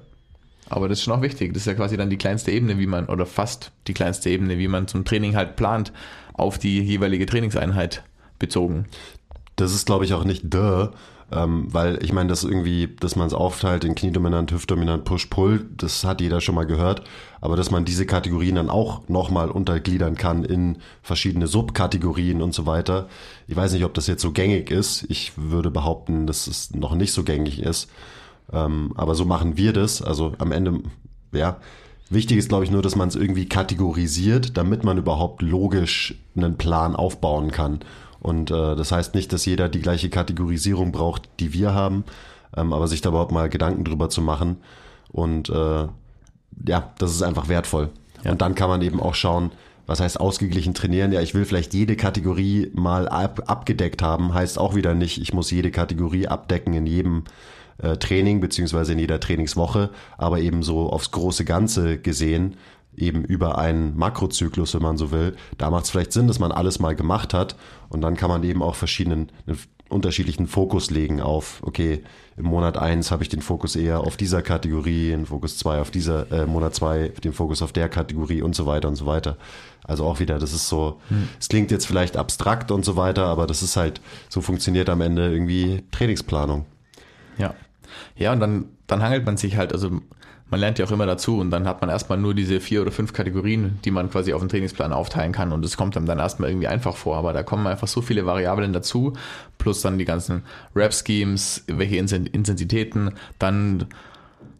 aber 0.68 0.88
das 0.88 0.98
ist 0.98 1.04
schon 1.04 1.14
auch 1.14 1.22
wichtig. 1.22 1.52
Das 1.54 1.62
ist 1.62 1.66
ja 1.66 1.74
quasi 1.74 1.96
dann 1.96 2.10
die 2.10 2.18
kleinste 2.18 2.50
Ebene, 2.50 2.78
wie 2.78 2.86
man, 2.86 3.06
oder 3.06 3.26
fast 3.26 3.72
die 3.86 3.94
kleinste 3.94 4.30
Ebene, 4.30 4.58
wie 4.58 4.68
man 4.68 4.86
zum 4.86 5.04
Training 5.04 5.36
halt 5.36 5.56
plant, 5.56 5.92
auf 6.34 6.58
die 6.58 6.80
jeweilige 6.80 7.26
Trainingseinheit 7.26 8.04
bezogen. 8.38 8.86
Das 9.56 9.74
ist, 9.74 9.86
glaube 9.86 10.04
ich, 10.04 10.14
auch 10.14 10.24
nicht 10.24 10.44
the, 10.52 10.88
ähm, 11.32 11.66
weil 11.72 12.02
ich 12.02 12.12
meine, 12.12 12.28
das 12.28 12.44
irgendwie, 12.44 12.88
dass 13.00 13.16
man 13.16 13.26
es 13.26 13.34
aufteilt 13.34 13.84
in 13.84 13.94
Kniedominant, 13.94 14.52
Hüftdominant, 14.52 15.04
Push-Pull, 15.04 15.66
das 15.76 16.04
hat 16.04 16.20
jeder 16.20 16.40
schon 16.40 16.54
mal 16.54 16.66
gehört. 16.66 17.02
Aber 17.40 17.56
dass 17.56 17.70
man 17.70 17.84
diese 17.84 18.06
Kategorien 18.06 18.54
dann 18.54 18.70
auch 18.70 19.08
nochmal 19.08 19.50
untergliedern 19.50 20.16
kann 20.16 20.44
in 20.44 20.78
verschiedene 21.02 21.46
Subkategorien 21.46 22.40
und 22.40 22.54
so 22.54 22.66
weiter. 22.66 23.08
Ich 23.46 23.56
weiß 23.56 23.72
nicht, 23.72 23.84
ob 23.84 23.94
das 23.94 24.06
jetzt 24.06 24.22
so 24.22 24.32
gängig 24.32 24.70
ist. 24.70 25.04
Ich 25.08 25.32
würde 25.36 25.70
behaupten, 25.70 26.26
dass 26.26 26.46
es 26.46 26.74
noch 26.74 26.94
nicht 26.94 27.12
so 27.12 27.24
gängig 27.24 27.60
ist. 27.62 27.90
Ähm, 28.52 28.92
aber 28.96 29.14
so 29.14 29.24
machen 29.24 29.56
wir 29.56 29.72
das. 29.72 30.02
Also 30.02 30.32
am 30.38 30.52
Ende, 30.52 30.80
ja, 31.32 31.58
Wichtig 32.10 32.38
ist, 32.38 32.48
glaube 32.48 32.64
ich, 32.64 32.70
nur, 32.70 32.80
dass 32.80 32.96
man 32.96 33.08
es 33.08 33.16
irgendwie 33.16 33.46
kategorisiert, 33.46 34.56
damit 34.56 34.82
man 34.82 34.96
überhaupt 34.96 35.42
logisch 35.42 36.14
einen 36.36 36.56
Plan 36.56 36.96
aufbauen 36.96 37.50
kann. 37.50 37.80
Und 38.20 38.50
äh, 38.50 38.76
das 38.76 38.92
heißt 38.92 39.14
nicht, 39.14 39.32
dass 39.32 39.44
jeder 39.44 39.68
die 39.68 39.80
gleiche 39.80 40.08
Kategorisierung 40.08 40.90
braucht, 40.90 41.28
die 41.38 41.52
wir 41.52 41.74
haben, 41.74 42.04
ähm, 42.56 42.72
aber 42.72 42.88
sich 42.88 43.02
da 43.02 43.10
überhaupt 43.10 43.32
mal 43.32 43.50
Gedanken 43.50 43.84
drüber 43.84 44.08
zu 44.08 44.22
machen. 44.22 44.56
Und 45.12 45.50
äh, 45.50 45.86
ja, 46.66 46.92
das 46.98 47.10
ist 47.10 47.22
einfach 47.22 47.48
wertvoll. 47.48 47.90
Ja. 48.24 48.32
Und 48.32 48.40
dann 48.40 48.54
kann 48.54 48.70
man 48.70 48.80
eben 48.80 49.00
auch 49.00 49.14
schauen, 49.14 49.52
was 49.86 50.00
heißt 50.00 50.18
ausgeglichen 50.18 50.72
trainieren? 50.72 51.12
Ja, 51.12 51.20
ich 51.20 51.34
will 51.34 51.44
vielleicht 51.44 51.74
jede 51.74 51.94
Kategorie 51.94 52.70
mal 52.74 53.06
ab, 53.08 53.42
abgedeckt 53.46 54.02
haben, 54.02 54.32
heißt 54.32 54.58
auch 54.58 54.74
wieder 54.74 54.94
nicht, 54.94 55.20
ich 55.20 55.32
muss 55.32 55.50
jede 55.50 55.70
Kategorie 55.70 56.26
abdecken 56.26 56.74
in 56.74 56.86
jedem 56.86 57.24
äh, 57.78 57.96
Training 57.96 58.40
beziehungsweise 58.40 58.92
in 58.92 58.98
jeder 58.98 59.20
Trainingswoche, 59.20 59.90
aber 60.16 60.40
eben 60.40 60.62
so 60.62 60.90
aufs 60.90 61.10
große 61.10 61.44
Ganze 61.44 61.98
gesehen, 61.98 62.56
eben 62.96 63.24
über 63.24 63.58
einen 63.58 63.96
Makrozyklus, 63.96 64.74
wenn 64.74 64.82
man 64.82 64.96
so 64.96 65.10
will, 65.10 65.36
da 65.56 65.70
macht 65.70 65.84
es 65.84 65.90
vielleicht 65.90 66.12
Sinn, 66.12 66.26
dass 66.26 66.38
man 66.38 66.52
alles 66.52 66.80
mal 66.80 66.96
gemacht 66.96 67.32
hat 67.32 67.56
und 67.88 68.00
dann 68.00 68.16
kann 68.16 68.28
man 68.28 68.42
eben 68.42 68.62
auch 68.62 68.74
verschiedenen 68.74 69.30
unterschiedlichen 69.88 70.46
Fokus 70.46 70.90
legen 70.90 71.20
auf, 71.20 71.60
okay, 71.62 72.02
im 72.36 72.44
Monat 72.44 72.76
eins 72.76 73.10
habe 73.10 73.22
ich 73.22 73.28
den 73.28 73.40
Fokus 73.40 73.74
eher 73.74 74.00
auf 74.00 74.16
dieser 74.16 74.42
Kategorie, 74.42 75.12
in 75.12 75.26
Fokus 75.26 75.58
zwei 75.58 75.80
auf 75.80 75.90
dieser, 75.90 76.30
äh, 76.30 76.46
Monat 76.46 76.74
zwei 76.74 77.08
den 77.24 77.32
Fokus 77.32 77.62
auf 77.62 77.72
der 77.72 77.88
Kategorie 77.88 78.42
und 78.42 78.54
so 78.54 78.66
weiter 78.66 78.88
und 78.88 78.96
so 78.96 79.06
weiter. 79.06 79.36
Also 79.84 80.04
auch 80.04 80.20
wieder, 80.20 80.38
das 80.38 80.52
ist 80.52 80.68
so, 80.68 81.00
hm. 81.08 81.28
es 81.38 81.46
hm. 81.46 81.48
klingt 81.48 81.70
jetzt 81.70 81.86
vielleicht 81.86 82.16
abstrakt 82.16 82.70
und 82.70 82.84
so 82.84 82.96
weiter, 82.96 83.26
aber 83.26 83.46
das 83.46 83.62
ist 83.62 83.76
halt, 83.76 84.00
so 84.28 84.40
funktioniert 84.40 84.90
am 84.90 85.00
Ende 85.00 85.32
irgendwie 85.32 85.82
Trainingsplanung. 85.90 86.66
Ja. 87.38 87.54
Ja, 88.18 88.32
und 88.32 88.40
dann, 88.40 88.66
dann 88.86 89.02
hangelt 89.02 89.24
man 89.24 89.36
sich 89.36 89.56
halt, 89.56 89.72
also 89.72 90.00
man 90.50 90.60
lernt 90.60 90.78
ja 90.78 90.86
auch 90.86 90.90
immer 90.90 91.06
dazu 91.06 91.38
und 91.38 91.50
dann 91.50 91.66
hat 91.66 91.80
man 91.80 91.90
erstmal 91.90 92.18
nur 92.18 92.34
diese 92.34 92.60
vier 92.60 92.82
oder 92.82 92.90
fünf 92.90 93.12
Kategorien, 93.12 93.78
die 93.84 93.90
man 93.90 94.10
quasi 94.10 94.32
auf 94.32 94.40
den 94.40 94.48
Trainingsplan 94.48 94.92
aufteilen 94.92 95.32
kann 95.32 95.52
und 95.52 95.64
es 95.64 95.76
kommt 95.76 95.96
einem 95.96 96.06
dann 96.06 96.18
erstmal 96.18 96.50
irgendwie 96.50 96.68
einfach 96.68 96.96
vor, 96.96 97.16
aber 97.16 97.32
da 97.32 97.42
kommen 97.42 97.66
einfach 97.66 97.88
so 97.88 98.00
viele 98.00 98.24
Variablen 98.24 98.72
dazu, 98.72 99.12
plus 99.58 99.82
dann 99.82 99.98
die 99.98 100.04
ganzen 100.04 100.42
Rap-Schemes, 100.74 101.64
welche 101.66 101.96
Intensitäten, 101.96 103.12
dann 103.38 103.86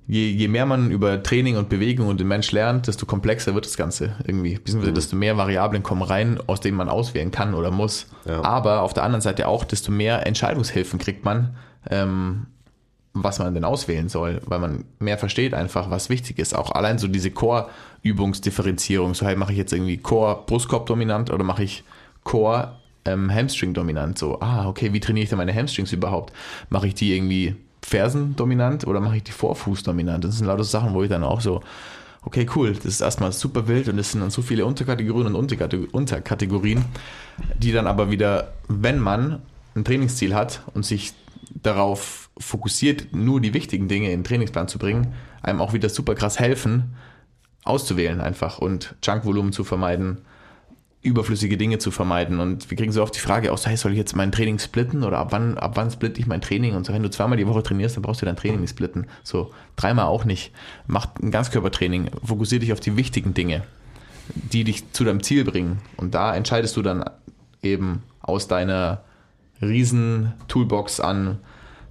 je, 0.06 0.30
je 0.30 0.48
mehr 0.48 0.66
man 0.66 0.90
über 0.90 1.22
Training 1.22 1.56
und 1.56 1.68
Bewegung 1.68 2.09
und 2.09 2.20
den 2.20 2.28
Mensch 2.28 2.52
lernt, 2.52 2.86
desto 2.86 3.06
komplexer 3.06 3.54
wird 3.54 3.64
das 3.64 3.76
Ganze 3.76 4.16
irgendwie, 4.26 4.54
beziehungsweise 4.56 4.90
mhm. 4.90 4.96
desto 4.96 5.16
mehr 5.16 5.36
Variablen 5.36 5.82
kommen 5.82 6.02
rein, 6.02 6.38
aus 6.46 6.61
denen 6.61 6.76
man 6.76 6.88
auswählen 6.88 7.30
kann 7.30 7.54
oder 7.54 7.70
muss. 7.70 8.06
Ja. 8.26 8.42
Aber 8.42 8.82
auf 8.82 8.94
der 8.94 9.04
anderen 9.04 9.22
Seite 9.22 9.48
auch, 9.48 9.64
desto 9.64 9.92
mehr 9.92 10.26
Entscheidungshilfen 10.26 10.98
kriegt 10.98 11.24
man, 11.24 11.56
ähm, 11.90 12.46
was 13.24 13.38
man 13.38 13.54
denn 13.54 13.64
auswählen 13.64 14.08
soll, 14.08 14.40
weil 14.46 14.58
man 14.58 14.84
mehr 14.98 15.18
versteht 15.18 15.54
einfach, 15.54 15.90
was 15.90 16.08
wichtig 16.08 16.38
ist. 16.38 16.54
Auch 16.54 16.72
allein 16.72 16.98
so 16.98 17.08
diese 17.08 17.30
Core-Übungsdifferenzierung. 17.30 19.14
So, 19.14 19.26
hey, 19.26 19.36
mache 19.36 19.52
ich 19.52 19.58
jetzt 19.58 19.72
irgendwie 19.72 19.98
Core-Brustkorb-dominant 19.98 21.30
oder 21.30 21.44
mache 21.44 21.64
ich 21.64 21.84
Core 22.24 22.76
ähm, 23.04 23.32
Hamstring-dominant? 23.32 24.18
So, 24.18 24.40
ah, 24.40 24.68
okay, 24.68 24.92
wie 24.92 25.00
trainiere 25.00 25.24
ich 25.24 25.28
denn 25.30 25.38
meine 25.38 25.54
Hamstrings 25.54 25.92
überhaupt? 25.92 26.32
Mache 26.70 26.88
ich 26.88 26.94
die 26.94 27.14
irgendwie 27.14 27.56
Fersen-dominant 27.82 28.86
oder 28.86 29.00
mache 29.00 29.16
ich 29.16 29.22
die 29.22 29.32
Vorfuß-dominant? 29.32 30.24
Das 30.24 30.38
sind 30.38 30.46
lauter 30.46 30.64
Sachen, 30.64 30.94
wo 30.94 31.02
ich 31.02 31.08
dann 31.08 31.24
auch 31.24 31.40
so, 31.40 31.62
okay, 32.22 32.46
cool, 32.54 32.74
das 32.74 32.84
ist 32.84 33.00
erstmal 33.00 33.32
super 33.32 33.68
wild 33.68 33.88
und 33.88 33.98
es 33.98 34.12
sind 34.12 34.20
dann 34.20 34.30
so 34.30 34.42
viele 34.42 34.66
Unterkategorien 34.66 35.34
und 35.34 35.52
Unterkategorien, 35.92 36.84
die 37.56 37.72
dann 37.72 37.86
aber 37.86 38.10
wieder, 38.10 38.52
wenn 38.68 38.98
man 38.98 39.40
ein 39.74 39.84
Trainingsziel 39.84 40.34
hat 40.34 40.62
und 40.74 40.84
sich 40.84 41.14
darauf 41.62 42.28
fokussiert, 42.39 43.12
nur 43.12 43.41
die 43.41 43.55
wichtigen 43.55 43.89
Dinge 43.89 44.07
in 44.07 44.20
den 44.20 44.24
Trainingsplan 44.24 44.68
zu 44.68 44.78
bringen, 44.78 45.14
einem 45.43 45.61
auch 45.61 45.72
wieder 45.72 45.89
super 45.89 46.14
krass 46.14 46.39
helfen, 46.39 46.95
auszuwählen 47.64 48.20
einfach 48.20 48.59
und 48.59 48.95
Junkvolumen 49.03 49.53
zu 49.53 49.64
vermeiden, 49.64 50.22
überflüssige 51.03 51.57
Dinge 51.57 51.78
zu 51.78 51.91
vermeiden. 51.91 52.41
Und 52.41 52.70
wir 52.70 52.76
kriegen 52.76 52.93
so 52.93 53.03
oft 53.03 53.14
die 53.14 53.20
Frage 53.20 53.53
aus, 53.53 53.66
hey, 53.66 53.76
soll 53.76 53.93
ich 53.93 53.99
jetzt 53.99 54.16
mein 54.16 54.32
Training 54.32 54.59
splitten 54.59 55.05
oder 55.05 55.18
ab 55.18 55.28
wann, 55.30 55.57
ab 55.57 55.72
wann 55.74 55.91
splitte 55.91 56.20
ich 56.20 56.26
mein 56.26 56.41
Training? 56.41 56.74
Und 56.74 56.86
so, 56.86 56.93
wenn 56.93 57.03
du 57.03 57.11
zweimal 57.11 57.39
die 57.39 57.47
Woche 57.47 57.62
trainierst, 57.62 57.97
dann 57.97 58.03
brauchst 58.03 58.22
du 58.22 58.26
dein 58.26 58.36
Training 58.36 58.61
nicht 58.61 58.70
splitten. 58.70 59.07
So, 59.22 59.53
dreimal 59.76 60.07
auch 60.07 60.24
nicht. 60.24 60.53
Mach 60.86 61.09
ein 61.22 61.30
Ganzkörpertraining, 61.30 62.11
fokussiere 62.24 62.61
dich 62.61 62.72
auf 62.72 62.80
die 62.80 62.97
wichtigen 62.97 63.34
Dinge, 63.34 63.62
die 64.53 64.64
dich 64.64 64.93
zu 64.93 65.05
deinem 65.05 65.22
Ziel 65.22 65.45
bringen. 65.45 65.78
Und 65.97 66.14
da 66.14 66.34
entscheidest 66.34 66.76
du 66.76 66.82
dann 66.82 67.05
eben 67.62 68.03
aus 68.20 68.49
deiner 68.49 69.03
riesen 69.61 70.34
Toolbox 70.49 71.01
an 71.01 71.39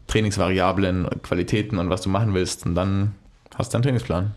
Trainingsvariablen, 0.08 1.08
Qualitäten 1.24 1.78
und 1.78 1.89
was 1.89 2.01
du 2.01 2.10
machen 2.10 2.34
willst. 2.34 2.66
Und 2.66 2.76
dann 2.76 3.16
hast 3.55 3.74
du 3.74 3.78
einen 3.78 3.84
Trainingsplan. 3.84 4.34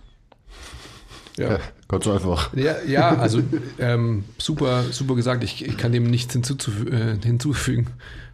Ja. 1.36 1.52
ja, 1.52 1.58
ganz 1.88 2.06
einfach. 2.06 2.54
Ja, 2.54 2.76
ja 2.86 3.16
also 3.16 3.40
ähm, 3.78 4.24
super, 4.36 4.84
super 4.90 5.14
gesagt. 5.14 5.44
Ich, 5.44 5.64
ich 5.64 5.76
kann 5.78 5.92
dem 5.92 6.04
nichts 6.04 6.32
hinzuzufü 6.32 6.90
äh, 6.90 7.18
hinzufügen. 7.22 7.86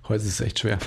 Heute 0.08 0.24
ist 0.24 0.30
es 0.30 0.40
echt 0.40 0.60
schwer. 0.60 0.78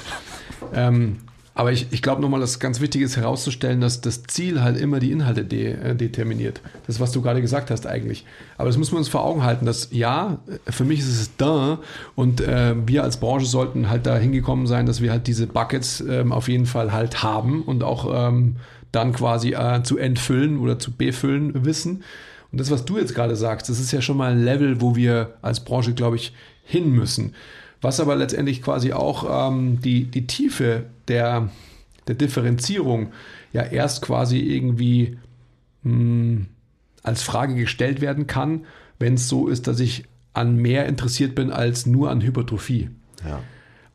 Ähm, 0.74 1.20
aber 1.60 1.74
ich, 1.74 1.88
ich 1.91 2.01
glaube 2.01 2.22
nochmal, 2.22 2.39
das 2.39 2.60
ganz 2.60 2.80
wichtig 2.80 3.01
ist 3.01 3.18
herauszustellen, 3.18 3.82
dass 3.82 3.99
das 3.99 4.24
Ziel 4.24 4.62
halt 4.62 4.78
immer 4.78 5.01
die 5.01 5.12
Inhalte 5.12 5.43
de, 5.43 5.74
äh, 5.74 5.93
determiniert. 5.93 6.62
Das, 6.88 7.01
was 7.01 7.12
du 7.12 7.22
gerade 7.22 7.41
gesagt 7.41 7.70
hast 7.70 7.86
eigentlich. 7.86 8.24
Aber 8.57 8.70
das 8.70 8.78
müssen 8.78 8.93
wir 8.93 8.99
uns 8.99 9.10
vor 9.10 9.26
Augen 9.26 9.43
halten, 9.43 9.66
dass 9.66 9.89
ja, 9.91 10.39
für 10.70 10.86
mich 10.86 10.99
ist 10.99 11.10
es 11.10 11.36
da 11.36 11.80
und 12.16 12.39
äh, 12.39 12.76
wir 12.88 13.03
als 13.03 13.18
Branche 13.18 13.45
sollten 13.45 13.89
halt 13.89 14.05
da 14.05 14.16
hingekommen 14.16 14.68
sein, 14.68 14.86
dass 14.86 15.01
wir 15.01 15.12
halt 15.12 15.28
diese 15.28 15.47
Buckets 15.47 15.99
ähm, 15.99 16.32
auf 16.32 16.47
jeden 16.47 16.66
Fall 16.66 16.93
halt 16.93 17.24
haben 17.24 17.64
und 17.64 17.84
auch 17.84 18.07
ähm, 18.10 18.55
dann 18.93 19.12
quasi 19.12 19.51
äh, 19.51 19.84
zu 19.84 19.97
entfüllen 19.97 20.60
oder 20.60 20.80
zu 20.80 20.93
befüllen 20.93 21.66
wissen. 21.66 22.05
Und 22.53 22.62
das, 22.62 22.72
was 22.72 22.86
du 22.86 22.97
jetzt 22.97 23.16
gerade 23.16 23.36
sagst, 23.36 23.68
das 23.68 23.82
ist 23.82 23.91
ja 23.91 24.01
schon 24.01 24.16
mal 24.16 24.32
ein 24.32 24.45
Level, 24.45 24.80
wo 24.80 24.95
wir 24.95 25.34
als 25.41 25.60
Branche, 25.66 25.93
glaube 25.93 26.16
ich, 26.16 26.32
hin 26.64 26.89
müssen 26.89 27.34
was 27.82 28.00
aber 28.00 28.16
letztendlich 28.16 28.62
quasi 28.62 28.94
auch 28.94 29.50
ähm, 29.50 29.80
die, 29.82 30.06
die 30.06 30.28
Tiefe 30.28 30.86
der, 31.08 31.50
der 32.08 32.16
Differenzierung 32.16 33.12
ja 33.54 33.64
erst 33.64 34.02
quasi 34.02 34.40
irgendwie 34.40 35.18
mh, 35.84 35.92
hm, 35.92 36.46
als 37.04 37.24
Frage 37.24 37.56
gestellt 37.56 38.02
werden 38.02 38.28
kann, 38.28 38.66
wenn 39.00 39.14
es 39.14 39.30
so 39.30 39.48
ist, 39.48 39.68
dass 39.68 39.80
ich 39.80 40.04
an 40.34 40.58
mehr 40.58 40.86
interessiert 40.86 41.34
bin 41.36 41.52
als 41.52 41.86
nur 41.86 42.12
an 42.12 42.22
Hypertrophie. 42.22 42.90
Ja. 43.26 43.42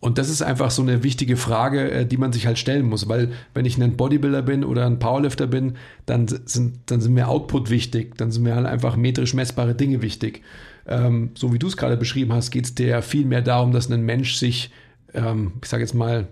Und 0.01 0.18
das 0.18 0.28
ist 0.28 0.43
einfach 0.43 0.70
so 0.70 0.82
eine 0.82 1.03
wichtige 1.03 1.37
Frage, 1.37 1.91
äh, 1.91 2.07
die 2.07 2.16
man 2.18 2.32
sich 2.32 2.47
halt 2.47 2.59
stellen 2.59 2.87
muss, 2.87 3.09
weil 3.09 3.32
wenn 3.55 3.64
ich 3.64 3.80
ein 3.80 3.97
Bodybuilder 3.97 4.43
bin 4.43 4.64
oder 4.64 4.85
ein 4.85 4.99
Powerlifter 4.99 5.47
bin, 5.47 5.76
dann 6.05 6.26
sind, 6.26 6.78
dann 6.87 7.01
sind 7.01 7.14
mir 7.14 7.28
Output 7.28 7.70
wichtig, 7.70 8.16
dann 8.16 8.30
sind 8.30 8.43
mir 8.43 8.55
halt 8.55 8.66
einfach 8.66 8.97
metrisch 8.97 9.32
messbare 9.32 9.74
Dinge 9.74 10.03
wichtig 10.03 10.43
ähm, 10.87 11.30
so 11.35 11.53
wie 11.53 11.59
du 11.59 11.66
es 11.66 11.76
gerade 11.76 11.97
beschrieben 11.97 12.32
hast, 12.32 12.51
geht 12.51 12.64
es 12.64 12.74
dir 12.74 13.03
viel 13.03 13.24
mehr 13.24 13.43
darum, 13.43 13.72
dass 13.72 13.91
ein 13.91 14.03
Mensch 14.03 14.35
sich, 14.37 14.70
ähm, 15.12 15.53
ich 15.62 15.68
sage 15.68 15.82
jetzt 15.82 15.95
mal 15.95 16.28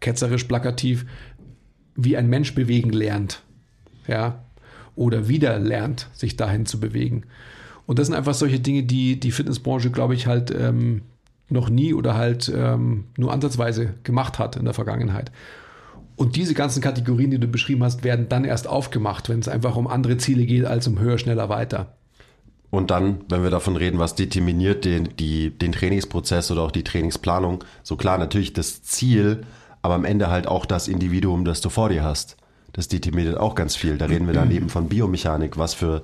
ketzerisch 0.00 0.44
plakativ, 0.44 1.06
wie 1.94 2.16
ein 2.16 2.28
Mensch 2.28 2.54
bewegen 2.54 2.90
lernt. 2.90 3.42
Ja, 4.06 4.44
oder 4.94 5.28
wieder 5.28 5.58
lernt, 5.58 6.08
sich 6.12 6.36
dahin 6.36 6.66
zu 6.66 6.80
bewegen. 6.80 7.24
Und 7.86 7.98
das 7.98 8.06
sind 8.06 8.16
einfach 8.16 8.34
solche 8.34 8.60
Dinge, 8.60 8.82
die 8.82 9.20
die 9.20 9.30
Fitnessbranche, 9.30 9.90
glaube 9.90 10.14
ich, 10.14 10.26
halt 10.26 10.50
ähm, 10.50 11.02
noch 11.48 11.68
nie 11.68 11.94
oder 11.94 12.14
halt 12.14 12.52
ähm, 12.54 13.04
nur 13.16 13.32
ansatzweise 13.32 13.94
gemacht 14.02 14.38
hat 14.38 14.56
in 14.56 14.64
der 14.64 14.74
Vergangenheit. 14.74 15.30
Und 16.16 16.34
diese 16.34 16.54
ganzen 16.54 16.80
Kategorien, 16.82 17.30
die 17.30 17.38
du 17.38 17.46
beschrieben 17.46 17.84
hast, 17.84 18.02
werden 18.02 18.28
dann 18.28 18.44
erst 18.44 18.66
aufgemacht, 18.66 19.28
wenn 19.28 19.38
es 19.38 19.48
einfach 19.48 19.76
um 19.76 19.86
andere 19.86 20.16
Ziele 20.16 20.46
geht 20.46 20.64
als 20.64 20.88
um 20.88 20.98
höher, 20.98 21.18
schneller, 21.18 21.48
weiter. 21.48 21.95
Und 22.76 22.90
dann, 22.90 23.22
wenn 23.30 23.42
wir 23.42 23.48
davon 23.48 23.74
reden, 23.74 23.98
was 23.98 24.16
determiniert 24.16 24.84
den, 24.84 25.16
die, 25.16 25.48
den 25.48 25.72
Trainingsprozess 25.72 26.50
oder 26.50 26.60
auch 26.60 26.70
die 26.70 26.84
Trainingsplanung, 26.84 27.64
so 27.82 27.96
klar 27.96 28.18
natürlich 28.18 28.52
das 28.52 28.82
Ziel, 28.82 29.44
aber 29.80 29.94
am 29.94 30.04
Ende 30.04 30.28
halt 30.28 30.46
auch 30.46 30.66
das 30.66 30.86
Individuum, 30.86 31.46
das 31.46 31.62
du 31.62 31.70
vor 31.70 31.88
dir 31.88 32.04
hast. 32.04 32.36
Das 32.74 32.88
determiniert 32.88 33.38
auch 33.38 33.54
ganz 33.54 33.76
viel. 33.76 33.96
Da 33.96 34.04
reden 34.04 34.26
wir 34.26 34.34
dann 34.34 34.50
eben 34.50 34.68
von 34.68 34.90
Biomechanik, 34.90 35.56
was 35.56 35.72
für, 35.72 36.02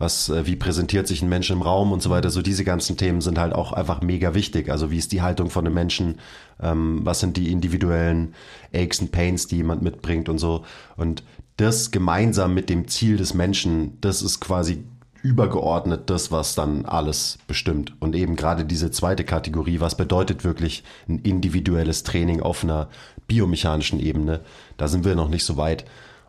was, 0.00 0.28
äh, 0.28 0.44
wie 0.44 0.56
präsentiert 0.56 1.06
sich 1.06 1.22
ein 1.22 1.28
Mensch 1.28 1.50
im 1.50 1.62
Raum 1.62 1.92
und 1.92 2.02
so 2.02 2.10
weiter. 2.10 2.30
So 2.30 2.42
diese 2.42 2.64
ganzen 2.64 2.96
Themen 2.96 3.20
sind 3.20 3.38
halt 3.38 3.52
auch 3.52 3.72
einfach 3.72 4.00
mega 4.00 4.34
wichtig. 4.34 4.70
Also 4.70 4.90
wie 4.90 4.98
ist 4.98 5.12
die 5.12 5.22
Haltung 5.22 5.50
von 5.50 5.64
einem 5.64 5.74
Menschen? 5.74 6.18
Ähm, 6.60 6.98
was 7.04 7.20
sind 7.20 7.36
die 7.36 7.52
individuellen 7.52 8.34
Aches 8.74 8.98
und 9.02 9.12
Pains, 9.12 9.46
die 9.46 9.58
jemand 9.58 9.82
mitbringt 9.82 10.28
und 10.28 10.38
so. 10.38 10.64
Und 10.96 11.22
das 11.58 11.92
gemeinsam 11.92 12.54
mit 12.54 12.70
dem 12.70 12.88
Ziel 12.88 13.18
des 13.18 13.34
Menschen, 13.34 13.98
das 14.00 14.20
ist 14.20 14.40
quasi 14.40 14.82
übergeordnet 15.22 16.10
das, 16.10 16.30
was 16.30 16.54
dann 16.54 16.86
alles 16.86 17.38
bestimmt. 17.46 17.92
Und 18.00 18.14
eben 18.14 18.36
gerade 18.36 18.64
diese 18.64 18.90
zweite 18.90 19.24
Kategorie, 19.24 19.80
was 19.80 19.96
bedeutet 19.96 20.44
wirklich 20.44 20.84
ein 21.08 21.18
individuelles 21.18 22.02
Training 22.02 22.40
auf 22.40 22.62
einer 22.62 22.88
biomechanischen 23.26 24.00
Ebene, 24.00 24.40
da 24.76 24.88
sind 24.88 25.04
wir 25.04 25.14
noch 25.14 25.28
nicht 25.28 25.44
so 25.44 25.56
weit. 25.56 25.84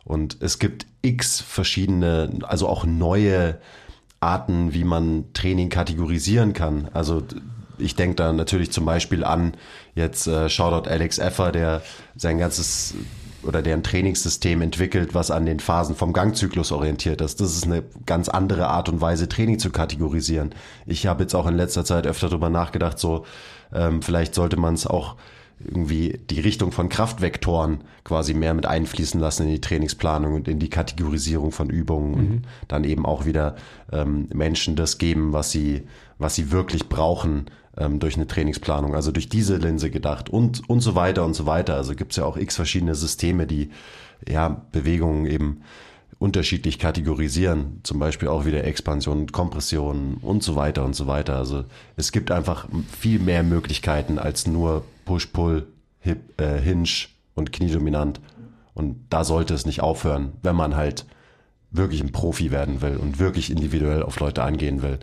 Und 0.06 0.38
es 0.42 0.60
gibt 0.60 0.88
x 1.02 1.40
verschiedene, 1.40 2.40
also 2.44 2.68
auch 2.68 2.86
neue 2.86 3.60
Arten, 4.20 4.74
wie 4.74 4.84
man 4.84 5.26
Training 5.34 5.70
kategorisieren 5.70 6.54
kann. 6.54 6.90
Also 6.94 7.24
ich 7.78 7.96
denke 7.96 8.16
da 8.16 8.34
natürlich 8.34 8.72
zum 8.72 8.86
Beispiel 8.86 9.24
an 9.24 9.54
jetzt 9.96 10.28
äh, 10.28 10.50
Shoutout 10.50 10.90
Alex 10.90 11.18
Effer, 11.18 11.52
der 11.52 11.82
sein 12.16 12.38
ganzes 12.38 12.96
oder 13.44 13.62
der 13.62 13.76
ein 13.76 13.84
Trainingssystem 13.84 14.62
entwickelt, 14.62 15.14
was 15.14 15.32
an 15.32 15.46
den 15.46 15.60
Phasen 15.60 15.96
vom 15.96 16.14
Gangzyklus 16.14 16.72
orientiert 16.72 17.22
ist. 17.22 17.40
Das 17.42 17.56
ist 17.56 17.66
eine 17.66 17.84
ganz 18.06 18.30
andere 18.30 18.68
Art 18.68 18.90
und 18.90 19.02
Weise, 19.02 19.30
Training 19.30 19.60
zu 19.60 19.70
kategorisieren. 19.72 20.52
Ich 20.86 21.08
habe 21.08 21.24
jetzt 21.24 21.36
auch 21.36 21.48
in 21.48 21.56
letzter 21.56 21.86
Zeit 21.86 22.06
öfter 22.06 22.30
darüber 22.30 22.50
nachgedacht, 22.50 23.00
so 23.00 23.26
ähm, 23.74 24.02
vielleicht 24.02 24.36
sollte 24.36 24.58
man 24.58 24.74
es 24.74 24.88
auch 24.88 25.16
irgendwie 25.64 26.20
die 26.30 26.40
Richtung 26.40 26.72
von 26.72 26.88
Kraftvektoren 26.88 27.82
quasi 28.04 28.34
mehr 28.34 28.54
mit 28.54 28.66
einfließen 28.66 29.20
lassen 29.20 29.44
in 29.44 29.50
die 29.50 29.62
Trainingsplanung 29.62 30.34
und 30.34 30.48
in 30.48 30.60
die 30.60 30.70
Kategorisierung 30.70 31.52
von 31.52 31.70
Übungen 31.70 32.12
mhm. 32.12 32.18
und 32.18 32.46
dann 32.68 32.84
eben 32.84 33.06
auch 33.06 33.26
wieder 33.26 33.56
ähm, 33.92 34.30
Menschen 34.34 34.76
das 34.76 34.98
geben, 34.98 35.34
was 35.34 35.52
sie, 35.52 35.84
was 36.18 36.36
sie 36.36 36.52
wirklich 36.52 36.88
brauchen 36.88 37.46
ähm, 37.80 38.00
durch 38.00 38.16
eine 38.16 38.28
Trainingsplanung. 38.28 38.94
Also 38.94 39.12
durch 39.12 39.30
diese 39.30 39.58
Linse 39.58 39.90
gedacht 39.90 40.30
und, 40.30 40.70
und 40.70 40.82
so 40.82 40.96
weiter 40.96 41.26
und 41.26 41.34
so 41.34 41.46
weiter. 41.46 41.76
Also 41.76 41.96
gibt's 41.96 42.18
ja 42.18 42.26
auch 42.26 42.38
x 42.38 42.56
verschiedene 42.56 42.94
Systeme, 42.94 43.48
die 43.48 43.72
ja 44.28 44.62
Bewegungen 44.72 45.26
eben 45.26 45.62
unterschiedlich 46.20 46.80
kategorisieren, 46.80 47.80
zum 47.84 47.98
Beispiel 47.98 48.28
auch 48.28 48.46
wieder 48.46 48.66
Expansion, 48.66 49.32
Kompression 49.32 50.18
und 50.22 50.44
so 50.44 50.58
weiter 50.58 50.84
und 50.84 50.94
so 50.94 51.08
weiter. 51.08 51.38
Also 51.38 51.64
es 51.96 52.12
gibt 52.12 52.30
einfach 52.30 52.68
viel 53.00 53.20
mehr 53.20 53.42
Möglichkeiten 53.42 54.20
als 54.20 54.46
nur 54.46 54.84
Push-Pull, 55.06 55.68
äh, 56.04 56.60
Hinge 56.60 56.90
und 57.36 57.54
Kniedominant. 57.54 58.20
Und 58.74 58.98
da 59.10 59.24
sollte 59.24 59.54
es 59.54 59.66
nicht 59.66 59.82
aufhören, 59.82 60.34
wenn 60.44 60.58
man 60.58 60.76
halt 60.76 61.06
wirklich 61.72 62.02
ein 62.02 62.12
Profi 62.12 62.52
werden 62.52 62.82
will 62.82 62.98
und 62.98 63.20
wirklich 63.20 63.50
individuell 63.50 64.04
auf 64.04 64.20
Leute 64.20 64.44
angehen 64.44 64.82
will. 64.82 65.00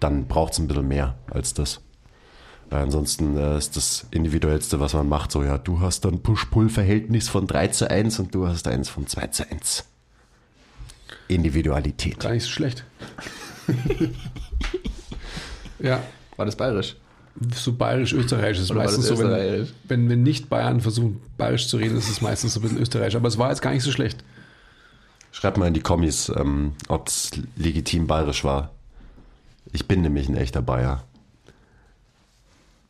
Dann 0.00 0.26
braucht 0.26 0.52
es 0.52 0.58
ein 0.58 0.68
bisschen 0.68 0.88
mehr 0.88 1.16
als 1.30 1.54
das. 1.54 1.80
Weil 2.70 2.82
ansonsten 2.82 3.36
äh, 3.36 3.58
ist 3.58 3.76
das 3.76 4.06
Individuellste, 4.10 4.80
was 4.80 4.94
man 4.94 5.08
macht, 5.08 5.30
so, 5.30 5.42
ja, 5.44 5.56
du 5.56 5.80
hast 5.80 6.04
dann 6.04 6.20
Push-Pull-Verhältnis 6.20 7.28
von 7.28 7.46
3 7.46 7.68
zu 7.68 7.90
1 7.90 8.18
und 8.18 8.34
du 8.34 8.48
hast 8.48 8.66
eins 8.66 8.88
von 8.88 9.06
2 9.06 9.26
zu 9.28 9.50
1. 9.50 9.84
Individualität. 11.28 12.18
Gar 12.18 12.32
nicht 12.32 12.44
so 12.44 12.50
schlecht. 12.50 12.84
ja. 15.78 16.02
War 16.36 16.46
das 16.46 16.56
bayerisch? 16.56 16.96
So 17.54 17.72
bayerisch-österreichisch 17.72 18.62
ist 18.62 18.70
Oder 18.70 18.80
meistens 18.80 19.06
so, 19.06 19.18
wenn, 19.18 19.68
wenn, 19.84 20.08
wenn 20.08 20.22
nicht 20.22 20.48
Bayern 20.48 20.80
versuchen, 20.80 21.20
bayerisch 21.36 21.68
zu 21.68 21.76
reden, 21.76 21.96
ist 21.96 22.08
es 22.08 22.20
meistens 22.20 22.54
so 22.54 22.60
ein 22.60 22.62
bisschen 22.62 22.78
österreichisch. 22.78 23.16
Aber 23.16 23.28
es 23.28 23.38
war 23.38 23.50
jetzt 23.50 23.62
gar 23.62 23.72
nicht 23.72 23.82
so 23.82 23.92
schlecht. 23.92 24.24
Schreibt 25.32 25.58
mal 25.58 25.68
in 25.68 25.74
die 25.74 25.80
Kommis, 25.80 26.32
ähm, 26.34 26.72
ob 26.88 27.08
es 27.08 27.30
legitim 27.56 28.06
bayerisch 28.06 28.42
war. 28.42 28.72
Ich 29.76 29.86
bin 29.86 30.00
nämlich 30.00 30.26
ein 30.30 30.36
echter 30.38 30.62
Bayer. 30.62 31.04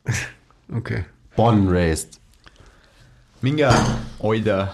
Okay. 0.73 1.03
Born 1.37 1.59
and 1.59 1.69
raised. 1.71 2.19
Minga, 3.41 3.73
Oida. 4.19 4.73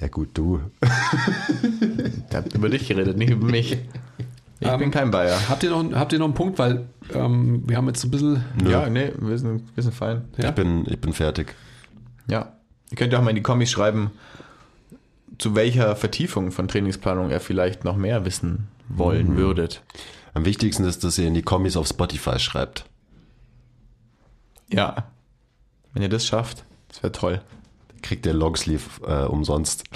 Ja 0.00 0.08
gut, 0.08 0.30
du. 0.34 0.60
Ich 2.30 2.36
hab 2.36 2.54
über 2.54 2.68
dich 2.68 2.86
geredet, 2.88 3.16
nicht 3.16 3.30
über 3.30 3.46
mich. 3.46 3.72
Ich 4.60 4.68
Ähm, 4.68 4.78
bin 4.78 4.90
kein 4.90 5.10
Bayer. 5.10 5.38
Habt 5.48 5.62
ihr 5.62 5.70
noch, 5.70 5.92
habt 5.94 6.12
ihr 6.12 6.18
noch 6.18 6.26
einen 6.26 6.34
Punkt? 6.34 6.58
Weil 6.58 6.88
ähm, 7.14 7.62
wir 7.66 7.76
haben 7.78 7.86
jetzt 7.88 8.00
so 8.00 8.08
ein 8.08 8.10
bisschen. 8.10 8.44
Nö. 8.62 8.70
Ja, 8.70 8.88
nee, 8.90 9.12
wir 9.18 9.38
sind, 9.38 9.62
wir 9.74 9.82
sind 9.82 9.94
fein. 9.94 10.24
Ja? 10.36 10.48
Ich, 10.50 10.54
bin, 10.54 10.84
ich 10.88 10.98
bin 11.00 11.12
fertig. 11.14 11.54
Ja. 12.26 12.52
Ihr 12.90 12.96
könnt 12.96 13.12
ja 13.12 13.18
auch 13.18 13.22
mal 13.22 13.30
in 13.30 13.36
die 13.36 13.42
Kommis 13.42 13.70
schreiben, 13.70 14.10
zu 15.38 15.54
welcher 15.54 15.94
Vertiefung 15.96 16.52
von 16.52 16.68
Trainingsplanung 16.68 17.30
ihr 17.30 17.40
vielleicht 17.40 17.84
noch 17.84 17.96
mehr 17.96 18.24
wissen 18.26 18.68
wollen 18.88 19.36
würdet. 19.36 19.82
Am 20.34 20.44
wichtigsten 20.44 20.84
ist, 20.84 21.04
dass 21.04 21.18
ihr 21.18 21.26
in 21.26 21.34
die 21.34 21.42
Kommis 21.42 21.76
auf 21.76 21.86
Spotify 21.88 22.38
schreibt. 22.38 22.84
Ja. 24.72 25.08
Wenn 25.92 26.02
ihr 26.02 26.08
das 26.08 26.26
schafft, 26.26 26.64
das 26.88 27.02
wäre 27.02 27.12
toll. 27.12 27.40
Kriegt 28.02 28.24
der 28.26 28.34
Longsleeve 28.34 28.84
äh, 29.06 29.24
umsonst. 29.26 29.84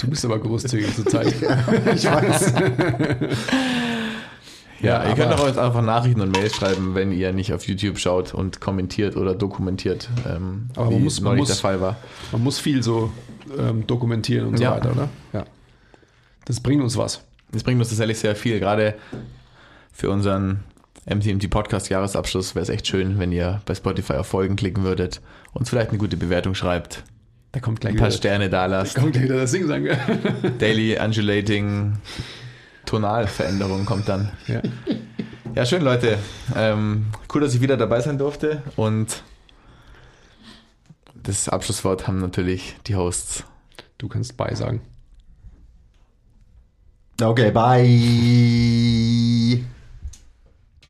Du 0.00 0.10
bist 0.10 0.24
aber 0.24 0.38
großzügig 0.38 0.94
zur 0.94 1.06
Zeit. 1.06 1.28
ich 1.94 2.04
weiß. 2.04 2.52
Ja, 4.80 5.02
Ja, 5.04 5.08
ihr 5.08 5.14
könnt 5.14 5.32
aber- 5.32 5.42
auch 5.42 5.46
jetzt 5.46 5.58
einfach 5.58 5.80
Nachrichten 5.82 6.20
und 6.20 6.30
Mails 6.32 6.54
schreiben, 6.56 6.94
wenn 6.94 7.10
ihr 7.12 7.32
nicht 7.32 7.52
auf 7.54 7.66
YouTube 7.66 7.98
schaut 7.98 8.34
und 8.34 8.60
kommentiert 8.60 9.16
oder 9.16 9.34
dokumentiert, 9.34 10.10
ähm, 10.28 10.68
Aber 10.76 10.90
man 10.90 10.98
wie 10.98 11.04
muss- 11.04 11.20
man 11.20 11.36
muss- 11.36 11.48
der 11.48 11.56
Fall 11.56 11.80
war. 11.80 11.96
Man 12.32 12.42
muss 12.42 12.58
viel 12.58 12.82
so 12.82 13.10
ähm, 13.58 13.86
dokumentieren 13.86 14.48
und 14.48 14.56
so 14.58 14.64
Ja. 14.64 14.72
weiter, 14.72 14.92
oder? 14.92 15.08
Ja. 15.32 15.44
Das 16.44 16.60
bringt 16.60 16.82
uns 16.82 16.96
was. 16.98 17.22
Das 17.54 17.62
bringt 17.62 17.78
uns 17.80 17.88
tatsächlich 17.88 18.18
sehr 18.18 18.34
viel, 18.36 18.60
gerade 18.60 18.94
für 19.92 20.10
unseren 20.10 20.64
MTMT 21.06 21.48
Podcast 21.50 21.88
Jahresabschluss 21.88 22.54
wäre 22.54 22.62
es 22.62 22.68
echt 22.68 22.86
schön, 22.86 23.18
wenn 23.18 23.30
ihr 23.30 23.60
bei 23.64 23.74
Spotify 23.74 24.14
auf 24.14 24.26
Folgen 24.26 24.56
klicken 24.56 24.84
würdet, 24.84 25.20
uns 25.52 25.70
vielleicht 25.70 25.90
eine 25.90 25.98
gute 25.98 26.16
Bewertung 26.16 26.54
schreibt, 26.54 27.04
Da 27.52 27.60
kommt 27.60 27.80
gleich 27.80 27.92
ein 27.94 27.98
paar 27.98 28.08
wieder, 28.08 28.16
Sterne 28.16 28.50
da 28.50 28.66
da 28.68 28.78
lasst. 28.78 28.96
kommt 28.96 29.12
gleich 29.12 29.24
wieder 29.24 29.36
das 29.36 29.52
Ding 29.52 29.66
sagen. 29.66 29.88
Daily 30.58 30.98
Undulating 30.98 31.98
Tonalveränderung 32.86 33.84
kommt 33.86 34.08
dann. 34.08 34.32
ja. 34.46 34.60
Ja, 35.54 35.64
schön, 35.64 35.82
Leute. 35.82 36.18
Ähm, 36.56 37.06
cool, 37.32 37.40
dass 37.42 37.54
ich 37.54 37.60
wieder 37.60 37.76
dabei 37.76 38.00
sein 38.00 38.18
durfte. 38.18 38.60
Und 38.74 39.22
das 41.14 41.48
Abschlusswort 41.48 42.08
haben 42.08 42.18
natürlich 42.18 42.74
die 42.88 42.96
Hosts. 42.96 43.44
Du 43.98 44.08
kannst 44.08 44.36
bei 44.36 44.52
sagen. 44.56 44.80
Okay, 47.20 47.50
bye. 47.50 47.84